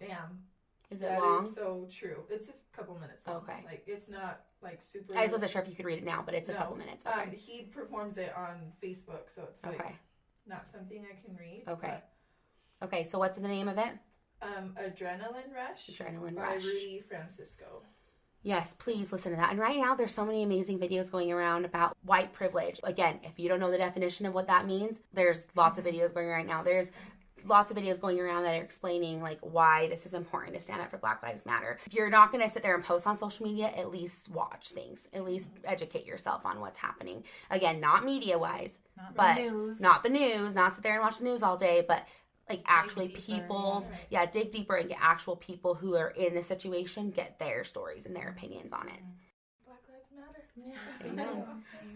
damn. 0.00 0.38
Is 0.90 1.00
that 1.00 1.20
long? 1.20 1.46
Is 1.46 1.54
so 1.54 1.86
true. 1.92 2.22
It's 2.30 2.48
a 2.48 2.52
couple 2.74 2.98
minutes 2.98 3.26
long. 3.26 3.36
Okay. 3.36 3.60
Like 3.66 3.82
it's 3.86 4.08
not 4.08 4.44
like 4.62 4.80
super. 4.82 5.16
I 5.16 5.22
just 5.22 5.32
wasn't 5.32 5.50
sure 5.50 5.62
if 5.62 5.68
you 5.68 5.74
could 5.74 5.86
read 5.86 5.98
it 5.98 6.04
now, 6.04 6.22
but 6.24 6.34
it's 6.34 6.48
no. 6.48 6.54
a 6.54 6.58
couple 6.58 6.76
minutes. 6.76 7.04
Okay. 7.06 7.20
Um, 7.20 7.30
he 7.32 7.62
performs 7.62 8.18
it 8.18 8.32
on 8.36 8.72
Facebook, 8.82 9.34
so 9.34 9.42
it's 9.48 9.64
like 9.64 9.80
okay. 9.80 9.94
not 10.46 10.66
something 10.72 11.04
I 11.04 11.24
can 11.24 11.36
read. 11.36 11.64
Okay. 11.68 11.98
Okay. 12.82 13.04
So 13.04 13.18
what's 13.18 13.38
the 13.38 13.48
name 13.48 13.68
of 13.68 13.78
it? 13.78 13.90
Um, 14.40 14.74
Adrenaline 14.80 15.52
Rush. 15.54 15.90
Adrenaline 15.90 16.36
by 16.36 16.54
Rush. 16.54 16.64
Rudy 16.64 17.02
Francisco. 17.08 17.82
Yes, 18.42 18.74
please 18.78 19.10
listen 19.10 19.32
to 19.32 19.36
that. 19.36 19.50
And 19.50 19.58
right 19.58 19.76
now, 19.76 19.96
there's 19.96 20.14
so 20.14 20.24
many 20.24 20.44
amazing 20.44 20.78
videos 20.78 21.10
going 21.10 21.32
around 21.32 21.64
about 21.64 21.96
white 22.04 22.32
privilege. 22.32 22.78
Again, 22.84 23.18
if 23.24 23.38
you 23.38 23.48
don't 23.48 23.58
know 23.58 23.70
the 23.70 23.78
definition 23.78 24.26
of 24.26 24.34
what 24.34 24.46
that 24.46 24.64
means, 24.64 24.98
there's 25.12 25.42
lots 25.56 25.76
of 25.78 25.84
mm-hmm. 25.84 25.96
videos 25.96 26.14
going 26.14 26.28
right 26.28 26.46
now. 26.46 26.62
There's 26.62 26.88
lots 27.46 27.70
of 27.70 27.76
videos 27.76 28.00
going 28.00 28.18
around 28.20 28.44
that 28.44 28.54
are 28.54 28.62
explaining 28.62 29.22
like 29.22 29.38
why 29.40 29.88
this 29.88 30.06
is 30.06 30.14
important 30.14 30.54
to 30.54 30.60
stand 30.60 30.80
up 30.80 30.90
for 30.90 30.98
Black 30.98 31.22
Lives 31.22 31.46
Matter. 31.46 31.78
If 31.86 31.94
you're 31.94 32.10
not 32.10 32.32
going 32.32 32.46
to 32.46 32.52
sit 32.52 32.62
there 32.62 32.74
and 32.74 32.84
post 32.84 33.06
on 33.06 33.16
social 33.16 33.46
media, 33.46 33.72
at 33.76 33.90
least 33.90 34.28
watch 34.28 34.70
things. 34.70 35.06
At 35.12 35.24
least 35.24 35.48
educate 35.64 36.06
yourself 36.06 36.44
on 36.44 36.60
what's 36.60 36.78
happening. 36.78 37.24
Again, 37.50 37.80
not 37.80 38.04
media 38.04 38.38
wise, 38.38 38.72
but 39.14 39.36
the 39.36 39.76
not 39.78 40.02
the 40.02 40.08
news. 40.08 40.54
Not 40.54 40.74
sit 40.74 40.82
there 40.82 40.94
and 40.94 41.02
watch 41.02 41.18
the 41.18 41.24
news 41.24 41.42
all 41.42 41.56
day, 41.56 41.84
but 41.86 42.06
like 42.48 42.62
actually 42.66 43.08
people's 43.08 43.84
yeah. 44.10 44.22
yeah 44.22 44.26
dig 44.26 44.50
deeper 44.50 44.76
and 44.76 44.88
get 44.88 44.98
actual 45.00 45.36
people 45.36 45.74
who 45.74 45.94
are 45.94 46.10
in 46.10 46.34
the 46.34 46.42
situation 46.42 47.10
get 47.10 47.38
their 47.38 47.64
stories 47.64 48.06
and 48.06 48.16
their 48.16 48.30
opinions 48.30 48.72
on 48.72 48.88
it 48.88 48.94
matter 48.94 49.27
Amen. 51.04 51.44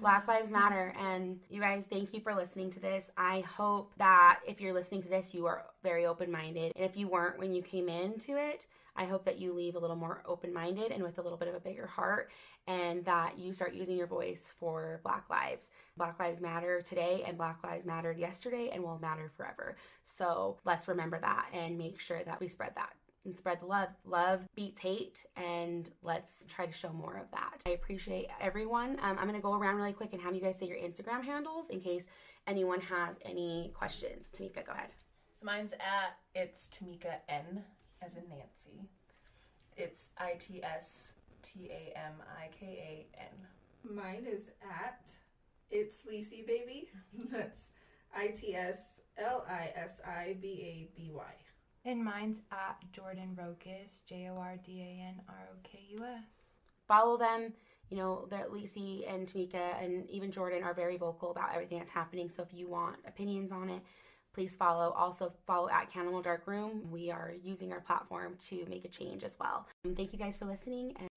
black 0.00 0.26
lives 0.28 0.50
matter 0.50 0.94
and 0.98 1.38
you 1.50 1.60
guys 1.60 1.84
thank 1.90 2.12
you 2.12 2.20
for 2.20 2.34
listening 2.34 2.70
to 2.72 2.80
this 2.80 3.06
i 3.16 3.40
hope 3.40 3.92
that 3.98 4.40
if 4.46 4.60
you're 4.60 4.72
listening 4.72 5.02
to 5.02 5.08
this 5.08 5.32
you 5.32 5.46
are 5.46 5.64
very 5.82 6.06
open-minded 6.06 6.72
and 6.76 6.84
if 6.84 6.96
you 6.96 7.08
weren't 7.08 7.38
when 7.38 7.52
you 7.52 7.62
came 7.62 7.88
into 7.88 8.36
it 8.36 8.66
I 8.94 9.06
hope 9.06 9.24
that 9.24 9.38
you 9.38 9.52
leave 9.52 9.74
a 9.74 9.78
little 9.78 9.96
more 9.96 10.22
open 10.26 10.52
minded 10.52 10.92
and 10.92 11.02
with 11.02 11.18
a 11.18 11.22
little 11.22 11.38
bit 11.38 11.48
of 11.48 11.54
a 11.54 11.60
bigger 11.60 11.86
heart, 11.86 12.30
and 12.66 13.04
that 13.04 13.38
you 13.38 13.54
start 13.54 13.74
using 13.74 13.96
your 13.96 14.06
voice 14.06 14.42
for 14.60 15.00
Black 15.02 15.24
Lives. 15.30 15.68
Black 15.96 16.18
Lives 16.20 16.40
Matter 16.40 16.82
today, 16.82 17.24
and 17.26 17.36
Black 17.36 17.58
Lives 17.64 17.86
mattered 17.86 18.18
yesterday 18.18 18.70
and 18.72 18.82
will 18.82 18.98
matter 18.98 19.30
forever. 19.36 19.76
So 20.18 20.58
let's 20.64 20.88
remember 20.88 21.18
that 21.20 21.46
and 21.52 21.78
make 21.78 22.00
sure 22.00 22.22
that 22.24 22.38
we 22.38 22.48
spread 22.48 22.72
that 22.76 22.92
and 23.24 23.36
spread 23.36 23.60
the 23.60 23.66
love. 23.66 23.88
Love 24.04 24.40
beats 24.54 24.80
hate, 24.80 25.24
and 25.36 25.90
let's 26.02 26.44
try 26.48 26.66
to 26.66 26.72
show 26.72 26.92
more 26.92 27.16
of 27.16 27.30
that. 27.32 27.60
I 27.66 27.70
appreciate 27.70 28.26
everyone. 28.40 28.98
Um, 29.02 29.18
I'm 29.18 29.28
going 29.28 29.34
to 29.34 29.40
go 29.40 29.54
around 29.54 29.76
really 29.76 29.92
quick 29.92 30.12
and 30.12 30.22
have 30.22 30.34
you 30.34 30.40
guys 30.40 30.58
say 30.58 30.66
your 30.66 30.78
Instagram 30.78 31.24
handles 31.24 31.68
in 31.68 31.80
case 31.80 32.04
anyone 32.46 32.80
has 32.80 33.16
any 33.24 33.72
questions. 33.74 34.26
Tamika, 34.36 34.64
go 34.66 34.72
ahead. 34.72 34.90
So 35.38 35.46
mine's 35.46 35.72
at 35.72 36.18
it's 36.34 36.68
Tamika 36.68 37.16
N 37.28 37.64
as 38.04 38.14
in 38.16 38.22
Nancy. 38.28 38.88
It's 39.76 40.08
I 40.18 40.34
T 40.38 40.62
S 40.62 41.12
T 41.42 41.70
A 41.70 41.96
M 41.98 42.14
I 42.38 42.48
K 42.58 42.66
A 43.16 43.20
N. 43.20 43.96
Mine 43.96 44.26
is 44.30 44.50
at 44.62 45.10
It's 45.70 45.96
Lisi 46.08 46.46
Baby. 46.46 46.88
That's 47.32 47.58
I 48.14 48.28
T 48.28 48.54
S 48.54 49.00
L 49.18 49.44
I 49.48 49.70
S 49.76 50.00
I 50.06 50.36
B 50.40 50.48
A 50.62 50.96
B 50.96 51.10
Y. 51.12 51.22
And 51.84 52.04
mine's 52.04 52.38
at 52.52 52.76
Jordan 52.92 53.36
Rokus, 53.36 54.04
J 54.06 54.28
O 54.30 54.36
R 54.38 54.56
D 54.64 54.80
A 54.80 55.08
N 55.08 55.20
R 55.28 55.48
O 55.52 55.56
K 55.64 55.80
U 55.90 56.04
S. 56.04 56.24
Follow 56.86 57.16
them. 57.16 57.52
You 57.90 57.98
know, 57.98 58.26
that 58.30 58.48
Lisi 58.50 59.12
and 59.12 59.26
Tamika 59.26 59.82
and 59.82 60.08
even 60.08 60.30
Jordan 60.30 60.62
are 60.62 60.72
very 60.72 60.96
vocal 60.96 61.30
about 61.30 61.52
everything 61.52 61.78
that's 61.78 61.90
happening. 61.90 62.30
So 62.34 62.42
if 62.42 62.48
you 62.54 62.66
want 62.66 62.96
opinions 63.06 63.52
on 63.52 63.68
it, 63.68 63.82
please 64.32 64.54
follow. 64.54 64.92
Also, 64.92 65.32
follow 65.46 65.68
at 65.68 65.92
Candle 65.92 66.22
Dark 66.22 66.46
Room. 66.46 66.90
We 66.90 67.10
are 67.10 67.34
using 67.42 67.70
our 67.70 67.80
platform 67.80 68.36
to 68.48 68.64
make 68.66 68.86
a 68.86 68.88
change 68.88 69.24
as 69.24 69.32
well. 69.38 69.66
Um, 69.84 69.94
thank 69.94 70.12
you 70.14 70.18
guys 70.18 70.36
for 70.38 70.46
listening. 70.46 70.94
And- 70.98 71.11